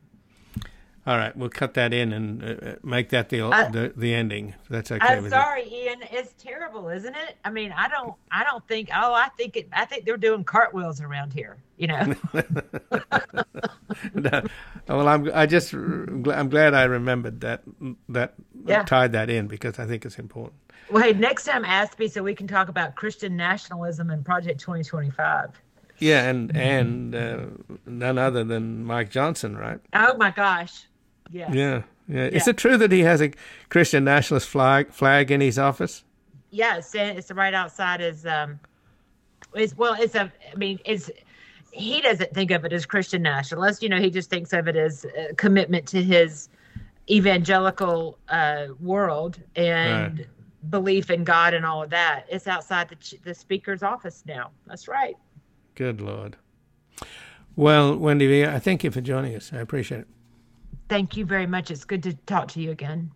All 1.05 1.17
right, 1.17 1.37
we'll 1.37 1.49
cut 1.49 1.75
that 1.75 1.93
in 1.93 2.13
and 2.13 2.45
uh, 2.45 2.75
make 2.85 3.09
that 3.09 3.29
the, 3.29 3.45
uh, 3.45 3.69
the 3.71 3.93
the 3.97 4.15
ending. 4.15 4.55
That's 4.71 4.93
okay. 4.93 5.05
I'm 5.05 5.29
sorry, 5.29 5.65
you. 5.65 5.89
Ian. 5.89 5.99
It's 6.13 6.33
terrible, 6.41 6.89
isn't 6.91 7.17
it? 7.17 7.37
I 7.45 7.51
mean, 7.51 7.73
I 7.77 7.89
don't, 7.89 8.15
I 8.31 8.45
don't 8.45 8.65
think. 8.69 8.89
Oh, 8.95 9.13
I 9.13 9.29
think 9.37 9.57
it. 9.57 9.69
I 9.73 9.85
think 9.85 10.05
they're 10.05 10.17
doing 10.17 10.45
cartwheels 10.45 11.01
around 11.01 11.33
here. 11.33 11.57
You 11.77 11.89
know. 11.89 12.15
no, 14.15 14.43
well, 14.87 15.09
I'm. 15.09 15.29
I 15.35 15.45
just. 15.47 15.73
I'm 15.73 16.23
glad 16.23 16.73
I 16.73 16.85
remembered 16.85 17.41
that. 17.41 17.63
That 18.09 18.35
yeah. 18.65 18.85
tied 18.85 19.11
that 19.11 19.29
in 19.29 19.49
because 19.49 19.81
I 19.81 19.87
think 19.87 20.05
it's 20.05 20.21
important. 20.21 20.55
Well, 20.89 21.03
hey, 21.03 21.15
next 21.15 21.47
time 21.47 21.65
ask 21.65 21.99
me 21.99 22.07
so 22.07 22.23
we 22.23 22.35
can 22.37 22.47
talk 22.47 22.69
about 22.69 22.95
Christian 22.95 23.37
nationalism 23.37 24.11
and 24.11 24.25
Project 24.25 24.61
2025. 24.61 25.61
Yeah, 26.03 26.28
and 26.28 26.57
and 26.57 27.14
uh, 27.14 27.38
none 27.86 28.18
other 28.18 28.42
than 28.44 28.84
Mike 28.84 29.11
Johnson, 29.11 29.57
right? 29.57 29.78
Oh 29.94 30.16
my 30.16 30.30
gosh. 30.30 30.86
Yeah. 31.30 31.53
Yeah. 31.53 31.82
Yeah. 32.09 32.24
Is 32.24 32.48
it 32.48 32.57
true 32.57 32.76
that 32.76 32.90
he 32.90 33.00
has 33.00 33.22
a 33.22 33.30
Christian 33.68 34.05
nationalist 34.05 34.48
flag 34.48 34.92
flag 34.92 35.30
in 35.30 35.40
his 35.40 35.59
office? 35.59 36.05
Yeah, 36.50 36.76
it's, 36.76 36.94
it's 36.94 37.30
right 37.30 37.55
outside 37.55 38.00
his 38.00 38.26
um 38.26 38.59
it's 39.55 39.76
well 39.76 39.94
it's 39.98 40.14
a 40.14 40.32
I 40.53 40.57
mean 40.57 40.80
it's 40.84 41.11
he 41.70 42.00
doesn't 42.00 42.34
think 42.34 42.50
of 42.50 42.64
it 42.64 42.72
as 42.72 42.84
Christian 42.84 43.22
nationalist, 43.22 43.82
you 43.82 43.88
know, 43.88 43.98
he 43.98 44.11
just 44.11 44.28
thinks 44.28 44.53
of 44.53 44.68
it 44.68 44.76
as 44.76 45.07
a 45.16 45.34
commitment 45.34 45.86
to 45.88 46.03
his 46.03 46.48
evangelical 47.09 48.18
uh 48.28 48.66
world 48.80 49.40
and 49.55 50.18
right. 50.18 50.26
belief 50.70 51.11
in 51.11 51.22
God 51.24 51.55
and 51.55 51.64
all 51.64 51.82
of 51.84 51.90
that. 51.90 52.26
It's 52.28 52.48
outside 52.48 52.88
the 52.88 53.18
the 53.22 53.34
speaker's 53.34 53.82
office 53.84 54.24
now. 54.26 54.50
That's 54.66 54.88
right. 54.88 55.16
Good 55.75 56.01
lord. 56.01 56.37
Well, 57.57 57.97
Wendy, 57.97 58.47
I 58.47 58.59
thank 58.59 58.85
you 58.85 58.91
for 58.91 59.01
joining 59.01 59.35
us. 59.35 59.53
I 59.53 59.59
appreciate 59.59 60.03
it. 60.03 60.09
Thank 60.89 61.16
you 61.16 61.25
very 61.25 61.47
much. 61.47 61.70
It's 61.70 61.85
good 61.85 62.03
to 62.05 62.14
talk 62.14 62.49
to 62.49 62.61
you 62.61 62.70
again. 62.70 63.12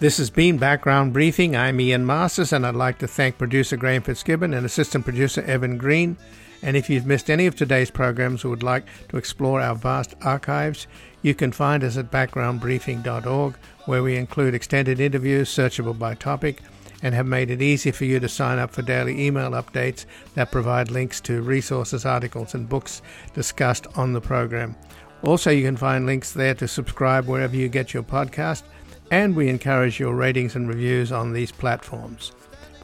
This 0.00 0.18
has 0.18 0.30
been 0.30 0.58
Background 0.58 1.12
Briefing. 1.12 1.56
I'm 1.56 1.80
Ian 1.80 2.06
Masters, 2.06 2.52
and 2.52 2.64
I'd 2.64 2.76
like 2.76 2.98
to 2.98 3.08
thank 3.08 3.36
producer 3.36 3.76
Graham 3.76 4.02
Fitzgibbon 4.02 4.54
and 4.54 4.64
assistant 4.64 5.04
producer 5.04 5.42
Evan 5.42 5.76
Green. 5.76 6.16
And 6.62 6.76
if 6.76 6.88
you've 6.88 7.06
missed 7.06 7.30
any 7.30 7.46
of 7.46 7.56
today's 7.56 7.90
programs 7.90 8.44
or 8.44 8.50
would 8.50 8.62
like 8.62 8.86
to 9.08 9.16
explore 9.16 9.60
our 9.60 9.74
vast 9.74 10.14
archives, 10.22 10.86
you 11.22 11.34
can 11.34 11.50
find 11.50 11.82
us 11.82 11.96
at 11.96 12.12
backgroundbriefing.org, 12.12 13.56
where 13.86 14.02
we 14.02 14.16
include 14.16 14.54
extended 14.54 15.00
interviews 15.00 15.48
searchable 15.48 15.98
by 15.98 16.14
topic 16.14 16.62
and 17.02 17.14
have 17.14 17.26
made 17.26 17.50
it 17.50 17.62
easy 17.62 17.90
for 17.90 18.04
you 18.04 18.18
to 18.20 18.28
sign 18.28 18.58
up 18.58 18.70
for 18.70 18.82
daily 18.82 19.26
email 19.26 19.52
updates 19.52 20.04
that 20.34 20.50
provide 20.50 20.90
links 20.90 21.20
to 21.22 21.42
resources, 21.42 22.04
articles, 22.04 22.54
and 22.54 22.68
books 22.68 23.02
discussed 23.34 23.86
on 23.96 24.12
the 24.12 24.20
program. 24.20 24.74
Also, 25.22 25.50
you 25.50 25.64
can 25.64 25.76
find 25.76 26.06
links 26.06 26.32
there 26.32 26.54
to 26.54 26.68
subscribe 26.68 27.26
wherever 27.26 27.56
you 27.56 27.68
get 27.68 27.92
your 27.92 28.02
podcast, 28.02 28.62
and 29.10 29.34
we 29.34 29.48
encourage 29.48 29.98
your 29.98 30.14
ratings 30.14 30.54
and 30.54 30.68
reviews 30.68 31.12
on 31.12 31.32
these 31.32 31.52
platforms. 31.52 32.32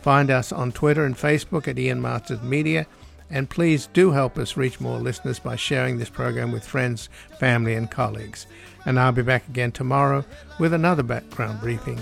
Find 0.00 0.30
us 0.30 0.52
on 0.52 0.72
Twitter 0.72 1.04
and 1.04 1.16
Facebook 1.16 1.68
at 1.68 1.78
Ian 1.78 2.02
Masters 2.02 2.42
Media, 2.42 2.86
and 3.30 3.48
please 3.48 3.88
do 3.92 4.10
help 4.10 4.36
us 4.36 4.56
reach 4.56 4.80
more 4.80 4.98
listeners 4.98 5.38
by 5.38 5.56
sharing 5.56 5.98
this 5.98 6.10
program 6.10 6.52
with 6.52 6.66
friends, 6.66 7.08
family, 7.40 7.74
and 7.74 7.90
colleagues. 7.90 8.46
And 8.84 9.00
I'll 9.00 9.12
be 9.12 9.22
back 9.22 9.48
again 9.48 9.72
tomorrow 9.72 10.24
with 10.58 10.74
another 10.74 11.02
background 11.02 11.60
briefing. 11.60 12.00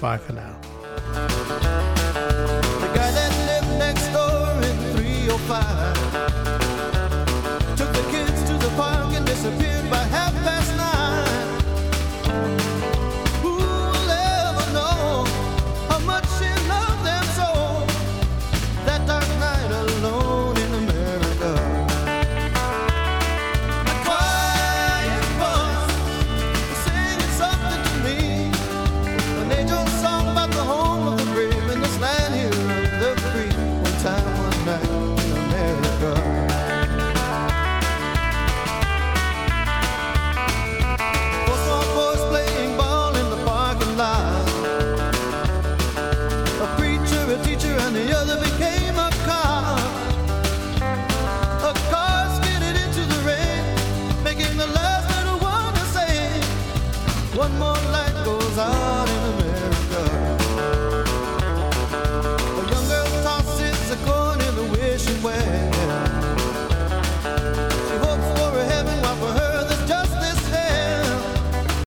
Bye 0.00 0.18
for 0.18 0.34
now. 0.34 0.81
The 0.96 2.90
guy 2.94 3.10
that 3.12 3.32
lived 3.46 3.78
next 3.78 4.08
door 4.12 4.62
in 4.62 4.76
305 4.96 5.91